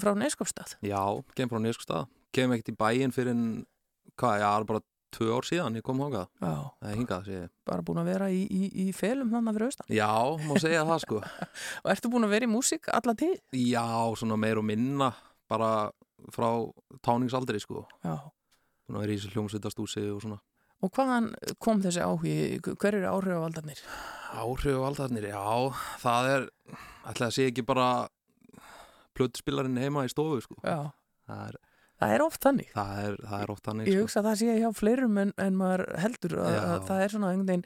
frá 0.01 0.11
Neskopstað. 0.19 0.73
Já, 0.83 0.99
kem 1.39 1.47
frá 1.51 1.61
Neskustad. 1.63 2.09
Kem 2.35 2.51
ekkert 2.51 2.73
í 2.73 2.75
bæinn 2.81 3.13
fyrir 3.15 3.31
hvað, 4.19 4.37
já, 4.43 4.49
bara 4.71 4.81
tvö 5.15 5.27
ár 5.37 5.47
síðan 5.47 5.77
ég 5.79 5.85
kom 5.85 6.01
hóngað. 6.03 6.27
Já. 6.41 6.55
Það 6.79 6.89
er 6.89 6.97
hingað, 6.99 7.29
ég. 7.31 7.51
Bara 7.69 7.85
búin 7.87 8.01
að 8.01 8.09
vera 8.11 8.29
í, 8.33 8.41
í, 8.51 8.69
í 8.85 8.87
felum 8.95 9.31
þannig 9.31 9.57
fyrir 9.57 9.69
austan. 9.69 9.91
Já, 9.95 10.09
má 10.43 10.55
segja 10.61 10.87
það, 10.87 11.03
sko. 11.05 11.21
Og 11.83 11.91
ertu 11.93 12.11
búin 12.11 12.27
að 12.27 12.35
vera 12.35 12.47
í 12.47 12.51
músík 12.51 12.89
alla 12.93 13.15
tíð? 13.17 13.37
Já, 13.61 13.85
svona 14.19 14.39
meir 14.41 14.59
og 14.61 14.67
minna, 14.67 15.11
bara 15.51 15.69
frá 16.35 16.49
táningsaldri, 17.05 17.61
sko. 17.63 17.85
Já. 18.03 18.17
Svona 18.85 19.05
er 19.05 19.13
í 19.13 19.17
þessu 19.19 19.31
hljómsveitastúsi 19.35 20.03
og 20.13 20.19
svona. 20.25 20.41
Og 20.83 20.91
hvaðan 20.93 21.31
kom 21.63 21.79
þessi 21.81 22.03
áhugi? 22.03 22.35
Hver 22.75 22.99
eru 22.99 23.07
áhrifavaldarnir? 23.09 23.79
Áhrifavaldarnir, 24.35 25.29
já, 25.31 25.45
það 26.03 26.31
er, 26.33 26.49
ætla 27.07 27.29
að 27.29 27.37
sé 27.37 27.47
ekki 27.49 27.63
bara 27.65 27.87
plötuspilarinn 29.15 29.79
heima 29.79 30.03
í 30.05 30.11
stofu, 30.11 30.41
sko. 30.43 30.59
Já. 30.61 30.91
Það 31.25 31.47
er, 31.47 31.57
Það 31.95 32.13
er 32.15 32.23
oft 32.25 32.43
þannig. 32.43 32.69
það 32.75 32.97
er, 33.05 33.13
það 33.23 33.43
er 33.45 33.51
oft 33.53 33.67
þannig, 33.69 33.87
Ég 33.87 33.95
sko. 33.95 34.05
hugsa 34.05 34.19
að 34.21 34.25
það 34.29 34.39
sé 34.41 34.55
hjá 34.59 34.69
fleirum 34.75 35.19
en, 35.21 35.33
en 35.45 35.55
maður 35.59 35.83
heldur 36.03 36.33
að, 36.43 36.57
að 36.59 36.87
það 36.89 37.03
er 37.05 37.13
svona 37.13 37.29
einhvern 37.31 37.51
veginn 37.53 37.65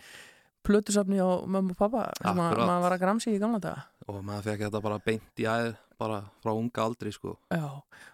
plötusafni 0.70 1.18
á 1.24 1.30
mömmu 1.50 1.74
og 1.74 1.80
pappa 1.80 2.04
sem 2.20 2.38
maður 2.38 2.84
var 2.86 2.94
að 2.98 3.02
gramsi 3.02 3.32
í 3.34 3.40
gamla 3.42 3.62
daga. 3.64 3.86
Og 4.12 4.20
maður 4.28 4.46
fekk 4.52 4.66
þetta 4.68 4.82
bara 4.86 5.00
beint 5.06 5.42
í 5.42 5.48
æð, 5.50 5.72
bara 6.02 6.20
frá 6.44 6.52
unga 6.54 6.84
aldri, 6.86 7.14
sko. 7.16 7.38
Já. 7.50 7.64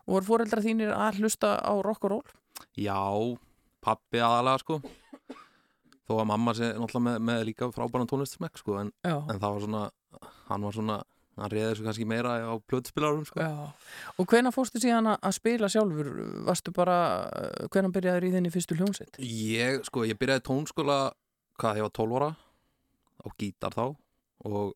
Og 0.05 0.13
voru 0.15 0.29
fóreldrar 0.29 0.63
þínir 0.63 0.93
að 0.95 1.19
hlusta 1.23 1.55
á 1.59 1.73
rock 1.83 2.07
og 2.07 2.13
roll? 2.15 2.35
Já, 2.79 2.95
pappi 3.83 4.21
aðalega 4.23 4.61
sko 4.63 4.79
þó 6.05 6.19
að 6.21 6.27
mamma 6.29 6.53
sé 6.55 6.67
náttúrulega 6.77 7.03
með, 7.09 7.19
með 7.27 7.43
líka 7.49 7.67
frábæran 7.73 8.09
tónlistsmekk 8.09 8.59
sko 8.61 8.75
en, 8.83 8.91
en 9.09 9.39
það 9.41 9.45
var 9.55 9.63
svona 9.65 9.83
hann 10.47 10.65
var 10.67 10.75
svona, 10.77 10.97
hann 11.35 11.51
reyði 11.51 11.71
þessu 11.73 11.85
kannski 11.87 12.05
meira 12.07 12.35
á 12.47 12.53
plötspilarum 12.69 13.25
sko. 13.27 13.43
Og 14.21 14.27
hvena 14.31 14.51
fórstu 14.55 14.79
síðan 14.79 15.09
að- 15.15 15.33
spila 15.35 15.67
sjálfur? 15.71 16.09
Varstu 16.47 16.71
bara, 16.73 16.97
hvena 17.73 17.91
byrjaður 17.91 18.29
í 18.29 18.31
þinni 18.37 18.51
fyrstu 18.53 18.77
hljómsveit? 18.79 19.19
Ég, 19.19 19.83
sko, 19.89 20.05
ég 20.07 20.17
byrjaði 20.17 20.45
tónskóla 20.47 21.11
hvað, 21.59 21.77
ég 21.81 21.85
var 21.87 21.93
12 21.99 22.15
ára 22.21 22.31
á 23.25 23.27
gítar 23.39 23.71
þá 23.75 23.95
og 24.45 24.73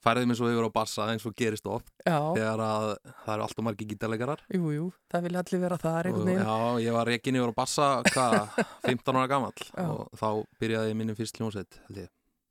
færði 0.00 0.26
mig 0.30 0.36
svo 0.38 0.48
yfir 0.48 0.64
á 0.64 0.72
bassa 0.72 1.06
eins 1.12 1.26
og 1.28 1.34
gerist 1.36 1.66
oft 1.68 1.90
Já. 2.06 2.16
þegar 2.32 2.60
að 2.64 2.84
það 3.26 3.32
eru 3.34 3.44
alltaf 3.44 3.64
margir 3.66 3.88
gítarleikarar 3.90 4.40
Jú, 4.48 4.70
jú, 4.72 4.86
það 5.12 5.26
vilja 5.26 5.42
allir 5.44 5.60
vera 5.60 5.76
þar 5.82 6.08
og. 6.14 6.30
Já, 6.30 6.56
ég 6.86 6.92
var 6.96 7.06
reikin 7.10 7.36
yfir 7.36 7.52
á 7.52 7.60
bassa 7.60 7.88
hvað, 8.08 8.38
15 8.88 9.18
ára 9.20 9.28
gamall 9.28 9.52
Já. 9.76 9.84
og 9.90 10.08
þá 10.16 10.28
byrjaði 10.62 10.94
ég 10.94 10.96
minni 10.96 11.14
fyrst 11.18 11.36
hljómsveit 11.40 11.80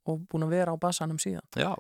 Og 0.10 0.22
búin 0.30 0.46
að 0.46 0.54
vera 0.56 0.74
á 0.74 0.78
bassanum 0.82 1.18
síðan. 1.22 1.44
Já. 1.58 1.74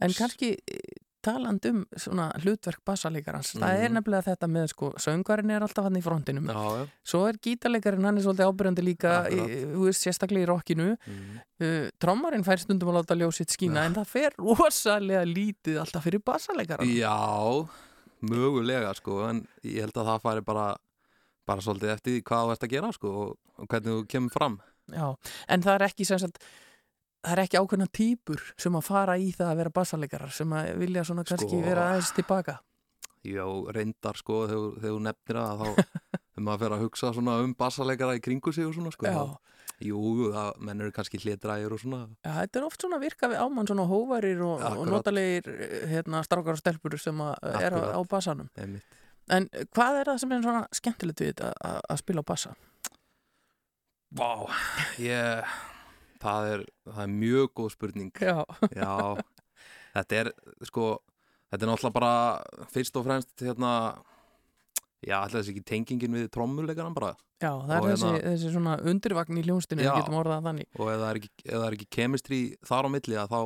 En 0.00 0.10
kannski 0.14 0.52
eh, 0.68 0.78
taland 1.20 1.64
um 1.68 1.82
svona 2.00 2.30
hlutverk 2.40 2.80
bassalegarans, 2.86 3.50
það 3.52 3.74
er 3.76 3.90
Mhm. 3.90 3.96
nefnilega 3.98 4.24
þetta 4.30 4.48
með 4.48 4.68
sko, 4.72 4.92
söngarinn 4.96 5.50
er 5.52 5.60
alltaf 5.60 5.84
hann 5.84 5.98
í 5.98 6.02
frontinum 6.02 6.46
Já, 6.48 6.54
já. 6.78 6.86
svo 7.04 7.26
er 7.28 7.36
gítarleikarinn, 7.44 8.04
hann 8.08 8.16
er 8.16 8.22
svolítið 8.24 8.48
ábyrjandi 8.48 8.82
líka 8.86 9.28
í, 9.28 9.36
þú 9.74 9.84
veist, 9.84 10.00
sérstaklega 10.06 10.46
í 10.46 10.48
rockinu 10.48 10.96
Mhm. 11.06 11.40
uh, 11.60 11.90
trommarinn 12.00 12.42
fær 12.44 12.58
stundum 12.58 12.88
að 12.88 13.02
láta 13.02 13.18
ljósitt 13.20 13.52
skína 13.52 13.84
en 13.84 13.94
það 13.94 14.06
fer 14.06 14.30
rosalega 14.38 15.24
lítið 15.28 15.80
alltaf 15.82 16.04
fyrir 16.04 16.22
bassalegaran 16.24 16.88
Já, 16.88 17.68
mögulega 18.22 18.94
sko 18.96 19.28
en 19.28 19.44
ég 19.64 19.80
held 19.84 19.96
að 19.96 20.08
það 20.12 20.22
fari 20.24 20.40
bara 20.44 20.66
bara 21.48 21.60
svolítið 21.64 21.94
eftir 21.96 22.22
hvað 22.22 22.46
þú 22.46 22.52
ert 22.54 22.64
að 22.66 22.70
gera 22.74 22.90
sko 22.96 23.12
og 23.58 23.68
hvernig 23.68 23.92
þú 23.92 24.08
kemur 24.12 24.30
fram 24.34 24.58
Já, 24.90 25.14
en 25.48 25.62
það 25.62 25.74
er 25.80 25.86
ekki 25.88 26.06
sem 26.06 26.18
sagt 26.18 26.42
það 27.20 27.32
er 27.36 27.42
ekki 27.44 27.60
ákveðna 27.60 27.86
típur 27.92 28.42
sem 28.60 28.76
að 28.78 28.86
fara 28.88 29.18
í 29.20 29.30
það 29.36 29.50
að 29.52 29.60
vera 29.60 29.72
bassalegarar 29.80 30.32
sem 30.34 30.52
að 30.56 30.70
vilja 30.80 31.04
svona 31.08 31.24
kannski 31.28 31.50
Sko. 31.52 31.62
vera 31.66 31.90
aðeins 31.92 32.12
tilbaka 32.16 32.58
Já, 33.20 33.44
reyndar 33.76 34.16
sko 34.16 34.46
þegar, 34.48 34.80
þú 34.80 34.98
nefnir 35.04 35.36
það 35.36 35.60
þá 35.60 35.68
þegar 36.32 36.44
maður 36.46 36.62
fer 36.64 36.74
að 36.76 36.84
hugsa 36.86 37.10
svona 37.16 37.34
um 37.44 37.54
bassaleikara 37.58 38.16
í 38.16 38.22
kringu 38.24 38.52
sig 38.56 38.64
og 38.68 38.72
svona 38.78 38.92
sko 38.94 39.06
Já. 39.10 39.16
þá, 39.18 39.56
Jú, 39.80 40.00
það, 40.32 40.48
menn 40.64 40.80
eru 40.84 40.92
kannski 40.96 41.20
hlétræðir 41.20 41.72
og 41.76 41.80
svona 41.82 42.00
Já, 42.24 42.32
þetta 42.38 42.60
er 42.60 42.64
oft 42.70 42.82
svona 42.84 43.00
virka 43.00 43.28
við 43.32 43.42
ámann 43.44 43.68
svona 43.68 43.84
hóvarir 43.88 44.40
og, 44.44 44.64
og 44.80 44.88
notalegir 44.88 45.52
hérna, 45.92 46.20
strákar 46.24 46.56
og 46.56 46.60
stelpur 46.60 46.96
sem 47.00 47.20
að 47.24 47.36
er 47.48 47.76
á, 47.76 47.80
Akkurat. 47.80 47.94
á 47.96 48.00
bassanum. 48.10 48.50
En 49.30 49.46
hvað 49.76 50.00
er 50.00 50.10
það 50.10 50.18
sem 50.24 50.32
er 50.36 50.44
svona 50.44 50.62
skemmtilegt 50.74 51.22
við 51.22 51.30
þetta 51.34 51.52
að, 51.64 51.78
að 51.94 52.00
spila 52.02 52.24
á 52.24 52.30
bassa? 52.32 52.52
Vá, 54.16 54.30
ég 54.98 55.52
það 56.20 56.50
er, 56.54 56.64
það 56.90 57.02
er 57.06 57.14
mjög 57.14 57.48
góð 57.60 57.70
spurning 57.76 58.12
Já. 58.20 58.36
Já, 58.76 58.92
þetta 59.96 60.20
er 60.20 60.30
sko, 60.68 60.90
þetta 61.50 61.66
er 61.66 61.72
náttúrulega 61.72 61.96
bara 61.98 62.66
fyrst 62.74 63.00
og 63.00 63.06
fremst 63.08 63.46
hérna 63.46 63.72
já, 65.00 65.16
ætla 65.24 65.40
þessi 65.40 65.54
ekki 65.56 65.64
tengingin 65.72 66.18
við 66.18 66.30
trommuleikaran 66.36 66.96
bara 66.96 67.14
Já, 67.40 67.54
það 67.64 67.74
er 67.76 67.84
þessi, 67.88 68.04
hérna- 68.04 68.22
þessi 68.28 68.52
svona 68.52 68.72
undirvagn 68.92 69.38
í 69.40 69.44
hljónstinu, 69.46 69.80
við 69.86 69.94
getum 69.96 70.18
orðað 70.20 70.36
það 70.42 70.48
þannig. 70.50 70.66
og 70.76 70.90
ef 70.92 70.98
það 71.00 71.10
er 71.10 71.20
ekki, 71.22 71.30
það 71.48 71.66
er 71.66 71.76
ekki 71.78 71.90
kemistri 71.96 72.40
þar 72.68 72.84
á 72.84 72.88
milli 72.92 73.20
þá 73.30 73.40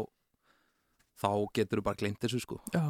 þá 1.24 1.28
getur 1.55 1.78
þú 1.80 1.84
bara 1.86 2.01
gleymt 2.01 2.18
þessu 2.24 2.40
sko 2.42 2.59
Já. 2.74 2.86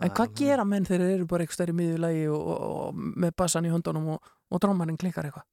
En 0.00 0.12
hvað 0.16 0.30
gera 0.38 0.64
menn 0.64 0.86
þegar 0.88 1.02
þeir 1.10 1.16
eru 1.18 1.26
bara 1.28 1.44
eitthvað 1.44 1.58
stærri 1.58 1.72
miðjulagi 1.76 2.20
og, 2.32 2.44
og, 2.48 2.60
og 2.70 3.00
með 3.20 3.34
bassan 3.36 3.66
í 3.68 3.72
höndunum 3.72 4.06
og, 4.14 4.30
og 4.48 4.62
trommarinn 4.62 4.96
klikkar 4.96 5.26
eitthvað? 5.28 5.44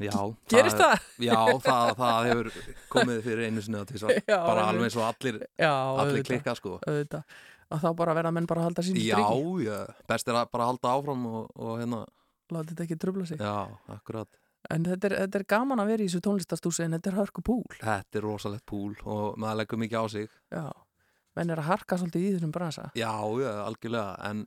Já, 0.00 0.16
Gerist 0.52 0.76
er- 0.76 0.82
það? 0.82 1.06
Já, 1.26 1.38
það, 1.66 1.92
það 2.00 2.28
hefur 2.30 2.50
komið 2.94 3.22
fyrir 3.26 3.46
einu 3.50 3.64
sinni 3.64 3.80
að 3.80 3.94
Já, 4.26 4.36
bara 4.46 4.66
alveg 4.70 4.88
eins 4.88 4.98
og 5.00 5.06
allir 5.08 5.40
Já, 5.60 5.72
allir 6.04 6.26
klikka 6.26 6.54
sko 6.58 6.76
Auðvitað. 6.86 7.24
Að 7.70 7.84
þá 7.84 7.90
bara 8.00 8.14
verða 8.18 8.32
menn 8.34 8.46
bara 8.50 8.64
að 8.64 8.70
halda 8.70 8.82
sín 8.82 8.96
Já, 8.98 9.14
striki. 9.14 9.66
já, 9.68 9.78
best 10.10 10.28
er 10.28 10.38
að 10.40 10.48
bara 10.50 10.68
halda 10.72 10.94
áfram 10.96 11.26
og, 11.30 11.50
og 11.54 11.76
hérna 11.78 12.04
Láta 12.50 12.72
þetta 12.72 12.82
ekki 12.88 12.96
trubla 12.98 13.26
sig. 13.30 13.38
Já, 13.38 13.68
akkurat 13.94 14.26
En 14.74 14.84
þetta 14.84 15.06
er, 15.08 15.14
þetta 15.24 15.38
er 15.38 15.44
gaman 15.48 15.80
að 15.80 15.86
vera 15.92 16.02
í 16.04 16.08
þessu 16.10 16.20
tónlistastúsi 16.26 16.82
en 16.84 16.92
þetta 16.98 17.08
er 17.12 17.14
hörku 17.16 17.40
púl. 17.46 17.62
Þetta 17.80 18.18
er 18.18 18.24
rosalegt 18.26 18.66
púl 18.68 18.92
og 19.08 19.38
maður 19.40 19.60
leggur 19.62 19.80
mikið 19.80 20.02
á 20.02 20.04
sig 20.12 20.26
Já, 20.52 20.64
menn 21.38 21.50
er 21.54 21.62
að 21.62 21.70
harka 21.70 21.96
svolítið 21.96 22.26
í 22.26 22.32
þessum 22.34 22.52
bransa. 22.52 22.90
Já, 22.98 23.12
já, 23.40 23.52
algjörlega 23.64 24.18
en, 24.28 24.42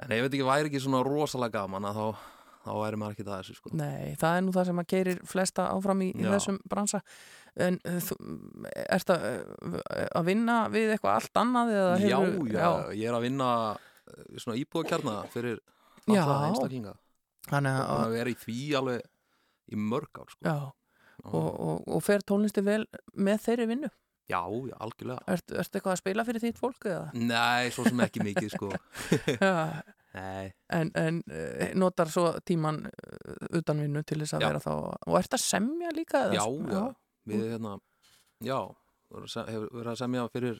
en 0.00 0.14
ég 0.16 0.24
veit 0.24 0.32
ekki, 0.32 0.46
væri 0.48 0.70
ekki 0.70 0.80
svona 0.86 1.02
rosalega 1.04 1.58
gaman 1.66 1.90
að 1.90 1.98
þá, 2.00 2.22
þá 2.64 2.70
væri 2.80 3.00
maður 3.00 3.14
ekki 3.16 3.26
það 3.28 3.40
þessu 3.40 3.56
sko 3.58 3.72
Nei, 3.78 4.14
það 4.20 4.36
er 4.38 4.44
nú 4.46 4.54
það 4.56 4.68
sem 4.70 4.82
að 4.82 4.88
keirir 4.94 5.22
flesta 5.28 5.66
áfram 5.70 6.04
í, 6.04 6.10
í 6.14 6.24
Já. 6.24 6.30
þessum 6.34 6.58
bransa. 6.70 7.00
En 7.64 7.78
uh, 7.86 7.98
þú, 8.02 8.16
ert 8.84 9.12
að, 9.14 9.26
uh, 9.30 9.80
að 10.18 10.28
vinna 10.30 10.58
við 10.74 10.94
eitthvað 10.94 11.18
allt 11.20 11.40
annað? 11.44 11.74
Eða 11.74 11.96
já, 12.02 12.16
hefur, 12.18 12.52
já, 12.54 12.68
ég 12.98 13.10
er 13.10 13.18
að 13.18 13.26
vinna 13.28 13.48
eh, 13.74 14.38
svona 14.42 14.56
íbúðakjarna 14.58 15.16
fyrir 15.34 15.60
Já. 16.08 16.22
alla 16.24 16.38
einstaklinga 16.50 16.94
Þannig 17.44 17.76
að, 17.76 17.92
að 17.94 18.14
vera 18.16 18.32
í 18.32 18.38
því 18.40 18.56
alveg 18.80 19.04
í 19.74 19.78
mörg 19.80 20.20
ár 20.20 20.32
sko 20.32 20.48
já, 20.48 20.56
og, 21.24 21.48
og, 21.48 21.84
og 21.94 22.02
fer 22.04 22.24
tónlisti 22.26 22.64
vel 22.64 22.82
með 23.14 23.44
þeirri 23.46 23.68
vinnu? 23.70 23.90
Já, 24.28 24.40
já, 24.48 24.74
algjörlega 24.80 25.34
Ertu 25.36 25.58
ert 25.60 25.76
eitthvað 25.76 25.92
að 25.94 26.00
spila 26.00 26.24
fyrir 26.24 26.42
þitt 26.44 26.60
fólk 26.60 26.86
eða? 26.88 27.10
Nei, 27.16 27.68
svo 27.74 27.84
sem 27.86 28.00
ekki 28.04 28.24
mikið 28.24 28.54
sko 28.56 28.70
Já, 29.36 29.54
en, 30.14 30.90
en 30.94 31.20
uh, 31.26 31.66
notar 31.78 32.10
svo 32.12 32.30
tíman 32.46 32.84
uh, 32.86 33.58
utan 33.58 33.82
vinnu 33.82 34.02
til 34.06 34.20
þess 34.22 34.36
að 34.38 34.44
Já. 34.44 34.48
vera 34.52 34.62
þá 34.62 34.72
og 35.10 35.18
ert 35.18 35.36
að 35.36 35.42
semja 35.44 35.92
líka? 35.96 36.24
já, 36.34 36.44
já, 36.46 36.84
við 37.30 37.46
hérna 37.54 37.76
Já, 38.44 38.58
voru 39.10 39.90
að 39.90 40.00
semja 40.00 40.26
fyrir 40.32 40.58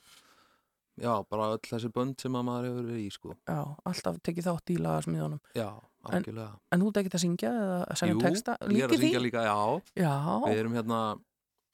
Já, 0.94 1.10
bara 1.26 1.48
öll 1.56 1.62
þessi 1.66 1.88
bönd 1.90 2.20
sem 2.22 2.36
að 2.38 2.44
maður 2.46 2.66
hefur 2.68 2.84
verið 2.86 2.98
í 3.02 3.08
sko 3.10 3.32
Já, 3.50 3.60
alltaf 3.90 4.18
tekið 4.22 4.46
þátt 4.46 4.70
í 4.70 4.76
lagasmíðunum 4.78 5.40
Já, 5.58 5.68
algjörlega 6.06 6.52
En 6.70 6.84
þú 6.84 6.90
ert 6.92 7.00
ekkert 7.02 7.16
að 7.18 7.24
syngja 7.24 7.50
eða 7.50 7.78
að 7.82 7.98
semja 7.98 8.14
Jú, 8.14 8.20
texta? 8.22 8.54
ég 8.70 8.84
er 8.84 8.94
að 8.94 9.02
syngja 9.02 9.18
því? 9.18 9.24
líka, 9.24 9.42
já 9.48 10.04
Já. 10.04 10.14
Við 10.44 10.60
erum 10.60 10.76
hérna 10.78 11.00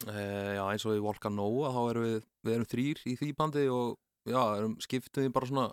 e, 0.09 0.25
Já, 0.57 0.63
eins 0.73 0.87
og 0.89 0.97
í 0.97 1.03
Volcanóa 1.05 1.73
þá 1.77 1.81
erum 1.91 2.07
við 2.09 2.17
Við 2.49 2.55
erum 2.57 2.71
þrýr 2.73 3.03
í 3.13 3.17
því 3.21 3.31
bandi 3.43 3.67
og 3.77 3.99
Já, 4.31 4.41
erum 4.57 4.79
skiptum 4.81 5.27
við 5.27 5.35
bara 5.37 5.51
svona 5.53 5.67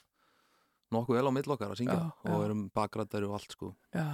Nokkuð 0.95 1.17
vel 1.19 1.27
á 1.27 1.31
mill 1.35 1.51
okkar 1.55 1.73
að 1.73 1.81
syngja 1.81 1.97
Já, 1.97 2.05
Og 2.31 2.37
já. 2.37 2.45
erum 2.45 2.61
bakrættari 2.75 3.27
og 3.27 3.33
allt 3.39 3.51
sko. 3.57 3.73
Já, 3.93 4.05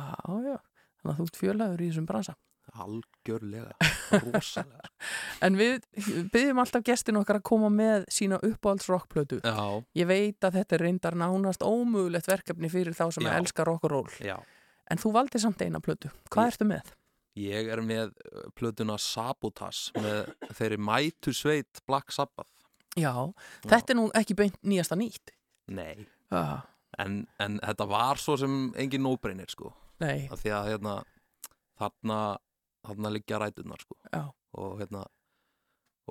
já, 0.41 0.57
þannig 1.01 1.11
að 1.13 1.19
þú 1.19 1.27
ert 1.29 1.39
fjölaður 1.43 1.83
í 1.85 1.89
þessum 1.91 2.07
bransa. 2.09 2.35
Algjörlega, 2.79 3.73
rosalega. 4.23 4.89
En 5.45 5.57
við 5.59 5.83
byggjum 6.31 6.61
alltaf 6.63 6.83
gestin 6.87 7.17
okkar 7.19 7.41
að 7.41 7.45
koma 7.49 7.69
með 7.73 8.05
sína 8.13 8.37
uppáhalds 8.47 8.87
rockplötu 8.89 9.41
Já. 9.43 9.83
Ég 9.99 10.07
veit 10.09 10.47
að 10.47 10.57
þetta 10.61 10.77
er 10.77 10.83
reyndar 10.87 11.17
nánast 11.19 11.65
ómögulegt 11.67 12.29
verkefni 12.31 12.69
fyrir 12.71 12.95
þá 12.95 13.05
sem 13.17 13.27
elskar 13.27 13.67
rock 13.67 13.83
og 13.89 13.91
roll. 13.97 14.13
Já. 14.23 14.37
En 14.91 14.99
þú 15.01 15.11
valdi 15.15 15.39
samt 15.43 15.61
eina 15.65 15.81
plötu. 15.83 16.09
Hvað 16.31 16.47
Ég- 16.47 16.53
ertu 16.55 16.69
með? 16.71 16.93
Ég 17.43 17.69
er 17.73 17.79
með 17.81 18.11
uh, 18.29 18.47
plötuna 18.55 18.95
Sabotage 19.01 19.89
með 19.97 20.33
þeirri 20.53 20.77
mætu 20.77 21.33
sveit 21.33 21.79
Black 21.89 22.13
Sabbath. 22.13 22.49
Já, 22.95 23.09
þetta 23.65 23.89
er 23.89 23.97
nú 23.97 24.03
ekki 24.13 24.35
beint 24.37 24.59
nýjasta 24.61 24.95
nýtt. 24.99 25.31
Nei. 25.73 26.05
En, 26.99 27.23
en 27.39 27.59
þetta 27.63 27.87
var 27.89 28.21
svo 28.21 28.37
sem 28.37 28.73
engin 28.79 29.03
nóbreinir 29.05 29.49
sko 29.51 29.73
Nei. 30.01 30.27
Af 30.33 30.41
Því 30.41 30.51
að 30.51 30.69
hérna 30.71 30.93
þarna, 31.79 32.19
þarna 32.83 33.11
liggja 33.13 33.39
rætunar 33.39 33.83
sko 33.83 33.97
Já. 34.11 34.23
og 34.59 34.79
hérna 34.81 35.03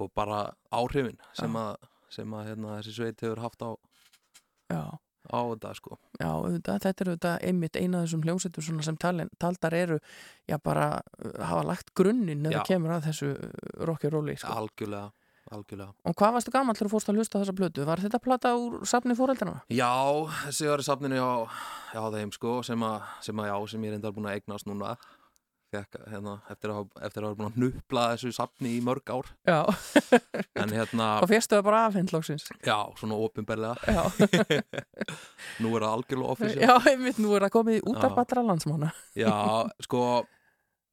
og 0.00 0.12
bara 0.16 0.44
áhrifin 0.72 1.18
sem 1.36 1.56
að, 1.58 1.74
sem 2.12 2.36
að 2.36 2.52
hérna, 2.52 2.76
þessi 2.78 2.94
sveit 2.96 3.24
hefur 3.24 3.42
haft 3.44 3.64
á 3.66 3.70
Já. 4.72 4.84
á 5.28 5.40
þetta 5.52 5.72
sko 5.76 5.98
Já, 6.20 6.28
auðvitað, 6.30 6.84
þetta 6.86 7.04
er 7.04 7.10
auðvitað 7.10 7.48
einmitt 7.50 7.76
eina 7.76 7.98
af 8.00 8.06
þessum 8.06 8.24
hljómsveitur 8.26 8.66
svona 8.68 8.86
sem 8.86 9.00
talin, 9.04 9.32
taldar 9.42 9.76
eru 9.76 9.98
já 10.48 10.56
bara 10.62 10.86
uh, 11.02 11.34
hafa 11.42 11.66
lagt 11.68 11.92
grunninn 11.98 12.46
ef 12.48 12.56
það 12.56 12.70
kemur 12.70 12.96
að 12.96 13.10
þessu 13.10 13.32
rocky 13.88 14.12
rolli 14.12 14.38
sko. 14.40 14.54
algjörlega, 14.62 15.12
algjörlega 15.56 16.10
Og 16.10 16.16
hvað 16.18 16.36
varstu 16.36 16.54
gamall 16.54 16.76
þegar 16.78 16.90
þú 16.90 16.94
fórst 16.96 17.10
að 17.12 17.18
hlusta 17.20 17.40
þessa 17.42 17.56
plötu? 17.58 17.86
Var 17.88 18.04
þetta 18.04 18.22
plata 18.24 18.52
úr 18.58 18.78
safni 18.88 19.16
fóreldrana? 19.18 19.62
Já, 19.72 19.92
þessi 20.48 20.70
var 20.72 20.84
í 20.84 20.86
safninu 20.88 21.18
á, 21.22 21.32
á 21.96 22.04
þeim 22.16 22.32
sko 22.36 22.60
sem 22.66 22.86
að, 22.88 23.10
sem 23.28 23.42
að 23.42 23.50
já, 23.52 23.56
sem 23.74 23.84
ég 23.88 23.96
reyndar 23.96 24.16
búin 24.16 24.30
að 24.30 24.40
eignast 24.40 24.68
núna 24.70 24.96
Fekk, 25.72 26.02
hérna, 26.12 26.34
eftir, 26.52 26.68
að, 26.68 26.90
eftir 27.00 27.24
að 27.24 27.30
hafa 27.30 27.36
búin 27.38 27.46
að 27.48 27.54
nupla 27.62 28.02
þessu 28.10 28.32
safni 28.36 28.74
í 28.76 28.80
mörg 28.84 29.08
ár 29.08 29.30
Já. 29.48 29.62
En 30.60 30.68
hérna 30.68 31.06
Og 31.24 31.30
férstu 31.30 31.56
það 31.56 31.64
bara 31.70 31.78
afhend 31.86 32.12
lóksins? 32.12 32.44
Já, 32.60 32.76
svona 33.00 33.16
opinberlega 33.16 33.80
Já. 33.88 34.02
Nú 35.64 35.72
er 35.72 35.86
það 35.86 35.94
algjörlega 35.94 36.34
official 36.34 36.66
Já, 36.66 36.74
einmitt 36.92 37.22
nú 37.24 37.32
er 37.38 37.46
það 37.46 37.54
komið 37.56 37.80
útarp 37.88 38.20
Já. 38.20 38.24
allra 38.26 38.44
landsmána 38.50 38.92
Já, 39.16 39.32
sko 39.88 40.02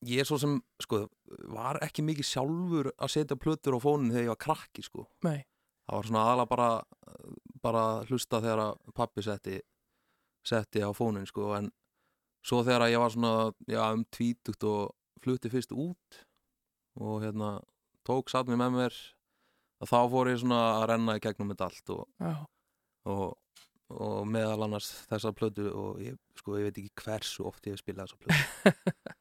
ég 0.07 0.21
er 0.21 0.27
svo 0.27 0.37
sem, 0.39 0.55
sko, 0.83 1.03
var 1.51 1.79
ekki 1.83 2.05
mikið 2.07 2.27
sjálfur 2.29 2.91
að 2.95 3.13
setja 3.15 3.39
plötur 3.39 3.75
á 3.75 3.79
fónin 3.83 4.11
þegar 4.13 4.27
ég 4.27 4.33
var 4.33 4.43
krakki, 4.45 4.85
sko 4.85 5.07
Nei. 5.27 5.41
Það 5.89 5.97
var 5.97 6.07
svona 6.09 6.23
aðalega 6.27 6.49
bara 6.53 6.69
bara 7.59 7.83
hlusta 8.07 8.39
þegar 8.39 8.61
að 8.63 8.93
pappi 8.95 9.25
setti 9.25 9.57
setti 10.47 10.79
á 10.85 10.91
fónin, 10.95 11.27
sko 11.27 11.51
en 11.57 11.67
svo 12.45 12.61
þegar 12.63 12.85
að 12.85 12.93
ég 12.93 13.03
var 13.03 13.13
svona 13.13 13.33
já, 13.67 13.81
um 13.91 14.05
tvítugt 14.15 14.63
og 14.69 14.93
flutti 15.19 15.51
fyrst 15.51 15.73
út 15.75 16.21
og 16.99 17.23
hérna 17.23 17.57
tók 18.07 18.31
satt 18.31 18.47
mér 18.47 18.61
með 18.63 18.77
mér 18.77 18.99
að 19.83 19.91
þá 19.91 19.99
fór 20.13 20.31
ég 20.31 20.39
svona 20.41 20.61
að 20.79 20.87
renna 20.93 21.17
í 21.19 21.23
gegnum 21.23 21.51
þetta 21.53 21.67
allt 21.69 21.91
og, 21.95 22.05
Já. 22.19 22.33
og, 23.11 23.25
og 23.95 24.17
meðal 24.27 24.65
annars 24.67 24.89
þessa 25.11 25.33
plötu 25.35 25.67
og 25.71 25.99
ég, 26.03 26.17
sko, 26.39 26.57
ég 26.59 26.69
veit 26.69 26.79
ekki 26.81 27.03
hversu 27.03 27.45
oft 27.47 27.67
ég 27.67 27.75
hef 27.75 27.83
spilað 27.83 28.09
þessa 28.09 28.19
plötu 28.23 28.95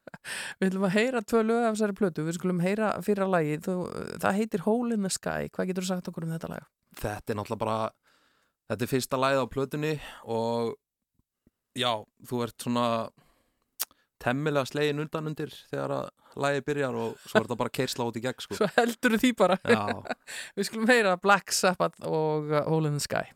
Við 0.59 0.69
ætlum 0.71 0.85
að 0.89 0.95
heyra 0.97 1.21
tvö 1.23 1.41
lög 1.45 1.63
af 1.69 1.77
þessari 1.77 1.95
plötu 1.99 2.25
Við 2.27 2.35
skulum 2.39 2.59
heyra 2.63 2.89
fyrra 3.05 3.27
lagi 3.29 3.55
Þú, 3.63 3.75
Það 4.19 4.37
heitir 4.41 4.65
Hole 4.65 4.97
in 4.97 5.07
the 5.07 5.11
Sky 5.13 5.47
Hvað 5.55 5.71
getur 5.71 5.85
þú 5.87 5.91
sagt 5.93 6.11
okkur 6.11 6.27
um 6.27 6.33
þetta 6.35 6.51
lag? 6.51 6.67
þetta 6.99 7.31
er 7.31 7.37
náttúrulega 7.37 7.61
bara 7.63 7.77
þetta 8.69 8.83
er 8.85 8.89
fyrsta 8.91 9.17
lagið 9.21 9.41
á 9.45 9.53
plötunni 9.53 9.91
og 10.25 10.73
já, 11.77 11.91
þú 12.27 12.39
ert 12.43 12.55
svona 12.65 12.85
temmilega 14.19 14.67
slegin 14.67 14.99
undan 15.05 15.29
undir 15.31 15.53
þegar 15.69 15.93
að 15.95 16.09
lagi 16.43 16.63
byrjar 16.67 16.97
og 16.99 17.15
svo 17.23 17.39
er 17.39 17.45
þetta 17.47 17.59
bara 17.61 17.73
keirsla 17.79 18.07
út 18.09 18.17
í 18.19 18.23
gegn 18.25 18.43
sko. 18.43 18.55
Svo 18.59 18.67
heldur 18.75 19.15
því 19.21 19.31
bara. 19.39 19.57
Við 20.57 20.67
skulum 20.67 20.91
heyra 20.91 21.15
Black 21.21 21.53
Sabbath 21.55 22.03
og 22.05 22.51
uh, 22.51 22.65
Hole 22.67 22.91
in 22.91 22.99
the 22.99 23.05
Sky 23.05 23.29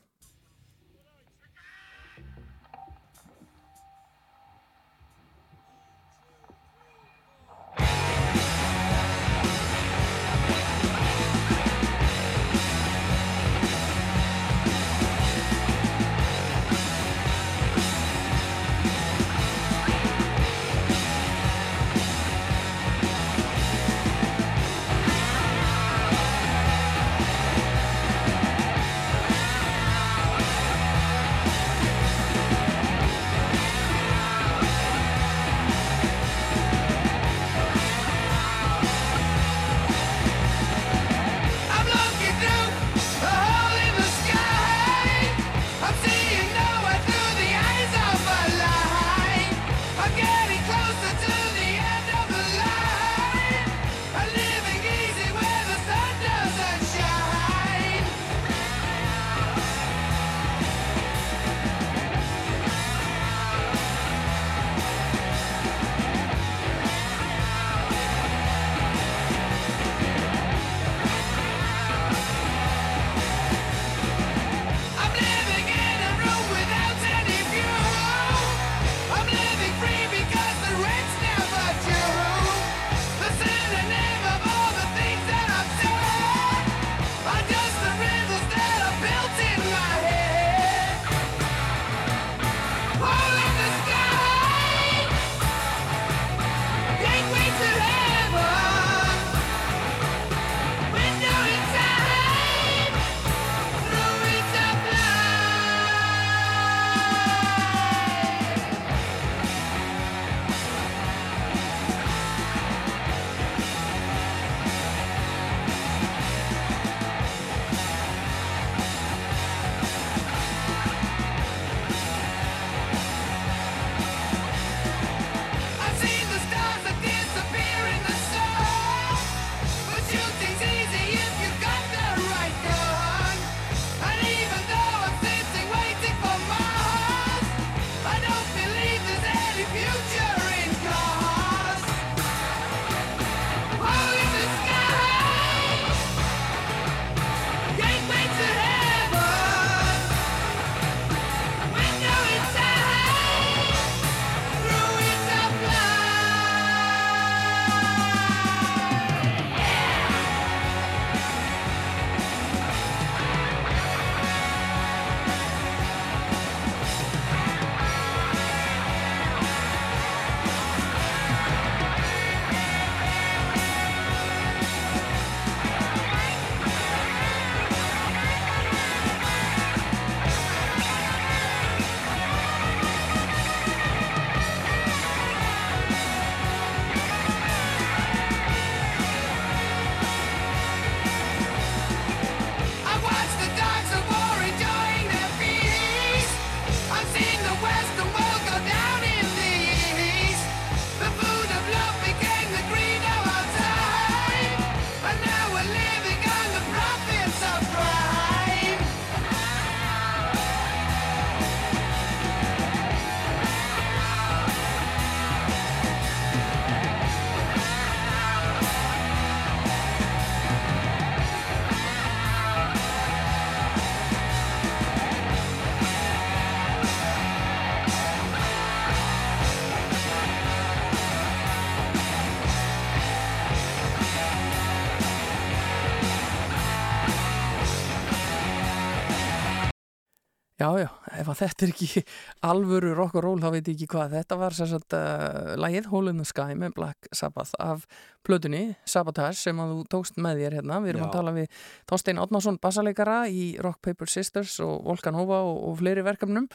að 241.34 241.42
þetta 241.42 241.66
er 241.66 241.74
ekki 241.74 242.04
alvöru 242.46 242.94
rock 242.98 243.18
and 243.18 243.26
roll 243.26 243.42
þá 243.42 243.50
veit 243.56 243.68
ég 243.68 243.76
ekki 243.76 243.90
hvað 243.94 244.16
þetta 244.18 244.38
var 244.40 244.58
sagt 244.58 244.96
uh, 244.98 245.54
lagið 245.60 245.90
Hole 245.92 246.14
in 246.14 246.22
the 246.22 246.28
Sky 246.28 246.56
með 246.60 246.76
Black 246.78 247.10
Sabbath 247.16 247.58
af 247.62 247.88
plötunni 248.24 248.78
Sabotage 248.88 249.40
sem 249.42 249.60
að 249.60 249.74
þú 249.74 249.84
tókst 249.92 250.22
með 250.24 250.44
þér 250.44 250.58
hérna 250.60 250.80
við 250.84 250.94
erum 250.94 251.04
Já. 251.04 251.08
að 251.10 251.18
tala 251.18 251.36
við 251.36 251.60
Þorstein 251.92 252.22
Átnason 252.24 252.60
bassaleikara 252.64 253.18
í 253.28 253.44
Rock 253.64 253.82
Paper 253.84 254.12
Sisters 254.12 254.56
og 254.64 254.86
Volkan 254.88 255.18
Hova 255.20 255.42
og, 255.50 255.60
og 255.70 255.78
fleiri 255.82 256.06
verkefnum 256.06 256.48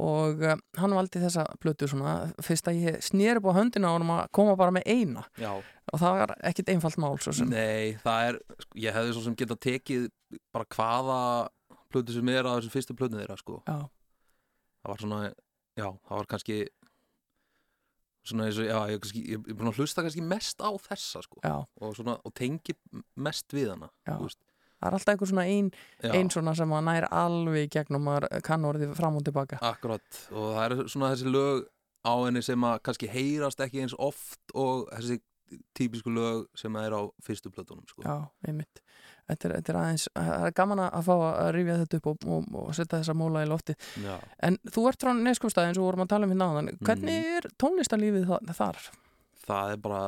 og 0.00 0.40
uh, 0.46 0.56
hann 0.80 0.96
valdi 0.96 1.20
þessa 1.20 1.44
plötu 1.60 1.90
svona 1.90 2.30
fyrst 2.44 2.70
að 2.70 2.82
ég 2.86 3.04
snýr 3.04 3.40
upp 3.40 3.50
á 3.52 3.58
höndina 3.58 3.90
á 3.90 3.94
honum 3.96 4.14
að 4.16 4.26
koma 4.36 4.56
bara 4.58 4.74
með 4.74 4.86
eina 4.88 5.26
Já. 5.40 5.52
og 5.58 6.02
það 6.02 6.18
var 6.22 6.34
ekkit 6.52 6.72
einfalt 6.72 7.00
mál 7.02 7.16
svo 7.20 7.34
sem 7.36 7.50
Nei, 7.50 7.98
það 8.04 8.28
er, 8.28 8.42
sko, 8.64 8.76
ég 8.86 8.96
hefði 8.96 9.16
svo 9.16 9.24
sem 9.26 9.38
geta 9.42 9.58
tekið 9.58 10.10
bara 10.54 10.68
hvaða 10.76 11.22
plötu 11.90 12.14
sem 12.14 12.30
er 12.32 12.46
að 12.46 12.60
þessu 12.60 12.74
fyrstu 12.74 12.96
plötu 12.98 13.18
þeirra 13.18 13.36
sko. 13.40 13.60
Já. 13.66 13.78
Það 14.80 14.92
var 14.92 15.02
svona, 15.04 15.20
já, 15.78 15.86
það 15.86 16.20
var 16.20 16.30
kannski 16.34 16.60
svona 18.30 18.46
eins 18.48 18.60
og, 18.60 18.68
já, 18.68 18.78
ég, 18.92 19.08
er 19.32 19.56
búin 19.56 19.70
að 19.70 19.80
hlusta 19.80 20.04
kannski 20.04 20.24
mest 20.24 20.60
á 20.60 20.70
þessa 20.84 21.22
sko. 21.24 21.40
Og, 21.80 21.96
svona, 21.96 22.18
og 22.24 22.34
tengi 22.36 22.76
mest 23.16 23.52
við 23.56 23.72
hana. 23.74 23.90
Það 24.80 24.88
er 24.88 24.96
alltaf 24.96 25.12
einhver 25.12 25.28
svona 25.28 25.42
ein, 25.44 25.66
Já. 26.00 26.12
ein 26.16 26.30
svona 26.32 26.54
sem 26.56 26.70
að 26.72 26.86
nær 26.86 27.06
alveg 27.12 27.72
gegnum 27.74 28.06
maður 28.06 28.30
kann 28.46 28.64
orðið 28.64 28.94
fram 28.96 29.18
og 29.18 29.26
tilbaka. 29.26 29.58
Akkurat, 29.60 30.20
og 30.32 30.54
það 30.56 30.62
er 30.64 30.88
svona 30.88 31.10
þessi 31.12 31.32
lög 31.34 31.66
á 32.00 32.12
henni 32.24 32.40
sem 32.44 32.64
að 32.64 32.78
kannski 32.88 33.10
heyrast 33.12 33.60
ekki 33.60 33.82
eins 33.84 33.96
oft 34.00 34.54
og 34.56 34.86
þessi 34.94 35.18
típisku 35.76 36.12
lög 36.14 36.46
sem 36.56 36.76
er 36.80 36.96
á 36.96 37.02
fyrstu 37.26 37.52
plötunum 37.52 37.84
sko. 37.90 38.06
Já, 38.06 38.30
einmitt. 38.48 38.80
Þetta 39.30 39.48
er, 39.48 39.54
þetta 39.60 39.72
er 39.72 39.78
aðeins, 39.80 40.06
það 40.16 40.46
er 40.50 40.54
gaman 40.60 40.82
að 40.86 41.04
fá 41.06 41.12
að 41.30 41.50
rifja 41.56 41.76
þetta 41.84 42.00
upp 42.00 42.08
og, 42.12 42.24
og, 42.36 42.48
og 42.64 42.72
setja 42.78 42.98
þessa 43.00 43.16
móla 43.16 43.44
í 43.46 43.48
lofti. 43.50 43.76
Já. 44.04 44.16
En 44.48 44.58
þú 44.74 44.84
ert 44.90 45.04
frá 45.06 45.12
Neskustæði 45.20 45.70
eins 45.72 45.80
og 45.80 45.86
vorum 45.88 46.04
að 46.04 46.10
tala 46.14 46.26
um 46.28 46.34
hérna 46.34 46.50
áðan. 46.50 46.72
Hvernig 46.84 47.30
er 47.38 47.48
tónlistarlífið 47.62 48.26
þa- 48.32 48.56
þar? 48.60 48.82
það 49.50 49.72
er 49.74 49.78
bara 49.82 50.00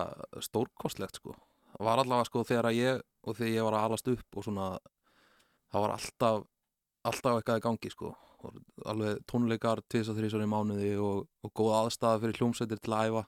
stórkostlegt 0.45 1.17
sko. 1.19 1.33
það 1.73 1.87
var 1.89 2.03
allavega 2.03 2.29
sko 2.29 2.43
þegar 2.47 2.69
ég 2.77 3.01
og 3.27 3.37
þegar 3.39 3.55
ég 3.57 3.65
var 3.67 3.75
að 3.79 3.87
alast 3.89 4.11
upp 4.13 4.37
og 4.39 4.45
svona 4.45 4.67
það 5.73 5.81
var 5.87 5.95
alltaf 5.97 6.43
alltaf 7.11 7.39
eitthvað 7.41 7.59
í 7.59 7.65
gangi 7.65 7.91
sko 7.91 8.11
alveg 8.93 9.23
tónleikar 9.31 9.81
tvis 9.91 10.11
og 10.13 10.19
þrísar 10.21 10.45
í 10.45 10.51
mánuði 10.53 10.93
og, 11.03 11.25
og 11.43 11.53
góð 11.59 11.73
aðstæða 11.81 12.21
fyrir 12.23 12.39
hljómsveitir 12.41 12.81
til 12.85 12.95
að 12.95 13.09
æfa 13.11 13.25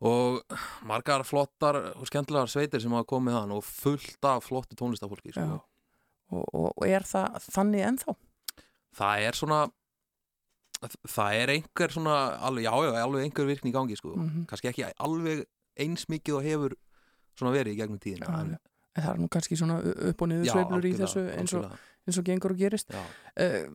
og 0.00 0.40
margar 0.88 1.24
flottar 1.28 1.76
og 1.92 2.06
skemmtilegar 2.08 2.48
sveitir 2.48 2.80
sem 2.80 2.92
hafa 2.96 3.08
komið 3.10 3.36
þann 3.36 3.52
og 3.58 3.64
fullt 3.66 4.24
af 4.30 4.46
flottu 4.46 4.78
tónlistafólki 4.78 5.34
sko. 5.34 5.60
Og, 6.30 6.46
og, 6.54 6.70
og 6.76 6.86
er 6.86 7.04
það 7.04 7.40
þannig 7.50 7.86
ennþá? 7.88 8.16
það 8.96 9.26
er 9.28 9.36
svona 9.38 9.60
það 11.04 11.36
er 11.42 11.52
einhver 11.54 11.92
svona 11.92 12.16
alveg, 12.40 12.64
já, 12.64 12.72
já, 12.86 13.02
alveg 13.04 13.26
einhver 13.26 13.48
virkni 13.50 13.70
í 13.70 13.74
gangi 13.74 13.98
sko. 13.98 14.14
Mhm. 14.16 14.46
kannski 14.48 14.70
ekki 14.70 14.88
alveg 14.96 15.44
eins 15.80 16.08
mikið 16.08 16.38
og 16.38 16.46
hefur 16.48 16.74
svona 17.38 17.52
verið 17.54 17.76
í 17.76 17.80
gegnum 17.80 18.00
tíðina 18.00 18.26
Já, 18.26 18.40
en, 18.40 18.58
En 18.98 19.04
það 19.04 19.12
er 19.12 19.18
nú 19.22 19.28
kannski 19.30 19.56
svona 19.56 19.76
upp 19.86 20.22
og 20.24 20.28
niður 20.28 20.48
sveiflur 20.50 20.86
í 20.88 20.90
þessu 20.98 21.20
eins 21.30 21.52
og, 21.54 21.66
eins 22.08 22.16
og 22.18 22.24
gengur 22.26 22.50
og 22.56 22.58
gerist. 22.58 22.90
Uh, 23.38 23.68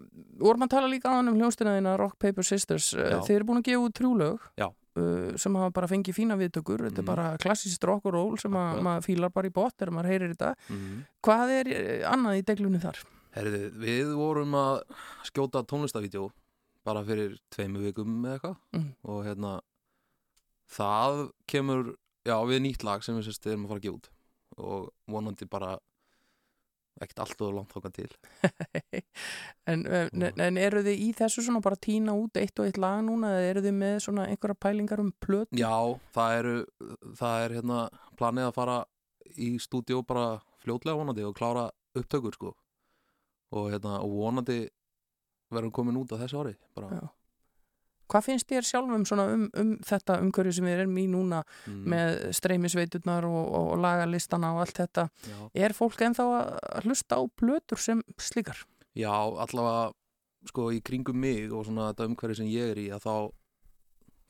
vorum 0.43 0.65
að 0.65 0.73
tala 0.73 0.89
líka 0.91 1.07
á 1.07 1.15
hann 1.15 1.29
um 1.31 1.37
hljónstina 1.39 1.77
þína 1.77 1.93
Rock 2.01 2.17
Paper 2.19 2.43
Sisters. 2.43 2.89
Uh, 2.93 3.13
Já. 3.13 3.19
þeir 3.23 3.37
eru 3.37 3.47
búin 3.47 3.61
að 3.61 3.69
gefa 3.69 3.85
út 3.85 3.95
trúlög 3.95 4.49
Já. 4.59 4.67
Uh, 4.95 5.35
sem 5.37 5.55
hafa 5.55 5.71
bara 5.75 5.87
fengið 5.87 6.15
fína 6.15 6.37
viðtökur. 6.39 6.85
Þetta 6.87 7.01
er 7.01 7.03
Mhm. 7.03 7.05
bara 7.05 7.37
klassískt 7.37 7.83
rock 7.83 8.05
og 8.05 8.13
roll 8.13 8.37
sem 8.37 8.51
að, 8.51 8.81
maður 8.81 9.03
fílar 9.05 9.33
bara 9.33 9.47
í 9.47 9.51
bótt 9.51 9.75
þegar 9.77 9.93
maður 9.93 10.11
heyrir 10.11 10.33
þetta. 10.35 10.55
Mhm. 10.69 11.05
Hvað 11.23 11.49
er 11.59 11.67
eh, 11.73 12.03
annað 12.09 12.39
í 12.39 12.45
deglunni 12.45 12.79
þar? 12.81 13.03
Herði, 13.35 13.69
við 13.75 14.15
vorum 14.15 14.51
að 14.55 14.83
skjóta 15.27 15.63
tónlistavídeó 15.67 16.31
bara 16.85 17.03
fyrir 17.03 17.37
tveimu 17.51 17.81
vikum 17.83 18.21
eða 18.23 18.39
eitthvað 18.39 18.57
Mhm. 18.73 18.91
og 19.03 19.25
hérna 19.25 19.59
það 20.71 21.31
kemur 21.47 21.95
já, 22.25 22.35
við 22.47 22.61
nýtt 22.65 22.83
lag 22.83 23.03
sem 23.03 23.15
við 23.19 23.27
sérst 23.29 23.45
erum 23.51 23.65
að 23.65 23.67
fara 23.73 23.79
að 23.79 23.93
út 23.95 24.09
og 24.57 24.89
vonandi 25.11 25.45
bara 25.49 25.77
ekkert 27.01 27.21
allt 27.25 27.41
og 27.43 27.53
langt 27.57 27.73
þókan 27.75 27.95
til 27.95 28.09
En, 29.71 29.85
en, 29.85 30.25
en 30.29 30.59
eru 30.61 30.83
þið 30.85 31.01
í 31.07 31.09
þessu 31.17 31.43
svona 31.45 31.63
bara 31.65 31.79
tína 31.81 32.13
út 32.15 32.37
eitt 32.39 32.59
og 32.61 32.69
eitt 32.69 32.79
lag 32.81 33.01
núna 33.05 33.33
eða 33.35 33.49
eru 33.51 33.63
þið 33.65 33.77
með 33.79 33.95
svona 34.05 34.27
einhverja 34.29 34.59
pælingar 34.61 35.01
um 35.01 35.11
plöt? 35.23 35.49
Já, 35.57 35.73
það 36.15 36.37
eru 36.39 36.55
það 37.17 37.45
er 37.45 37.57
hérna 37.59 37.79
planið 38.19 38.49
að 38.49 38.55
fara 38.59 38.77
í 39.35 39.49
stúdíó 39.61 40.03
bara 40.07 40.27
fljótlega 40.63 40.99
vonandi 41.01 41.25
og 41.25 41.35
klára 41.37 41.67
upptökur 41.97 42.37
sko 42.37 42.53
og 43.55 43.69
hérna 43.73 43.99
og 44.03 44.15
vonandi 44.19 44.59
verðum 45.53 45.73
komin 45.75 45.99
út 45.99 46.13
á 46.15 46.21
þessu 46.21 46.41
ári 46.41 46.55
bara 46.77 46.99
Já. 46.99 47.05
Hvað 48.11 48.25
finnst 48.27 48.47
þér 48.51 48.67
sjálfum 48.67 49.03
um, 49.25 49.45
um 49.57 49.69
þetta 49.81 50.19
umhverju 50.21 50.53
sem 50.53 50.65
við 50.67 50.79
erum 50.83 50.97
í 51.01 51.05
núna 51.09 51.43
Mm. 51.65 51.83
með 51.89 52.15
streymisveiturnar 52.37 53.25
og, 53.25 53.39
og, 53.47 53.67
og 53.73 53.79
lagalistana 53.81 54.51
og 54.53 54.61
allt 54.65 54.77
þetta? 54.77 55.07
Já. 55.25 55.37
Er 55.65 55.73
fólk 55.73 56.01
ennþá 56.05 56.25
að 56.37 56.85
hlusta 56.85 57.17
á 57.17 57.21
plötur 57.39 57.81
sem 57.81 58.03
slíkar? 58.21 58.61
Já, 58.95 59.09
allavega 59.11 59.91
sko 60.45 60.67
í 60.71 60.81
kringum 60.85 61.17
mig 61.17 61.49
og 61.51 61.65
svona 61.65 61.89
þetta 61.93 62.05
umhverfi 62.11 62.37
sem 62.37 62.51
ég 62.53 62.75
er 62.75 62.81
í 62.83 62.87
að 62.93 63.01
þá 63.07 63.15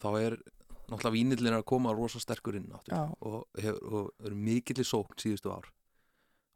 þá 0.06 0.08
er 0.22 0.38
náttúrulega 0.86 1.16
vínillin 1.18 1.58
að 1.58 1.66
koma 1.68 1.92
rosa 1.98 2.20
sterkur 2.22 2.56
inn 2.60 2.72
og, 2.72 3.44
og 3.60 4.12
eru 4.24 4.36
mikill 4.38 4.80
í 4.80 4.86
sókn 4.88 5.18
síðustu 5.20 5.52
ár 5.52 5.68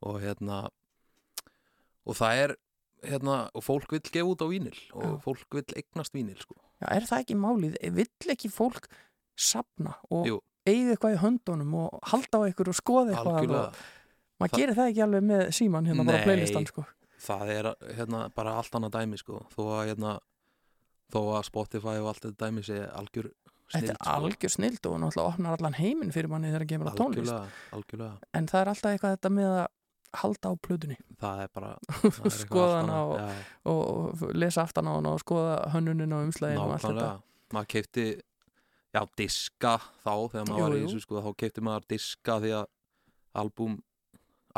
og 0.06 0.20
hérna 0.24 0.62
og 2.06 2.16
það 2.16 2.42
er 2.46 2.56
hérna 3.10 3.38
og 3.56 3.64
fólk 3.66 3.92
vill 3.96 4.04
gefa 4.08 4.28
út 4.32 4.44
á 4.44 4.48
vínil 4.52 4.78
og 4.96 5.04
Já. 5.04 5.14
fólk 5.26 5.60
vill 5.60 5.76
eignast 5.76 6.14
vínil 6.16 6.40
sko 6.40 6.56
Já, 6.80 6.88
er 6.96 7.08
það 7.10 7.24
ekki 7.26 7.38
málið? 7.40 7.78
Vill 7.98 8.34
ekki 8.36 8.52
fólk 8.54 8.88
sapna 9.40 9.96
og 10.12 10.28
Jú. 10.28 10.38
eiga 10.68 10.94
eitthvað 10.96 11.16
í 11.16 11.20
höndunum 11.24 11.76
og 11.80 12.00
halda 12.12 12.42
á 12.44 12.48
ykkur 12.52 12.72
og 12.72 12.78
skoða 12.78 13.16
eitthvað 13.16 13.54
og 13.60 13.84
maður 14.40 14.56
gerir 14.56 14.78
það 14.78 14.92
ekki 14.94 15.04
alveg 15.06 15.28
með 15.28 15.46
síman 15.56 15.90
hérna 15.90 16.06
bara 16.08 16.22
Nei. 16.22 16.26
playlistan 16.28 16.68
sko. 16.70 16.86
það 17.20 17.54
er 17.56 17.70
hérna 17.98 18.26
bara 18.36 18.56
allt 18.60 18.76
annað 18.80 18.96
dæmi 18.96 19.20
sko 19.20 19.42
þó 19.56 19.62
að 19.76 19.86
hérna 19.92 20.18
þó 21.12 21.22
að 21.36 21.48
Spotify 21.50 21.96
og 22.00 22.12
allt 22.14 22.28
þetta 22.28 22.48
dæmi 22.48 22.66
sé 22.68 22.82
algjör 22.88 23.32
Þetta 23.70 23.94
snild 23.94 24.00
er 24.02 24.14
algjör 24.16 24.52
snild 24.56 24.88
og 24.90 24.96
náttúrulega 24.98 25.30
opnar 25.30 25.58
allan 25.60 25.76
heiminn 25.78 26.14
fyrir 26.14 26.32
manni 26.32 26.50
þegar 26.50 26.64
það 26.64 26.70
kemur 26.72 26.88
á 26.90 26.94
tónlist 26.98 27.36
algjörlega 27.78 28.32
en 28.40 28.48
það 28.50 28.62
er 28.64 28.72
alltaf 28.72 28.94
eitthvað 28.96 29.14
þetta 29.18 29.32
með 29.36 29.50
að 29.60 29.68
halda 30.18 30.52
á 30.52 30.54
plötunni. 30.58 30.98
Bara 31.22 31.76
skoða 32.42 32.80
hana 32.82 33.02
og, 33.06 33.16
Já. 33.20 33.28
og, 33.70 33.82
og 34.24 34.34
lesa 34.34 34.64
aftan 34.66 34.90
á 34.90 34.94
hana 34.98 35.14
og 35.16 35.22
skoða 35.24 35.60
hönnunin 35.74 36.14
og 36.16 36.30
umslæðin 36.30 36.62
og 36.64 36.74
allt 36.78 36.88
þetta. 36.88 37.10
Maður 37.54 37.70
keipti 37.74 38.06
já, 38.94 39.02
diska 39.18 39.76
þá 40.04 40.14
þegar 40.32 40.48
maður 40.50 40.60
Jú, 40.60 40.64
var 40.66 40.78
í 40.78 40.82
þessu 40.86 41.04
sko, 41.04 41.22
þá 41.26 41.30
keipti 41.44 41.66
maður 41.66 41.86
diska 41.94 42.40
því 42.44 42.56
að 42.60 42.66
albúm 43.44 43.76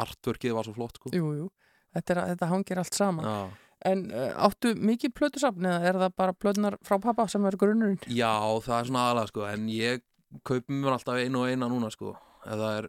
artworkið 0.02 0.56
var 0.56 0.68
svo 0.68 0.76
flott 0.78 0.99
sko. 1.02 1.11
jú, 1.15 1.34
jú. 1.36 1.49
Þetta, 1.91 2.14
er, 2.14 2.22
þetta 2.32 2.48
hangir 2.48 2.80
allt 2.80 2.95
saman. 2.95 3.26
Já. 3.28 3.68
en 3.91 4.06
uh, 4.14 4.30
áttu 4.48 4.72
mikið 4.80 5.11
plötusafn 5.18 5.65
eða 5.68 5.90
er 5.90 5.98
það 6.06 6.14
bara 6.22 6.34
plötunar 6.38 6.78
frá 6.86 6.95
pappa 7.03 7.26
sem 7.28 7.44
er 7.49 7.57
grunnurinn? 7.60 7.99
Já, 8.07 8.32
það 8.64 8.78
er 8.78 8.90
svona 8.91 9.06
aðalega 9.10 9.32
sko, 9.34 9.45
en 9.49 9.68
ég 9.73 10.03
kaupi 10.48 10.78
mér 10.78 10.95
alltaf 10.95 11.19
einu 11.19 11.41
og 11.41 11.49
eina 11.52 11.68
núna 11.68 11.90
sko, 11.91 12.14
ef 12.45 12.53
það 12.56 12.76
er 12.78 12.88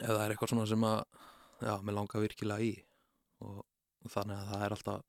ef 0.00 0.08
það 0.10 0.22
er 0.24 0.34
eitthvað 0.34 0.52
svona 0.54 0.66
sem 0.72 0.86
að 0.88 0.98
já, 1.62 1.74
mér 1.82 1.94
langar 2.00 2.20
virkilega 2.24 2.60
í 2.62 2.74
og, 3.44 3.62
og 4.04 4.10
þannig 4.12 4.36
að 4.40 4.50
það 4.52 4.64
er 4.66 4.74
alltaf 4.76 5.04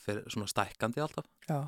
fyrir, 0.00 0.24
svona 0.32 0.48
stækkandi 0.50 1.02
alltaf 1.04 1.26
Já, 1.50 1.60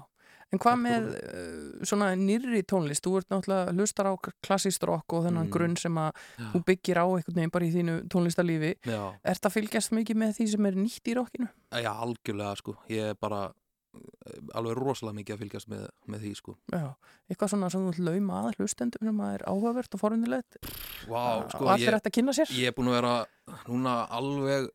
en 0.52 0.60
hvað 0.62 0.76
með 0.82 1.06
uh, 1.12 1.86
svona 1.88 2.10
nýrri 2.18 2.62
tónlist, 2.68 3.04
þú 3.06 3.14
ert 3.20 3.30
náttúrulega 3.32 3.72
hlustar 3.76 4.08
á 4.08 4.14
klassíst 4.44 4.84
rock 4.88 5.12
og 5.16 5.24
þennan 5.26 5.48
Mm. 5.48 5.52
grunn 5.54 5.76
sem 5.80 5.96
að 5.98 6.12
Já. 6.38 6.46
þú 6.52 6.62
byggir 6.70 7.00
á 7.02 7.04
einhvern 7.08 7.38
veginn 7.40 7.54
bara 7.56 7.66
í 7.68 7.72
þínu 7.74 7.96
tónlistarlífi 8.12 8.72
Já. 8.86 9.00
Er 9.24 9.40
það 9.42 9.56
fylgjast 9.56 9.92
mikið 9.96 10.16
með 10.22 10.36
því 10.38 10.46
sem 10.54 10.66
er 10.70 10.78
nýtt 10.78 11.08
í 11.12 11.16
rockinu? 11.18 11.48
já, 11.72 11.90
algjörlega 11.92 12.56
sko, 12.60 12.76
ég 12.92 13.10
er 13.12 13.18
bara 13.20 13.42
alveg 14.56 14.78
rosalega 14.78 15.18
mikið 15.18 15.34
að 15.34 15.42
fylgjast 15.42 15.68
með, 15.72 15.82
með 16.12 16.22
því 16.24 16.32
sko. 16.38 16.54
Já, 16.72 16.84
eitthvað 17.28 17.52
svona 17.52 17.70
sem 17.72 17.88
þú 17.88 18.04
lauma 18.06 18.38
að 18.42 18.60
hlustendum 18.60 19.08
sem 19.08 19.22
að 19.24 19.34
er 19.36 19.44
áhugavert 19.50 19.96
og 19.96 20.02
forundilegt 20.02 20.58
Vá, 21.10 21.24
sko, 21.52 21.64
og 21.66 21.72
allir 21.74 21.96
ætti 21.98 22.12
að 22.12 22.16
kynna 22.18 22.36
sér. 22.36 22.54
Ég 22.56 22.70
er 22.72 22.76
búin 22.76 22.90
að 22.92 22.98
vera 23.00 23.14
núna 23.68 23.96
alveg 24.18 24.70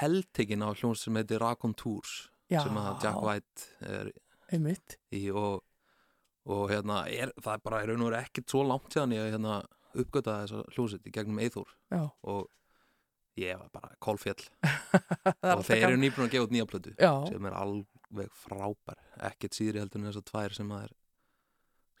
heldtekinn 0.00 0.64
á 0.66 0.70
hljóns 0.74 1.02
sem 1.06 1.18
heitir 1.18 1.42
Raccoon 1.42 1.74
Tours 1.78 2.14
Já. 2.52 2.62
sem 2.62 2.78
að 2.78 3.04
Jack 3.06 3.20
White 3.24 3.68
er 3.88 4.10
Einmitt. 4.52 4.98
í 5.14 5.26
og, 5.32 5.62
og 6.46 6.64
hérna 6.70 7.04
er, 7.10 7.32
það 7.40 7.54
er 7.56 7.62
bara 7.64 7.82
í 7.84 7.88
raun 7.90 8.02
og 8.04 8.10
veru 8.10 8.20
ekkert 8.20 8.52
svo 8.52 8.64
langt 8.68 8.92
séðan 8.92 9.16
ég 9.16 9.30
hérna 9.32 9.60
uppgötaði 9.92 10.46
þessa 10.48 10.74
hljómsveit 10.76 11.08
í 11.08 11.14
gegnum 11.14 11.40
Eithor 11.42 11.72
Já. 11.92 12.04
og 12.22 12.48
ég 13.40 13.56
var 13.56 13.70
bara 13.72 13.94
kólfjall 14.02 14.40
og 15.56 15.64
þeir 15.64 15.86
eru 15.88 16.00
nýbúin 16.00 16.26
að 16.26 16.34
gefa 16.34 16.46
út 16.48 16.54
nýja 16.54 16.68
plötu 16.68 16.94
Já. 16.98 17.12
sem 17.30 17.48
er 17.48 17.56
alveg 17.56 17.86
frábær. 18.44 18.98
Ekkert 19.30 19.56
síðri 19.58 19.82
heldur 19.82 20.02
en 20.02 20.10
þessar 20.10 20.26
tvær 20.28 20.58
sem 20.58 20.74
að 20.74 20.88
er 20.88 20.98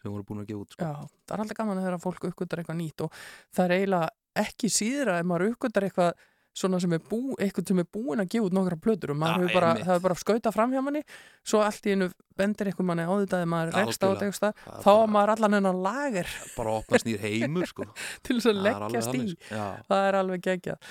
sem 0.02 0.10
voru 0.10 0.26
búin 0.26 0.42
að 0.42 0.50
gefa 0.50 0.64
út 0.64 0.74
sko. 0.74 0.82
Já, 0.82 1.06
það 1.28 1.36
er 1.36 1.44
alltaf 1.44 1.60
gaman 1.60 1.78
að 1.78 1.86
þeirra 1.86 2.02
fólk 2.02 2.28
uppgötar 2.32 2.62
eitthvað 2.62 2.78
nýtt 2.80 3.06
og 3.06 3.16
það 3.54 3.64
er 3.64 3.74
eiginlega 3.78 4.42
ekki 4.42 4.70
síðra 4.72 5.18
ef 5.20 5.28
maður 5.30 5.52
uppgötar 5.52 5.86
eitthvað 5.86 6.28
svona 6.52 6.78
sem 6.82 6.92
er 6.92 7.00
bú, 7.08 7.20
eitthvað 7.40 7.70
sem 7.70 7.80
er 7.80 7.86
búin 7.96 8.20
að 8.20 8.28
gefa 8.34 8.48
út 8.48 8.56
nokkra 8.56 8.76
plötur 8.84 9.14
og 9.14 9.18
maður 9.22 9.46
hefur 9.46 9.56
bara, 9.56 9.70
það 9.78 9.88
hefur 9.88 10.04
bara 10.04 10.16
skautað 10.20 10.56
fram 10.56 10.74
hjá 10.74 10.82
manni 10.84 11.00
svo 11.48 11.62
allt 11.64 11.88
í 11.88 11.94
einu 11.94 12.08
bendir 12.36 12.68
eitthvað 12.68 12.88
manni 12.90 13.06
á 13.08 13.12
þetta 13.14 13.40
eða 13.40 13.50
maður 13.54 13.78
rekst 13.78 14.04
á 14.04 14.08
þetta 14.10 14.28
Það 14.42 14.50
er 14.52 14.84
þá 14.84 14.90
á 14.92 15.04
maður 15.14 15.32
allan 15.36 15.56
hennar 15.56 15.80
lager. 15.86 16.32
Bara 16.58 16.74
opnast 16.82 17.08
nýr 17.08 17.24
heimur 17.24 17.70
sko. 17.70 17.88
til 18.26 18.36
þess 18.36 18.50
að 18.52 18.60
Það 18.60 18.68
er 18.68 18.82
alveg 18.82 18.92
leggjast 18.92 19.16
í 19.16 19.24
sko. 19.32 19.66
Það 19.88 20.08
er 20.10 20.20
alveg 20.20 20.44
geggjað 20.48 20.90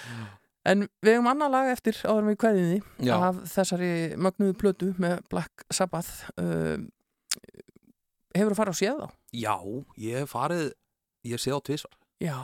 en 0.67 0.85
við 1.01 1.15
hefum 1.15 1.29
annað 1.31 1.53
lag 1.55 1.69
eftir 1.71 1.97
áður 2.05 2.27
því 2.37 2.79
Já. 3.07 3.15
af 3.17 3.39
þessari 3.49 3.91
mögnuðu 4.21 4.57
plötu 4.61 4.91
með 5.01 5.21
Black 5.31 5.65
Sabbath 5.73 6.29
uh, 6.37 6.77
hefur 8.35 8.53
þú 8.53 8.59
farið 8.59 8.75
að 8.75 8.79
séð 8.81 9.01
þá? 9.01 9.17
Já, 9.41 9.55
ég 9.97 10.21
hef 10.21 10.35
farið 10.35 10.65
ég 11.31 11.41
sé 11.41 11.53
á 11.53 11.59
tvisvar 11.59 11.97
Já, 12.21 12.37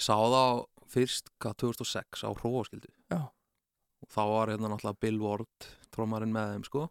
sá 0.00 0.16
þá 0.16 0.44
fyrst 0.92 1.30
hvað 1.40 1.58
2006 1.64 2.24
á 2.24 2.30
hróaskildu 2.40 2.90
Já. 3.12 3.20
og 3.28 4.12
þá 4.12 4.22
var 4.32 4.52
hérna 4.52 4.72
náttúrulega 4.72 5.02
Bill 5.04 5.20
Ward 5.22 5.68
trómarinn 5.92 6.32
með 6.34 6.54
þeim 6.54 6.66
sko 6.68 6.86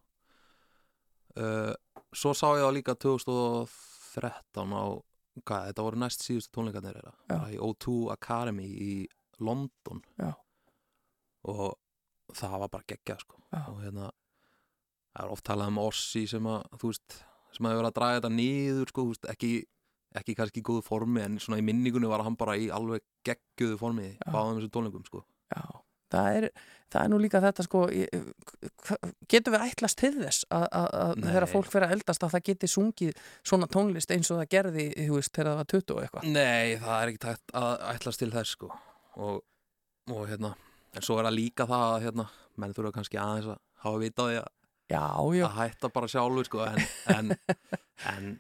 uh, 1.42 1.74
svo 2.14 2.34
sá 2.38 2.48
ég 2.58 2.66
það 2.66 2.76
líka 2.78 2.98
2013 3.02 4.78
á 4.78 4.86
hvað, 5.42 5.68
þetta 5.72 5.86
voru 5.86 6.02
næst 6.02 6.26
síðustu 6.26 6.54
tónleikarnir 6.58 6.98
þeirra 7.00 7.14
Já. 7.16 7.34
bara 7.34 7.52
í 7.54 7.60
O2 7.62 7.98
Academy 8.14 8.70
í 8.70 8.94
London 9.42 10.02
Já. 10.22 10.34
Og 11.50 12.36
það 12.38 12.58
var 12.64 12.74
bara 12.78 12.90
geggjað 12.92 13.26
sko 13.26 13.42
og 13.68 13.82
hérna 13.84 14.12
það 15.12 15.26
er 15.26 15.36
oft 15.36 15.46
talað 15.48 15.74
um 15.74 15.84
Ossi 15.84 16.24
sem 16.30 16.48
að 16.48 16.64
þú 16.80 16.94
veist 16.94 17.20
sem 17.52 17.68
hefur 17.68 17.82
verið 17.82 17.92
að 17.92 18.00
draga 18.00 18.20
þetta 18.20 18.34
niður 18.38 18.92
sko, 18.92 19.06
veist, 19.12 19.30
ekki, 19.32 19.52
ekki 20.22 20.36
kannski 20.40 20.62
í 20.62 20.66
góðu 20.68 20.84
formi 20.88 21.24
en 21.26 21.40
svona 21.44 21.60
í 21.62 21.68
minningunni 21.68 22.10
var 22.12 22.24
hann 22.26 22.38
bara 22.40 22.58
í 22.60 22.70
alveg 22.74 23.04
geggjöðu 23.28 23.80
formi 23.82 24.12
báðum 24.24 24.60
þessum 24.60 24.74
tónleikum 24.78 25.04
sko. 25.08 25.24
Já, 25.52 25.66
það 26.16 26.38
er, 26.38 26.48
það 26.94 27.04
er 27.04 27.12
nú 27.12 27.20
líka 27.26 27.44
þetta 27.44 27.68
sko, 27.68 27.84
getum 29.34 29.58
við 29.58 29.68
ætlast 29.68 30.00
til 30.00 30.14
þess 30.16 30.48
að, 30.48 30.68
að, 30.80 30.90
að 31.02 31.14
þegar 31.28 31.48
fólk 31.52 31.72
fyrir 31.74 31.88
að 31.90 31.96
eldast 31.98 32.26
að 32.26 32.34
það 32.38 32.48
geti 32.52 32.72
sungið 32.72 33.22
svona 33.44 33.72
tónlist 33.76 34.16
eins 34.16 34.32
og 34.32 34.42
það 34.42 34.52
gerði, 34.56 34.90
veist, 35.12 35.36
þegar 35.36 35.52
það 35.52 35.62
var 35.62 35.72
20 35.76 35.96
og 35.98 36.04
eitthvað. 36.06 36.34
Nei, 36.40 36.80
það 36.80 36.98
er 36.98 37.14
ekki 37.14 37.38
að 37.62 37.88
ætlast 37.92 38.24
til 38.24 38.32
þess 38.32 38.58
sko. 38.58 38.74
og, 39.20 39.42
og 40.08 40.28
hérna 40.32 40.56
en 40.96 41.06
svo 41.06 41.20
er 41.20 41.28
það 41.30 41.38
líka 41.38 41.68
það 41.70 41.86
að 41.90 42.08
hérna, 42.08 42.26
menn 42.62 42.74
þurfa 42.78 42.96
kannski 42.98 43.20
aðeins 43.22 43.52
að 43.54 43.62
hafa 43.86 44.02
vitað 44.02 44.32
því 44.32 44.40
að, 44.42 44.50
já, 44.92 45.04
já. 45.38 45.46
að 45.48 45.60
hætta 45.60 45.92
bara 45.96 46.12
sjálfur 46.16 46.50
sko, 46.50 46.66
en, 46.68 46.82
en, 47.16 47.36
en 48.16 48.34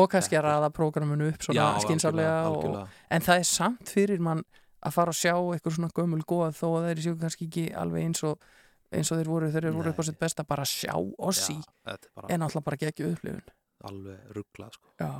Og 0.00 0.08
kannski 0.08 0.38
að 0.38 0.46
raða 0.46 0.70
prógraminu 0.72 1.28
upp 1.28 1.44
svona 1.44 1.66
og, 1.76 1.84
algjörlega. 1.84 2.86
en 3.12 3.24
það 3.26 3.42
er 3.42 3.48
samt 3.50 3.92
fyrir 3.92 4.22
mann 4.24 4.40
að 4.82 4.94
fara 4.96 5.12
að 5.12 5.18
sjá 5.20 5.34
eitthvað 5.36 5.76
svona 5.76 5.92
gömul 5.94 6.22
góð 6.26 6.56
þó 6.58 6.66
að 6.70 6.86
þeir 6.88 7.02
séu 7.04 7.18
kannski 7.20 7.48
ekki 7.50 7.64
alveg 7.78 8.08
eins 8.08 8.22
og 8.26 8.46
eins 8.92 9.12
og 9.12 9.20
þeir 9.20 9.30
voru, 9.30 9.50
þeir 9.52 9.68
voru 9.72 9.92
upp 9.92 10.00
á 10.00 10.04
sitt 10.08 10.18
besta 10.20 10.44
bara 10.48 10.64
að 10.66 10.72
sjá 10.72 10.96
er 10.96 12.08
bara 12.16 12.32
en 12.32 12.46
alltaf 12.46 12.64
bara 12.66 12.80
ekki 12.88 13.06
upplifun 13.08 13.44
alveg 13.88 14.34
rugglað 14.36 14.76
sko. 14.76 14.92
Já, 15.00 15.12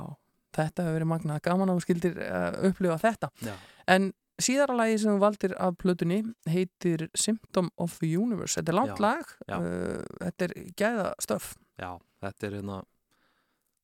þetta 0.55 0.85
hefur 0.85 0.97
verið 0.97 1.09
magnað 1.11 1.41
gaman 1.47 1.71
að 1.71 1.79
þú 1.79 1.85
skildir 1.85 2.19
uh, 2.23 2.51
upplifa 2.69 2.99
þetta 3.01 3.29
Já. 3.43 3.55
en 3.95 4.11
síðara 4.41 4.77
lagi 4.77 4.97
sem 5.01 5.13
þú 5.13 5.19
valdir 5.21 5.53
af 5.61 5.75
plötunni 5.81 6.21
heitir 6.49 7.07
Symptom 7.13 7.69
of 7.77 7.99
the 8.01 8.09
Universe 8.17 8.57
þetta 8.59 8.73
er 8.73 8.79
langt 8.79 8.97
Já, 8.97 9.03
lag, 9.05 9.35
já. 9.47 9.57
Uh, 9.59 10.01
þetta 10.23 10.47
er 10.47 10.55
gæða 10.79 11.07
stöf 11.21 11.53
Já, 11.81 11.91
þetta 12.23 12.47
er 12.47 12.57
hérna 12.59 12.79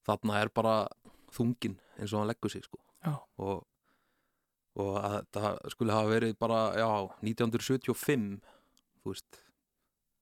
þarna 0.10 0.40
er 0.42 0.52
bara 0.54 0.76
þungin 1.36 1.78
eins 2.00 2.14
og 2.14 2.22
hann 2.22 2.30
leggur 2.32 2.52
sig 2.52 2.64
sko. 2.66 2.80
Og, 3.40 3.62
og 4.80 4.96
að 5.00 5.16
þetta 5.20 5.52
skulle 5.74 5.96
hafa 5.96 6.14
verið 6.14 6.36
bara 6.42 6.62
já, 6.80 6.90
1975 7.26 8.40
þú 9.04 9.14
veist 9.14 9.42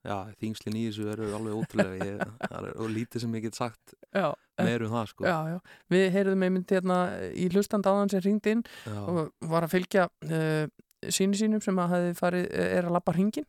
já, 0.07 0.17
þingslin 0.41 0.77
í 0.79 0.87
þessu 0.87 1.07
eru 1.13 1.29
alveg 1.37 1.59
ótrúlega 1.59 2.07
ég, 2.07 2.25
það 2.47 2.67
er 2.71 2.91
lítið 2.95 3.23
sem 3.25 3.37
ég 3.37 3.45
get 3.47 3.59
sagt 3.59 3.93
Já, 4.15 4.29
eh, 4.57 4.63
meir 4.65 4.85
um 4.87 4.93
það 4.95 5.07
sko. 5.11 5.27
Já, 5.27 5.37
já, 5.51 5.57
við 5.93 6.05
heyrðum 6.15 6.47
einmitt 6.47 6.71
hérna 6.77 6.97
í 7.35 7.47
hlustand 7.53 7.89
áðan 7.91 8.11
sem 8.15 8.23
ringdi 8.25 8.55
inn 8.57 8.63
og 9.03 9.21
var 9.51 9.67
að 9.67 9.73
fylgja 9.75 10.07
uh, 10.07 10.65
síni 11.13 11.37
sínum 11.37 11.61
sem 11.61 11.77
að 11.77 11.91
hafi 11.93 12.13
farið, 12.17 12.47
er 12.57 12.87
að 12.87 12.95
lappa 12.95 13.13
hringin 13.13 13.45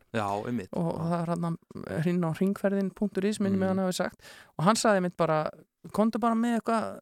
og 0.77 0.91
það 0.99 1.15
er 1.23 1.31
hann 1.33 1.47
að 1.49 2.03
hring 2.03 2.21
á 2.21 2.31
hringferðin.is 2.37 3.39
minni 3.41 3.57
Mm. 3.57 3.63
með 3.63 3.71
hann 3.73 3.81
hafi 3.87 3.95
sagt. 4.03 4.21
Og 4.59 4.67
hann 4.67 4.77
sagði 4.77 4.99
einmitt 5.01 5.17
bara, 5.17 5.39
komdu 5.95 6.19
bara 6.21 6.37
með 6.37 6.59
eitthvað 6.59 6.99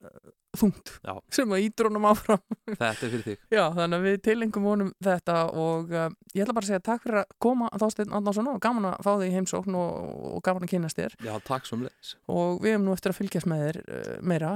þungt 0.58 0.92
Já. 1.04 1.14
sem 1.34 1.54
að 1.54 1.64
ítur 1.66 1.90
honum 1.90 2.08
áfram 2.10 2.42
þetta 2.70 2.90
er 2.90 3.12
fyrir 3.14 3.26
þig 3.26 3.56
Já, 3.58 3.64
þannig 3.76 3.98
að 3.98 4.06
við 4.08 4.18
tilengum 4.28 4.68
honum 4.70 4.92
þetta 5.04 5.38
og 5.52 5.94
uh, 5.94 6.08
ég 6.34 6.44
ætla 6.46 6.56
bara 6.58 6.66
að 6.66 6.72
segja 6.72 6.84
takk 6.88 7.04
fyrir 7.06 7.20
að 7.22 7.36
koma 7.44 7.70
Þorsteinn 7.76 8.16
Arnarsson 8.18 8.50
og 8.54 8.60
gaman 8.64 8.90
að 8.92 8.98
fá 9.06 9.12
þig 9.20 9.28
í 9.28 9.36
heimsókn 9.38 9.78
og, 9.78 10.12
og 10.32 10.44
gaman 10.48 10.68
að 10.68 10.74
kynast 10.74 11.02
þér 11.02 11.18
já, 11.28 11.34
takk 11.48 11.70
sem 11.70 11.86
leis 11.86 12.14
og 12.32 12.62
við 12.64 12.76
hefum 12.76 12.88
nú 12.88 12.96
eftir 12.98 13.14
að 13.14 13.20
fylgjast 13.22 13.52
með 13.52 13.64
þér 13.66 13.82
uh, 13.84 14.12
meira, 14.34 14.54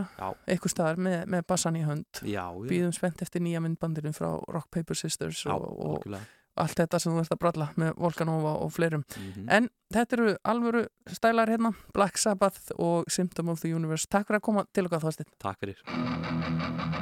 eitthvað 0.47 0.75
staðar 0.75 1.01
með, 1.09 1.19
með 1.35 1.47
bassan 1.53 1.79
í 1.79 1.85
hönd 1.85 2.23
Já, 2.23 2.45
já. 2.49 2.67
býðum 2.71 2.95
spennt 2.95 3.25
eftir 3.25 3.43
nýja 3.45 3.63
myndbandinu 3.63 4.13
frá 4.15 4.31
Rock 4.47 4.71
Paper 4.73 4.97
Sisters 4.97 5.43
Já, 5.45 5.53
algjörlega. 5.57 6.25
Allt 6.61 6.77
þetta 6.79 7.01
sem 7.01 7.13
þú 7.13 7.23
ert 7.23 7.35
að 7.35 7.41
bralla 7.43 7.69
með 7.81 7.93
Volkanova 7.97 8.55
og 8.61 8.71
fleirum. 8.75 9.03
Mhm. 9.17 9.49
en 9.49 9.69
þetta 9.93 10.17
eru 10.17 10.37
alvöru 10.45 10.85
stælar 11.09 11.51
hérna 11.51 11.73
Black 11.93 12.17
Sabbath 12.17 12.71
og 12.77 13.09
Symptom 13.11 13.49
of 13.49 13.61
the 13.61 13.73
Universe. 13.73 14.07
Takk 14.09 14.27
fyrir 14.27 14.39
að 14.39 14.47
koma 14.49 14.65
til 14.73 14.85
okkar 14.87 15.01
Þorsteinn. 15.05 15.31
Takk 15.41 15.59
fyrir 15.59 17.00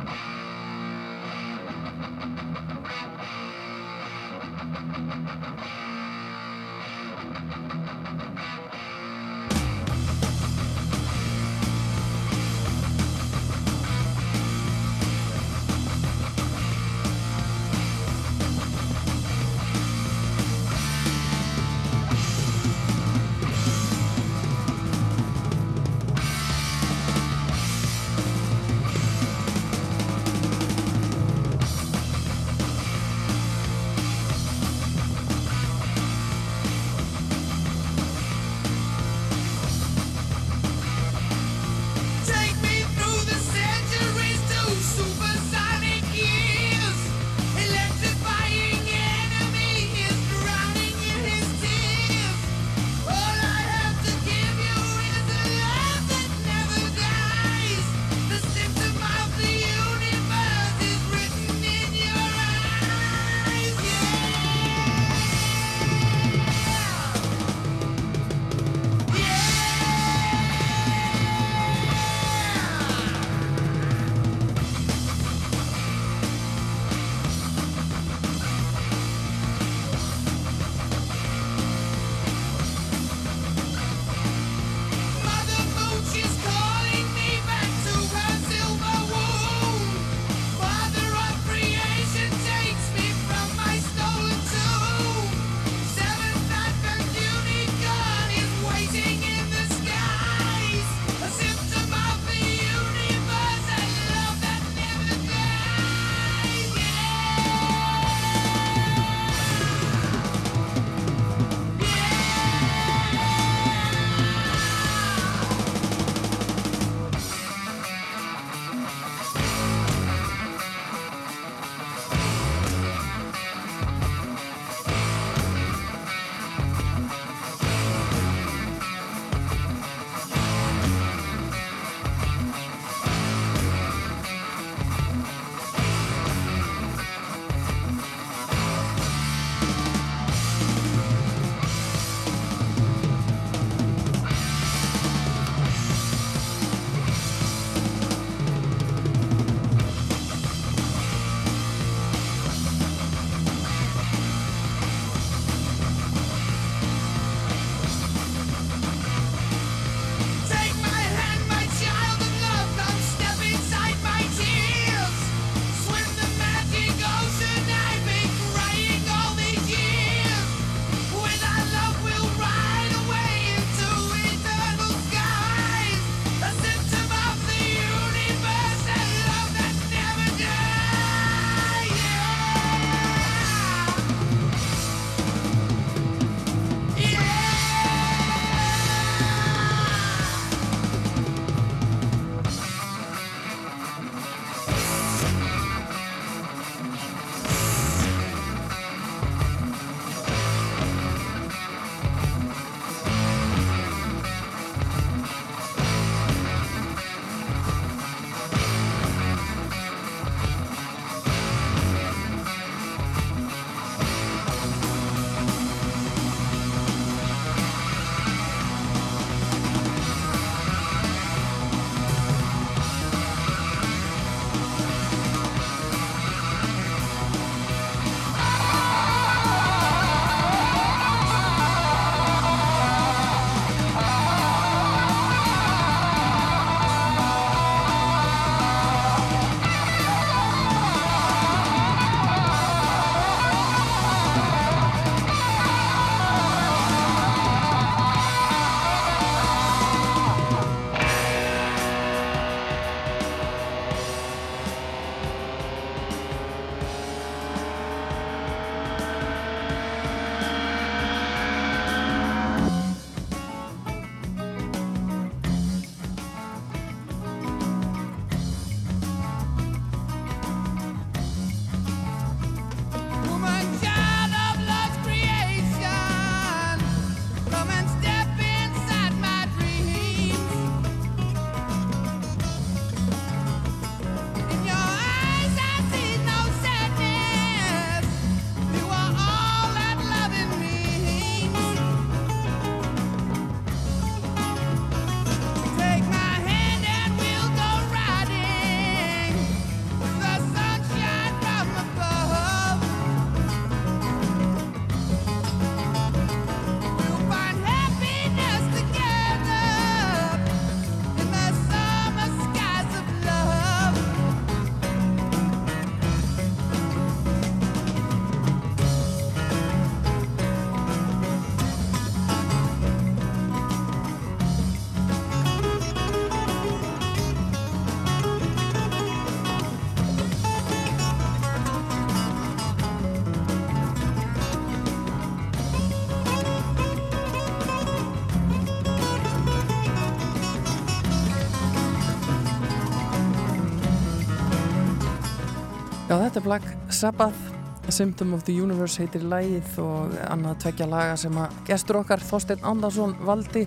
Black 346.44 346.68
Sabbath. 346.90 347.56
Symptom 347.90 348.36
of 348.36 348.44
the 348.46 348.54
Universe 348.54 349.02
heitir 349.02 349.24
lægið 349.26 349.80
og 349.82 350.12
annað 350.30 350.60
tvekja 350.62 350.86
laga 350.92 351.16
sem 351.18 351.38
að 351.42 351.56
gestur 351.66 351.98
okkar 352.04 352.22
Þorstein 352.22 352.62
Andarsson 352.70 353.16
valdi 353.26 353.64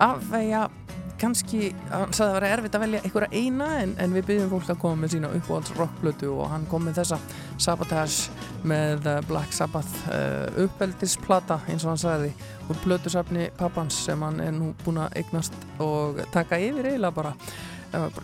af 0.00 0.22
veja 0.30 0.62
kannski, 1.20 1.70
hann 1.90 2.12
sagði 2.14 2.26
að 2.26 2.34
það 2.34 2.34
var 2.34 2.46
erfitt 2.50 2.76
að 2.76 2.82
velja 2.84 3.00
einhverja 3.04 3.40
eina 3.40 3.68
en, 3.80 3.92
en 4.02 4.16
við 4.16 4.26
byggjum 4.30 4.50
fólk 4.52 4.72
að 4.72 4.80
koma 4.82 5.00
með 5.02 5.14
sína 5.14 5.30
uppáhalds 5.36 5.72
rockblötu 5.78 6.32
og 6.34 6.50
hann 6.52 6.66
kom 6.70 6.84
með 6.86 7.00
þessa 7.00 7.18
Sabotage 7.62 8.46
með 8.68 9.08
uh, 9.08 9.20
Black 9.28 9.56
Sabbath 9.56 10.10
uh, 10.12 10.64
uppeldisplata 10.66 11.60
eins 11.70 11.86
og 11.86 11.94
hann 11.94 12.02
sagði 12.02 12.32
úr 12.66 12.80
blötusafni 12.84 13.48
pappans 13.56 14.02
sem 14.08 14.24
hann 14.26 14.42
er 14.44 14.52
nú 14.56 14.72
búin 14.84 15.00
að 15.04 15.16
eignast 15.22 15.56
og 15.82 16.20
taka 16.34 16.60
yfir 16.60 16.90
eiginlega 16.90 17.16
bara 17.16 17.34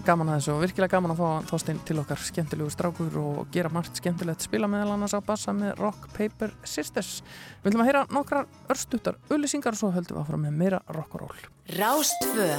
gaman 0.07 0.31
að 0.33 0.39
þessu 0.39 0.53
og 0.55 0.63
virkilega 0.63 0.97
gaman 0.97 1.15
að 1.15 1.21
fá 1.23 1.51
Þorstein 1.51 1.81
til 1.89 1.99
okkar 2.03 2.23
skemmtilegu 2.23 2.73
strákur 2.73 3.19
og 3.21 3.51
gera 3.55 3.71
margt 3.73 3.99
skemmtilegt 4.01 4.45
spila 4.45 4.69
meðal 4.71 4.95
annars 4.97 5.15
á 5.17 5.21
bassa 5.25 5.55
með 5.57 5.75
Rock 5.81 6.09
Paper 6.17 6.55
Sisters. 6.65 7.21
Við 7.63 7.71
viljum 7.71 7.85
að 7.85 7.91
heyra 7.91 8.07
nokkrar 8.13 8.49
örstuttar 8.73 9.19
ullisingar 9.33 9.77
og 9.77 9.83
svo 9.83 9.93
höldum 9.95 10.19
við 10.19 10.23
að 10.23 10.31
fara 10.31 10.43
með 10.45 10.59
meira 10.63 10.83
rock'n'roll. 10.97 11.47
Rástvö 11.79 12.51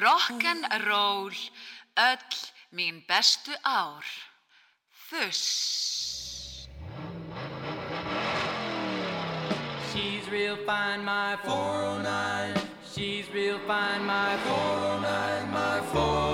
Rock'n'roll, 0.00 1.38
öll 1.98 2.40
mín 2.76 3.02
bestu 3.08 3.56
ár. 3.64 4.04
Fuss. 5.10 6.68
She's 9.92 10.28
real 10.30 10.56
fine, 10.66 11.04
my 11.04 11.36
409. 11.42 12.59
She's 13.50 13.58
real 13.58 13.66
fine, 13.66 14.06
my 14.06 14.36
409, 14.36 15.50
my 15.50 15.80
409. 15.92 16.29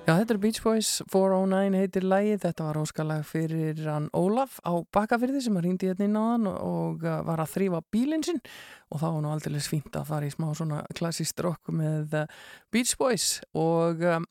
Já, 0.09 0.14
þetta 0.22 0.32
er 0.32 0.39
Beach 0.40 0.59
Boys 0.64 0.90
409 1.12 1.74
heitir 1.76 2.05
lægið, 2.09 2.39
þetta 2.40 2.64
var 2.64 2.76
óskalag 2.80 3.26
fyrir 3.28 3.82
hann 3.85 4.06
Ólaf 4.16 4.55
á 4.64 4.72
Bakafyrði 4.97 5.43
sem 5.44 5.59
að 5.60 5.66
rýndi 5.66 5.90
hérna 5.90 6.06
inn 6.06 6.14
á 6.16 6.24
hann 6.24 6.47
og 6.48 7.02
uh, 7.05 7.18
var 7.26 7.43
að 7.43 7.51
þrýfa 7.52 7.80
bílinn 7.93 8.24
sinn. 8.24 8.40
Og 8.89 9.02
þá 9.02 9.05
var 9.05 9.18
nú 9.20 9.28
aldrei 9.35 9.60
fínt 9.60 9.98
að 10.01 10.06
fara 10.09 10.24
í 10.24 10.32
smá 10.32 10.47
svona 10.56 10.78
klassíst 10.97 11.43
rock 11.44 11.68
með 11.68 12.16
uh, 12.22 12.40
Beach 12.72 12.94
Boys. 12.97 13.26
Og 13.52 14.01
um, 14.14 14.24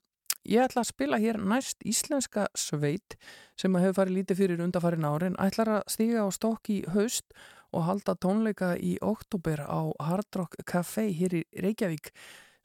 ég 0.50 0.66
ætla 0.66 0.82
að 0.82 0.90
spila 0.90 1.22
hér 1.22 1.38
næst 1.46 1.86
íslenska 1.86 2.48
sveit 2.58 3.20
sem 3.54 3.78
hefur 3.78 4.00
farið 4.00 4.18
lítið 4.18 4.42
fyrir 4.42 4.66
undarfarin 4.66 5.06
árin, 5.06 5.38
ætlar 5.38 5.76
að 5.76 5.94
stíga 5.94 6.26
á 6.26 6.34
stokk 6.34 6.74
í 6.74 6.80
haust 6.96 7.38
og 7.70 7.86
halda 7.86 8.18
tónleika 8.18 8.74
í 8.82 8.98
oktober 9.06 9.62
á 9.62 9.94
Hard 10.10 10.42
Rock 10.42 10.58
Café 10.66 11.12
hér 11.14 11.38
í 11.44 11.46
Reykjavík 11.54 12.16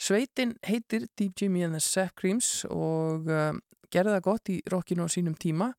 Sveitin 0.02 0.56
heitir 0.66 1.06
Deep 1.18 1.36
Jimmy 1.38 1.62
and 1.62 1.76
the 1.76 1.80
Sepp 1.80 2.16
Creams 2.18 2.64
og 2.70 3.28
uh, 3.30 3.52
gerði 3.92 4.16
það 4.16 4.24
gott 4.26 4.50
í 4.50 4.56
rockinu 4.72 5.06
á 5.06 5.08
sínum 5.12 5.36
tíma. 5.38 5.70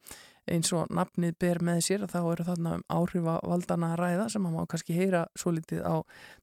Eins 0.48 0.72
og 0.76 0.92
nafnið 0.92 1.36
ber 1.40 1.60
með 1.64 1.82
sér 1.86 2.06
þá 2.12 2.20
eru 2.22 2.46
þarna 2.48 2.78
um 2.78 2.84
áhrifa 2.92 3.38
valdana 3.48 3.94
að 3.94 4.02
ræða 4.02 4.26
sem 4.32 4.44
maður 4.44 4.70
kannski 4.74 4.96
heyra 4.96 5.24
svo 5.40 5.54
litið 5.56 5.84
á 5.84 5.96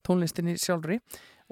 tónlistinni 0.05 0.59
sjálfri. 0.61 0.99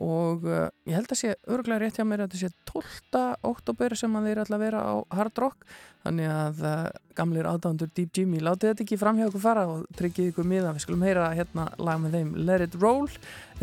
Og 0.05 0.45
uh, 0.45 0.69
ég 0.87 0.99
held 0.99 1.17
að 1.17 1.21
sé 1.23 1.33
örglega 1.49 1.81
rétt 1.83 1.97
hjá 1.97 2.05
mér 2.07 2.27
að 2.27 2.37
þetta 2.37 2.43
sé 2.45 2.69
12. 2.69 3.25
oktober 3.49 3.97
sem 3.99 4.21
að 4.21 4.29
þeir 4.29 4.45
ætla 4.45 4.61
að 4.61 4.65
vera 4.67 4.85
á 4.85 4.95
Hard 5.17 5.43
Rock. 5.43 5.67
Þannig 6.05 6.31
að 6.35 6.63
uh, 6.69 6.85
gamlir 7.17 7.49
aðdándur 7.49 7.93
Deep 7.97 8.13
Jimmy 8.21 8.45
látið 8.45 8.75
þetta 8.75 8.85
ekki 8.85 9.01
fram 9.01 9.19
hjá 9.19 9.31
okkur 9.31 9.47
fara 9.49 9.67
og 9.73 9.89
tryggið 9.97 10.35
ykkur 10.35 10.53
miða, 10.53 10.77
við 10.77 10.85
skulum 10.85 11.09
heyra 11.09 11.33
hérna 11.33 11.71
lag 11.81 12.01
með 12.05 12.21
þeim 12.21 12.33
Let 12.45 12.69
It 12.69 12.81
Roll, 12.81 13.09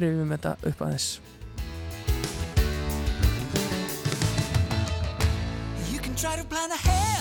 reyfum 0.02 0.34
þetta 0.34 0.58
upp 0.66 0.86
að 0.90 0.98
try 6.16 6.38
to 6.38 6.46
plan 6.46 6.72
ahead. 6.72 7.15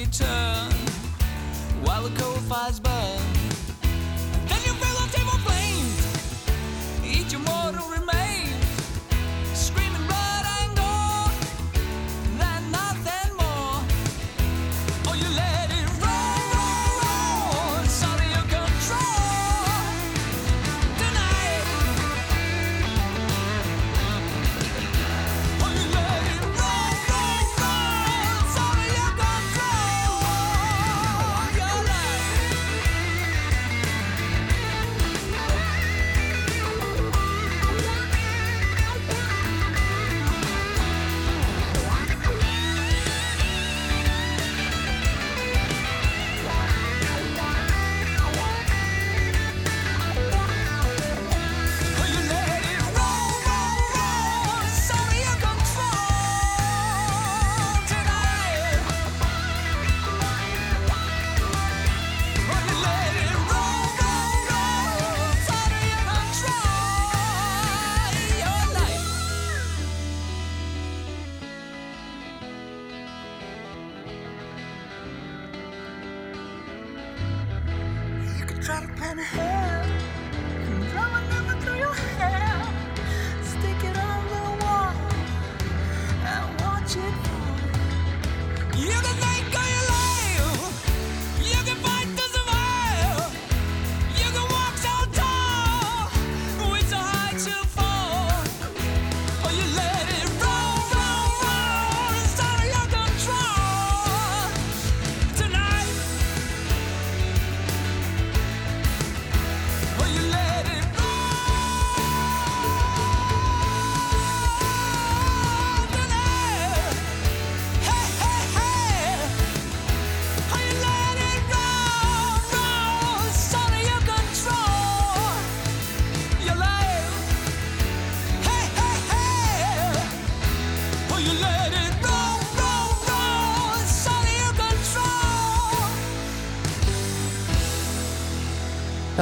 return 0.00 0.70
while 1.84 2.02
the 2.02 2.20
coal 2.20 2.36
fires 2.48 2.80
burn. 2.80 2.95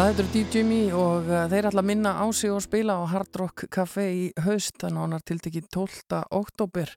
Þetta 0.05 0.21
eru 0.21 0.33
Deep 0.35 0.53
Jimmy 0.53 0.79
og 0.93 1.29
uh, 1.31 1.45
þeir 1.49 1.71
ætla 1.71 1.81
að 1.81 1.87
minna 1.89 2.11
á 2.21 2.27
sig 2.37 2.53
og 2.53 2.61
spila 2.61 2.99
á 3.01 3.09
Hard 3.09 3.39
Rock 3.41 3.63
Café 3.73 4.05
í 4.13 4.25
haust, 4.45 4.75
þannig 4.83 4.99
að 4.99 5.05
hann 5.05 5.17
er 5.17 5.23
tiltekið 5.31 5.69
12. 5.73 6.19
oktober 6.37 6.93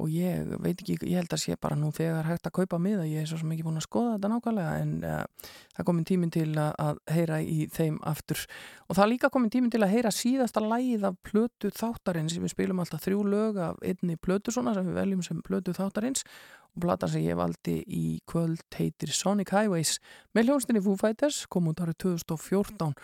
og 0.00 0.10
ég 0.12 0.48
veit 0.62 0.80
ekki, 0.80 0.96
ég 1.06 1.20
held 1.20 1.34
að 1.34 1.42
sé 1.42 1.56
bara 1.60 1.76
nú 1.78 1.90
þegar 1.94 2.28
hægt 2.28 2.48
að 2.48 2.54
kaupa 2.60 2.78
miða, 2.82 3.06
ég 3.08 3.22
er 3.22 3.28
svo 3.30 3.38
sem 3.40 3.52
ekki 3.54 3.66
búin 3.66 3.80
að 3.80 3.86
skoða 3.86 4.14
þetta 4.16 4.30
nákvæmlega 4.32 4.74
en 4.80 4.94
uh, 5.06 5.48
það 5.76 5.88
komin 5.90 6.06
tíminn 6.08 6.32
til 6.34 6.48
að, 6.54 6.70
að 6.84 7.00
heyra 7.14 7.40
í 7.44 7.58
þeim 7.74 7.98
aftur. 8.10 8.44
Og 8.88 8.98
það 8.98 9.10
líka 9.12 9.32
komin 9.32 9.52
tíminn 9.52 9.74
til 9.74 9.82
að 9.84 9.92
heyra 9.94 10.14
síðasta 10.14 10.64
lægið 10.64 11.08
af 11.10 11.18
plötu 11.26 11.72
þáttarins, 11.76 12.38
við 12.40 12.54
spilum 12.54 12.82
alltaf 12.82 13.04
þrjú 13.06 13.26
lög 13.28 13.60
af 13.70 13.80
einni 13.84 14.16
plötu 14.16 14.54
svona 14.54 14.74
sem 14.76 14.88
við 14.88 15.00
veljum 15.02 15.24
sem 15.26 15.44
plötu 15.46 15.76
þáttarins. 15.76 16.26
Og 16.70 16.84
platan 16.84 17.10
sem 17.10 17.24
ég 17.24 17.38
valdi 17.38 17.80
í 17.82 18.20
kvöld 18.30 18.62
heitir 18.76 19.10
Sonic 19.14 19.50
Highways 19.50 19.96
með 20.36 20.50
hljónstinni 20.50 20.82
Foo 20.84 20.94
Fighters 21.00 21.42
kom 21.50 21.66
út 21.72 21.82
árið 21.82 21.98
2014 22.04 22.94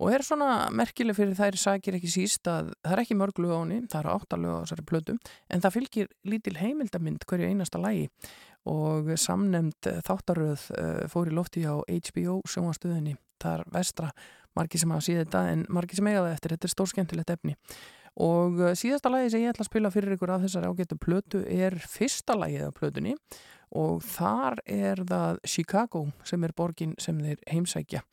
og 0.00 0.10
er 0.10 0.24
svona 0.26 0.70
merkileg 0.74 1.16
fyrir 1.16 1.36
þær 1.38 1.58
sakir 1.60 1.98
ekki 1.98 2.10
síst 2.10 2.48
að 2.50 2.72
það 2.82 2.96
er 2.96 3.02
ekki 3.04 3.18
mörg 3.18 3.38
lög 3.42 3.54
á 3.54 3.60
henni, 3.60 3.82
það 3.90 4.00
eru 4.00 4.14
átta 4.14 4.40
lög 4.40 4.56
á 4.56 4.62
þessari 4.64 4.86
plötu 4.90 5.16
en 5.48 5.64
það 5.64 5.76
fylgir 5.76 6.10
lítil 6.26 6.56
heimildamind 6.58 7.26
hverju 7.30 7.50
einasta 7.50 7.82
lægi 7.82 8.08
og 8.70 9.10
samnemd 9.20 9.90
þáttaröð 10.06 10.70
uh, 10.78 11.02
fór 11.12 11.28
í 11.28 11.34
lofti 11.36 11.66
á 11.68 11.76
HBO 11.84 12.40
sjónastöðinni, 12.48 13.18
það 13.42 13.58
er 13.58 13.68
vestra 13.74 14.08
margi 14.56 14.80
sem 14.80 14.94
hafa 14.94 15.04
síð 15.04 15.20
þetta 15.24 15.42
en 15.52 15.66
margi 15.74 15.98
sem 15.98 16.08
eiga 16.08 16.22
það 16.22 16.32
eftir, 16.36 16.54
þetta 16.54 16.68
er 16.68 16.72
stórskemmtilegt 16.72 17.34
efni. 17.34 17.56
Og 18.24 18.60
uh, 18.62 18.70
síðasta 18.78 19.10
lagi 19.12 19.32
sem 19.34 19.44
ég 19.44 19.52
ætla 19.52 19.66
að 19.66 19.70
spila 19.72 19.90
fyrir 19.92 20.16
ykkur 20.16 20.32
af 20.36 20.46
þessari 20.46 20.70
ágættu 20.70 20.98
plötu 21.02 21.42
er 21.50 21.76
fyrsta 21.90 22.38
lagið 22.38 22.68
af 22.68 22.78
plötunni. 22.78 23.16
Og 23.74 24.04
þar 24.06 24.60
er 24.70 25.02
það 25.08 25.40
Chicago 25.50 26.04
sem 26.24 26.44
er 26.46 26.54
borgin 26.56 26.94
sem 27.02 27.18
þeir 27.18 27.40
heimsækja 27.50 28.04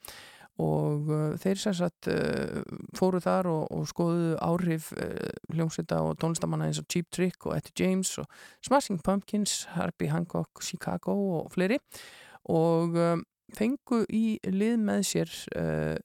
og 0.62 1.10
uh, 1.10 1.34
þeir 1.42 1.60
sem 1.60 1.76
sagt 1.78 2.10
uh, 2.12 2.62
fóru 2.98 3.22
þar 3.24 3.50
og, 3.52 3.64
og 3.74 3.88
skoðuðu 3.90 4.36
áhrif 4.46 4.92
uh, 4.96 5.30
hljómsveita 5.54 6.02
og 6.06 6.18
tónlistamanna 6.22 6.70
eins 6.70 6.82
og 6.82 6.88
Cheap 6.92 7.10
Trick 7.14 7.48
og 7.48 7.56
Etty 7.58 7.74
James 7.82 8.14
og 8.22 8.30
Smashing 8.66 9.02
Pumpkins, 9.04 9.66
Herbie 9.76 10.12
Hancock, 10.12 10.64
Chicago 10.66 11.18
og 11.40 11.52
fleiri. 11.54 11.80
Og 12.52 12.96
fengu 13.54 14.00
í 14.10 14.40
lið 14.50 14.80
með 14.82 15.04
sér 15.06 15.34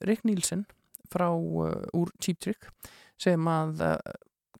Rick 0.04 0.26
Nielsen 0.28 0.66
frá 1.08 1.30
úr 1.32 2.10
Cheap 2.20 2.42
Trick 2.44 2.68
sem 3.16 3.48
að 3.48 3.80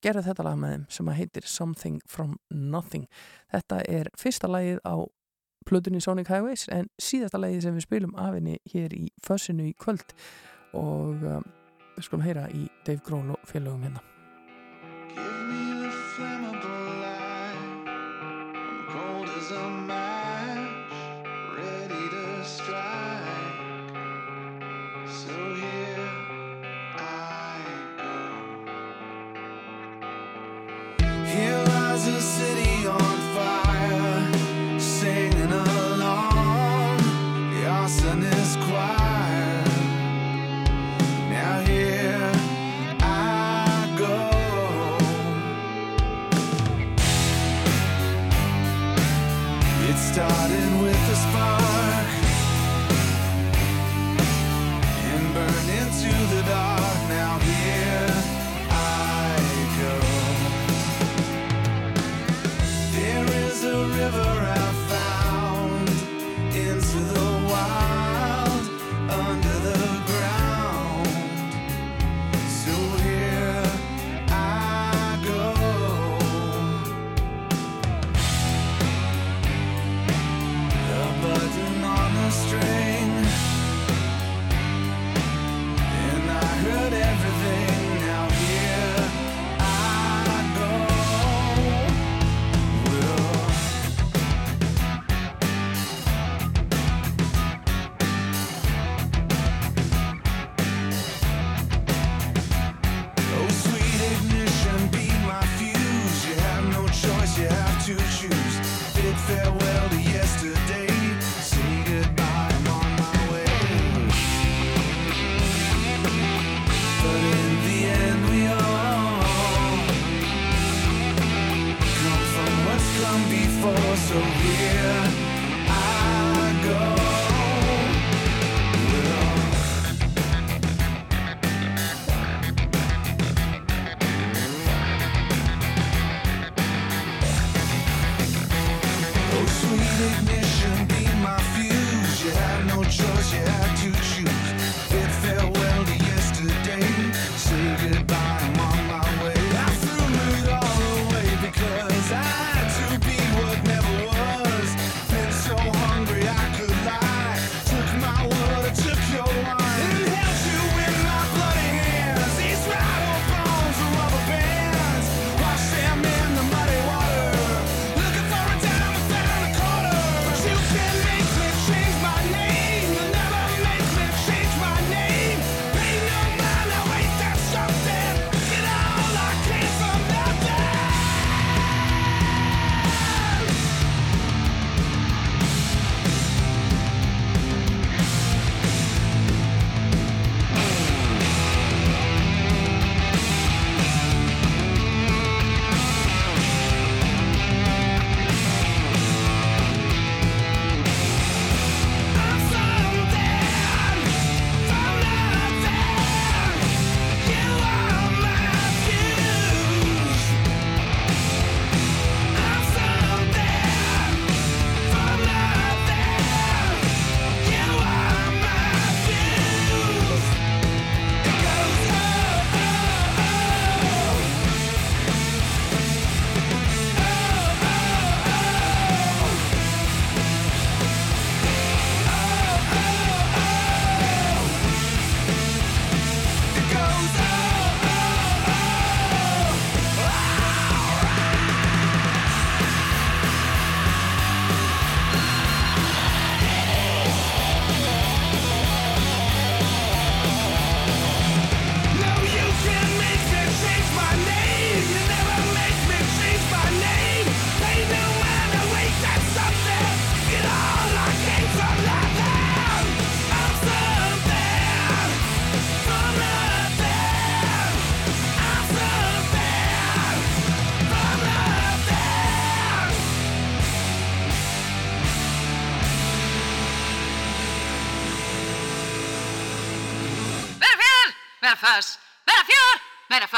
gera 0.01 0.23
þetta 0.25 0.47
lag 0.47 0.57
með 0.61 0.73
þeim 0.73 0.87
sem 0.97 1.11
að 1.11 1.19
heitir 1.21 1.51
Something 1.51 2.01
From 2.09 2.39
Nothing. 2.49 3.05
Þetta 3.53 3.83
er 3.85 4.11
fyrsta 4.19 4.49
lagið 4.51 4.81
á 4.89 5.05
plötunni 5.67 6.01
Sonic 6.01 6.31
Highways 6.31 6.67
en 6.73 6.89
síðasta 7.03 7.41
lagið 7.43 7.67
sem 7.67 7.77
við 7.77 7.87
spilum 7.87 8.15
af 8.19 8.35
henni 8.37 8.59
hér 8.73 8.95
í 8.97 9.09
fössinu 9.27 9.67
í 9.67 9.75
kvöld. 9.79 10.15
Og 10.77 11.25
um, 11.27 11.47
við 11.97 12.09
skulum 12.09 12.27
heyra 12.27 12.49
í 12.55 12.67
Dave 12.87 13.03
Grohl 13.07 13.35
og 13.35 13.49
félögum 13.49 13.83
hérna. 13.87 14.03
Cold 18.97 19.29
as 19.29 19.51
a 19.53 19.69
match, 19.87 20.06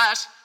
meira 0.09 0.38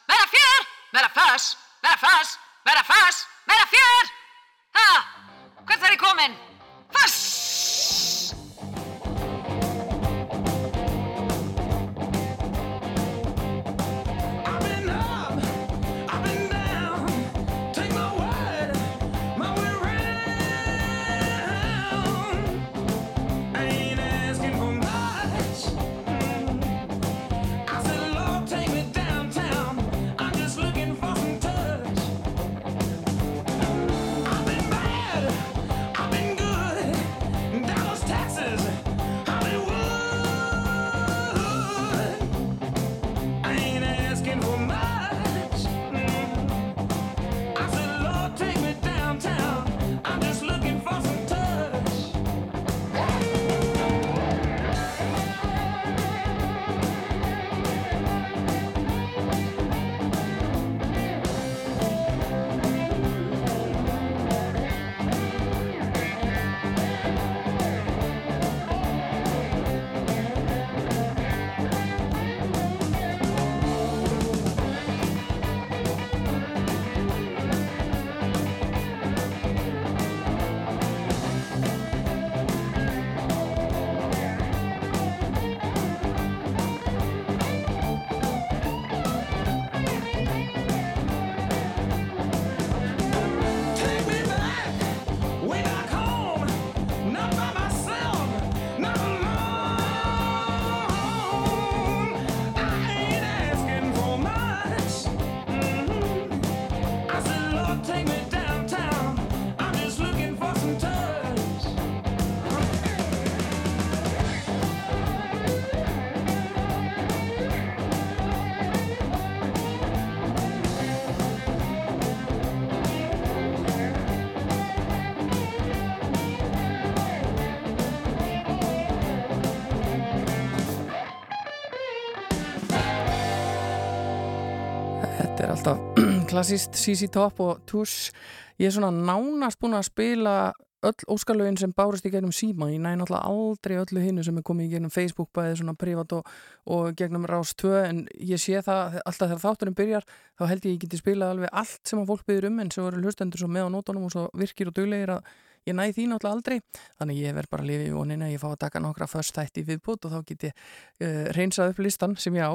klassist 136.34 136.74
CC 136.74 137.12
Top 137.14 137.40
og 137.40 137.60
Tush. 137.70 138.10
Ég 138.58 138.66
er 138.66 138.74
svona 138.74 138.90
nánast 138.90 139.60
búin 139.62 139.76
að 139.78 139.86
spila 139.86 140.36
öll 140.84 141.06
óskalögin 141.14 141.60
sem 141.62 141.72
bárust 141.78 142.08
í 142.10 142.12
gegnum 142.12 142.34
síma. 142.34 142.72
Ég 142.74 142.82
næ 142.82 142.96
náttúrulega 142.98 143.30
aldrei 143.30 143.76
öllu 143.78 144.02
hinnu 144.02 144.26
sem 144.26 144.40
er 144.42 144.46
komið 144.48 144.66
í 144.66 144.72
gegnum 144.74 144.94
Facebook 144.94 145.30
bæðið 145.38 145.60
svona 145.62 145.76
privat 145.78 146.16
og, 146.18 146.34
og 146.66 146.98
gegnum 146.98 147.28
Rás 147.30 147.54
2 147.62 147.76
en 147.84 148.02
ég 148.18 148.42
sé 148.42 148.64
það 148.66 148.98
alltaf 149.04 149.30
þegar 149.30 149.44
þátturinn 149.46 149.78
byrjar 149.78 150.10
þá 150.10 150.44
held 150.50 150.66
ég 150.66 150.74
ég 150.74 150.82
geti 150.88 151.02
spilað 151.04 151.36
alveg 151.36 151.54
allt 151.62 151.82
sem 151.86 152.02
að 152.02 152.10
fólk 152.10 152.26
byrður 152.26 152.50
um 152.50 152.60
en 152.66 152.74
svo 152.74 152.90
eru 152.90 153.04
hlustendur 153.04 153.44
svo 153.44 153.52
með 153.54 153.70
á 153.70 153.74
nótunum 153.78 154.10
og 154.10 154.16
svo 154.16 154.26
virkir 154.34 154.74
og 154.74 154.78
duglegir 154.80 155.14
að 155.14 155.30
ég 155.70 155.78
næ 155.78 155.86
því 155.94 156.10
náttúrulega 156.12 156.36
aldrei 156.40 156.58
þannig 156.98 157.22
ég 157.22 157.38
verð 157.38 157.54
bara 157.54 157.64
að 157.64 157.70
lifa 157.70 157.86
í 157.88 157.94
vonina 157.94 158.34
ég 158.34 158.42
fá 158.42 158.50
að 158.50 158.60
taka 158.66 158.82
nokkra 158.84 159.08
först 159.08 159.38
þætti 159.38 159.64
í 159.64 159.70
viðbútt 159.70 160.10
og 160.10 160.18
þá 160.18 160.20
get 160.28 160.50
ég 160.50 160.58
uh, 160.58 161.32
reynsað 161.38 161.72
upp 161.72 161.86
listan 161.86 162.18
sem 162.20 162.36
ég 162.36 162.50
á 162.50 162.54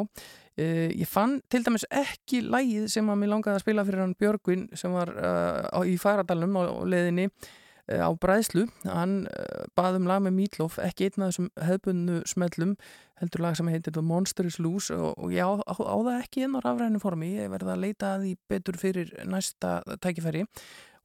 uh, 0.58 0.88
ég 0.90 1.08
fann 1.08 1.38
til 1.50 1.62
dæmis 1.66 1.86
ekki 1.88 2.42
lægið 2.44 2.88
sem 2.92 3.08
að 3.08 3.22
mér 3.22 3.32
langaði 3.34 3.58
að 3.58 3.64
spila 3.64 3.86
fyrir 3.86 4.04
hann 4.04 4.18
Björgvin 4.18 4.68
sem 4.78 4.94
var 4.94 5.14
uh, 5.14 5.64
á, 5.70 5.80
í 5.86 5.96
Færadalum 6.00 6.58
á, 6.58 6.62
á 6.68 6.82
leðinni 6.84 7.28
uh, 7.30 8.04
á 8.04 8.10
Bræðslu. 8.18 8.66
Hann 8.86 9.20
uh, 9.30 9.66
baðum 9.78 10.08
lag 10.10 10.24
með 10.24 10.36
Meatloaf 10.38 10.80
ekki 10.82 11.08
einn 11.08 11.26
af 11.26 11.32
þessum 11.32 11.52
hefbunnu 11.70 12.22
smellum 12.28 12.74
heldur 13.18 13.42
lag 13.42 13.56
sem 13.58 13.70
heitir 13.72 13.94
The 13.94 14.02
Monster 14.04 14.46
is 14.46 14.60
Loose 14.62 14.94
og, 14.94 15.14
og 15.18 15.32
ég 15.34 15.42
á, 15.42 15.58
á, 15.58 15.74
það 15.74 16.12
ekki 16.20 16.44
inn 16.46 16.58
á 16.58 16.62
rafræðinu 16.62 17.02
formi. 17.02 17.32
Ég 17.40 17.50
verði 17.54 17.74
að 17.74 17.82
leita 17.86 18.12
því 18.22 18.36
betur 18.50 18.78
fyrir 18.78 19.14
næsta 19.26 19.80
tækifæri 20.02 20.44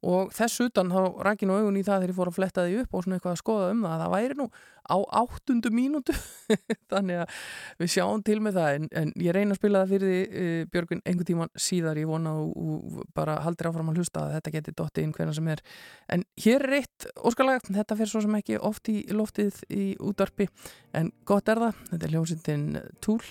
og 0.04 0.32
þess 0.36 0.62
utan 0.66 0.92
þá 0.92 1.00
rækki 1.24 1.48
nú 1.48 1.56
augun 1.56 1.80
í 1.80 1.84
það 1.84 2.02
þegar 2.02 2.12
ég 2.12 2.18
fór 2.18 2.30
að 2.30 2.36
fletta 2.38 2.64
því 2.66 2.78
upp 2.82 2.94
og 2.94 3.04
svona 3.04 3.18
eitthvað 3.18 3.34
að 3.34 3.40
skoða 3.40 3.68
um 3.72 3.82
það 3.84 3.94
að 3.94 4.02
það 4.02 4.14
væri 4.14 4.38
nú 4.38 4.46
á 4.84 4.96
áttundu 5.16 5.70
mínútu. 5.72 6.14
Þannig 6.92 7.22
að 7.22 7.38
við 7.80 7.92
sjáum 7.94 8.24
til 8.26 8.36
með 8.44 8.58
það. 8.58 8.76
En, 8.76 8.88
en 9.00 9.12
ég 9.24 9.36
reyna 9.36 9.56
að 9.56 9.60
spila 9.62 9.82
það 9.82 9.94
fyrir 9.94 10.12
því 10.12 10.44
uh, 10.44 10.68
Björgun 10.74 11.02
einhvern 11.04 11.30
tíman 11.30 11.52
síðar. 11.66 12.00
Ég 12.02 12.10
vona 12.10 12.34
og, 12.36 13.02
bara 13.16 13.38
haldir 13.46 13.70
áfram 13.70 13.92
að 13.92 14.00
hlusta 14.02 14.26
að 14.26 14.36
þetta 14.36 14.54
geti 14.58 14.76
dotti 14.76 15.04
inn 15.06 15.14
hvernig 15.16 15.38
sem 15.38 15.52
er. 15.54 15.64
En 16.12 16.26
hér 16.44 16.68
er 16.68 16.78
eitt 16.82 17.08
óskalag 17.24 17.64
þetta 17.70 18.00
fer 18.00 18.12
svo 18.12 18.24
sem 18.24 18.40
ekki 18.40 18.60
oft 18.60 18.92
í 18.92 18.98
loftið 19.12 19.62
í 19.72 19.92
útvarpi. 20.04 20.50
En 20.92 21.14
gott 21.28 21.48
er 21.48 21.64
það. 21.64 21.84
Þetta 21.92 22.08
er 22.08 22.16
hljómsindin 22.16 22.66
Tool 23.04 23.22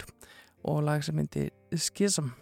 og 0.63 0.85
lag 0.87 1.05
sem 1.05 1.17
myndi 1.17 1.51
Schism 1.75 2.33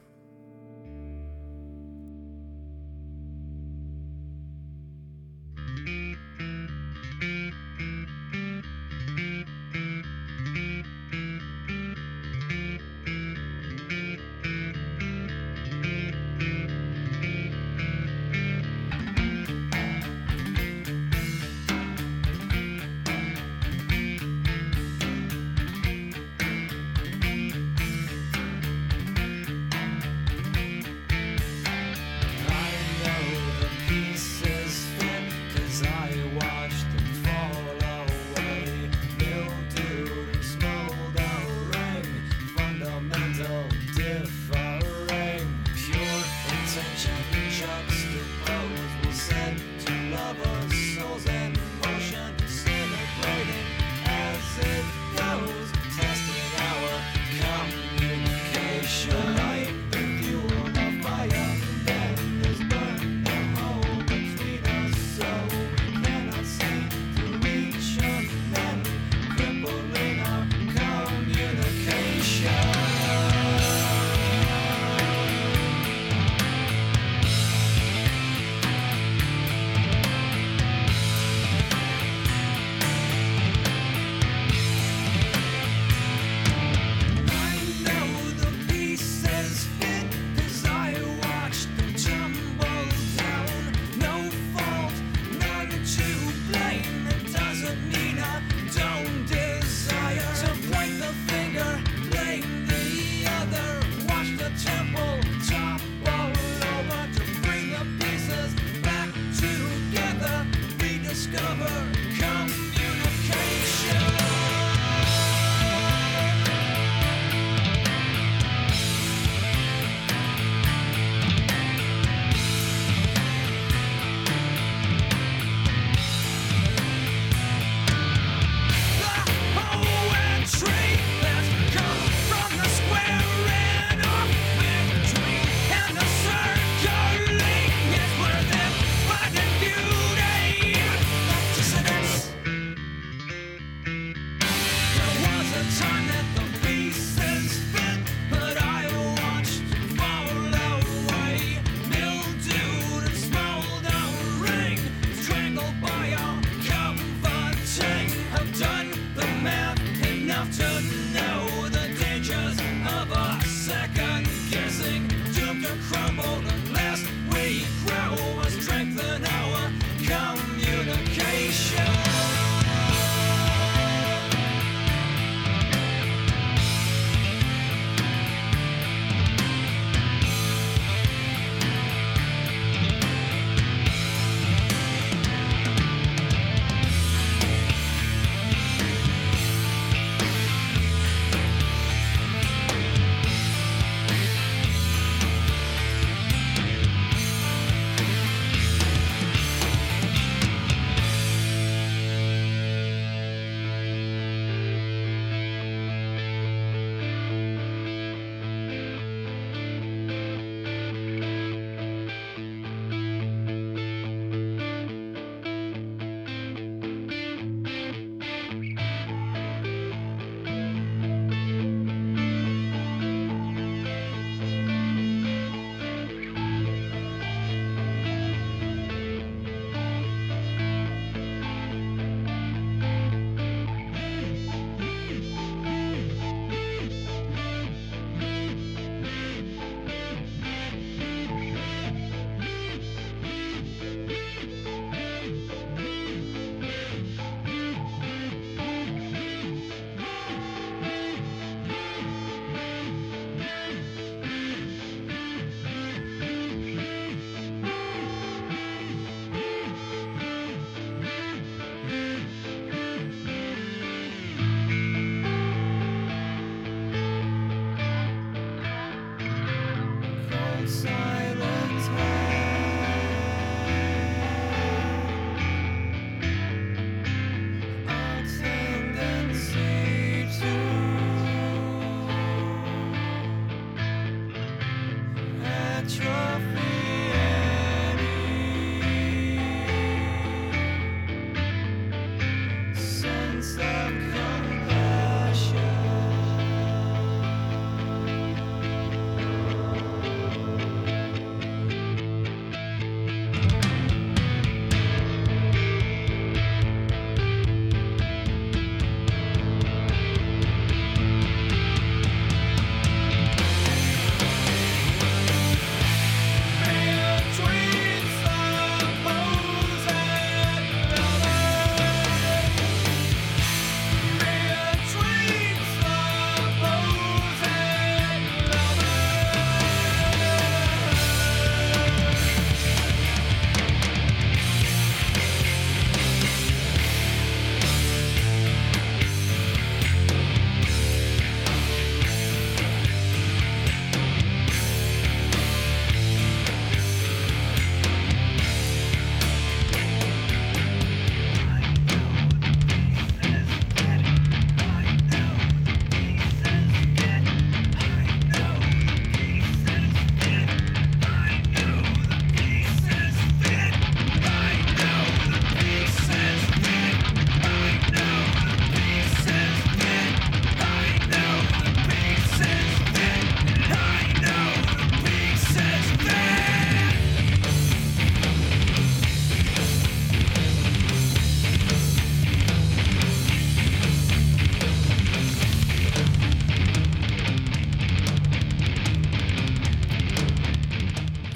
discover 111.29 111.80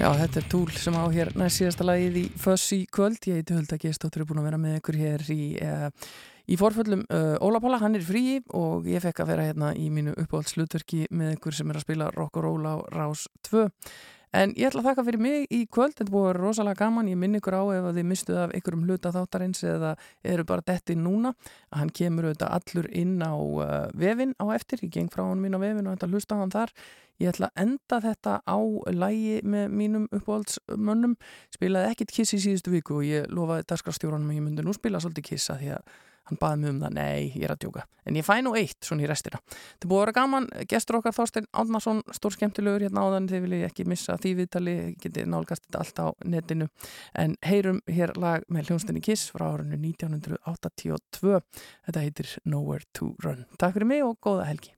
Já, 0.06 0.12
þetta 0.20 0.38
er 0.38 0.44
Túl 0.46 0.68
sem 0.70 0.94
á 0.94 1.02
hér 1.10 1.32
næst 1.34 1.58
síðasta 1.58 1.82
lagið 1.82 2.16
í 2.20 2.22
Föss 2.38 2.68
í 2.76 2.84
kvöld. 2.94 3.16
Ég 3.26 3.40
heiti 3.40 3.56
Hulda 3.56 3.74
Gestóttur 3.82 4.22
er 4.22 4.28
búin 4.28 4.38
að 4.38 4.44
vera 4.46 4.60
með 4.62 4.76
ykkur 4.78 4.98
hér 5.00 5.24
í, 5.34 5.46
uh, 5.66 5.88
í 6.46 6.58
forföllum 6.60 7.02
uh, 7.10 7.32
Óla 7.42 7.58
Pála, 7.64 7.80
hann 7.82 7.98
er 7.98 8.04
frí 8.06 8.36
og 8.54 8.86
ég 8.86 9.02
fekk 9.02 9.24
að 9.24 9.32
vera 9.32 9.46
hérna 9.48 9.72
í 9.74 9.88
mínu 9.90 10.14
uppáhaldslutverki 10.22 11.08
með 11.10 11.32
ykkur 11.40 11.58
sem 11.58 11.74
er 11.74 11.80
að 11.80 11.86
spila 11.88 12.12
rock 12.14 12.38
og 12.38 12.46
roll 12.46 12.70
á 12.70 12.74
Rás 12.94 13.26
2. 13.50 13.64
En 14.34 14.52
ég 14.58 14.66
ætla 14.68 14.82
að 14.82 14.88
þakka 14.90 15.04
fyrir 15.06 15.22
mig 15.22 15.46
í 15.54 15.60
kvöld, 15.70 15.94
þetta 15.96 16.12
búið 16.12 16.24
að 16.24 16.28
vera 16.28 16.42
rosalega 16.42 16.80
gaman, 16.82 17.08
ég 17.08 17.18
minn 17.20 17.38
ykkur 17.38 17.56
á 17.56 17.62
ef 17.76 17.86
að 17.88 17.98
þið 18.00 18.06
mistuð 18.10 18.40
af 18.42 18.54
ykkurum 18.58 18.84
hluta 18.88 19.12
þáttarins 19.14 19.62
eða 19.64 19.92
eru 20.26 20.44
bara 20.48 20.64
detti 20.66 20.96
núna, 20.98 21.32
að 21.70 21.80
hann 21.80 21.92
kemur 21.94 22.28
auðvitað 22.28 22.54
allur 22.58 22.88
inn 22.90 23.16
á 23.22 23.32
uh, 23.32 23.74
vefin 23.94 24.34
á 24.42 24.44
eftir, 24.56 24.82
ég 24.82 24.92
geng 24.96 25.12
frá 25.14 25.22
hann 25.28 25.40
mín 25.40 25.56
á 25.56 25.60
vefin 25.62 25.86
og 25.86 25.96
þetta 25.96 26.10
hlusta 26.10 26.36
á 26.36 26.42
hann 26.42 26.54
þar. 26.54 26.74
Ég 27.16 27.32
ætla 27.32 27.48
að 27.48 27.62
enda 27.62 28.00
þetta 28.04 28.32
á 28.44 28.58
lægi 28.92 29.38
með 29.46 29.70
mínum 29.72 30.08
uppáhaldsmönnum, 30.12 31.14
spilaði 31.54 31.94
ekkit 31.94 32.12
kiss 32.18 32.36
í 32.36 32.42
síðustu 32.42 32.74
viku 32.74 32.98
og 32.98 33.06
ég 33.08 33.30
lofaði 33.32 33.64
dagskrafstjóranum 33.70 34.34
að 34.34 34.36
ég 34.36 34.44
myndi 34.44 34.66
nú 34.66 34.74
spila 34.76 35.00
svolítið 35.00 35.30
kissa 35.30 35.56
því 35.56 35.78
að 35.78 35.94
hann 36.26 36.40
baði 36.40 36.60
mig 36.62 36.72
um 36.72 36.80
það, 36.82 36.94
nei, 36.96 37.32
ég 37.34 37.46
er 37.46 37.54
að 37.54 37.60
djóka. 37.64 37.84
En 38.06 38.18
ég 38.18 38.26
fæ 38.26 38.36
nú 38.42 38.52
eitt 38.58 38.86
svona 38.86 39.02
í 39.02 39.10
restina. 39.10 39.40
Þetta 39.48 39.90
búið 39.90 39.98
að 39.98 40.04
vera 40.04 40.16
gaman, 40.20 40.48
gestur 40.70 40.98
okkar 41.00 41.16
Þorstein 41.16 41.48
Átnarsson 41.62 42.02
stór 42.14 42.36
skemmtilegur 42.36 42.86
hérna 42.86 43.06
áðan 43.06 43.28
þið 43.30 43.44
viljið 43.46 43.66
ekki 43.66 43.88
missa 43.90 44.18
því 44.22 44.34
viðtali, 44.40 44.76
getið 45.02 45.28
nálgast 45.32 45.66
þetta 45.66 45.82
allt 45.82 46.02
á 46.02 46.06
netinu, 46.36 46.70
en 47.18 47.36
heyrum 47.46 47.82
hér 47.90 48.14
lag 48.20 48.46
með 48.52 48.70
hljónstinni 48.70 49.02
Kiss 49.04 49.30
frá 49.34 49.48
árunni 49.52 49.78
1982 49.82 51.42
þetta 51.88 52.06
heitir 52.06 52.34
Nowhere 52.46 52.86
to 52.94 53.14
Run. 53.24 53.46
Takk 53.58 53.78
fyrir 53.78 53.90
mig 53.90 54.06
og 54.06 54.18
góða 54.22 54.50
helgi 54.50 54.76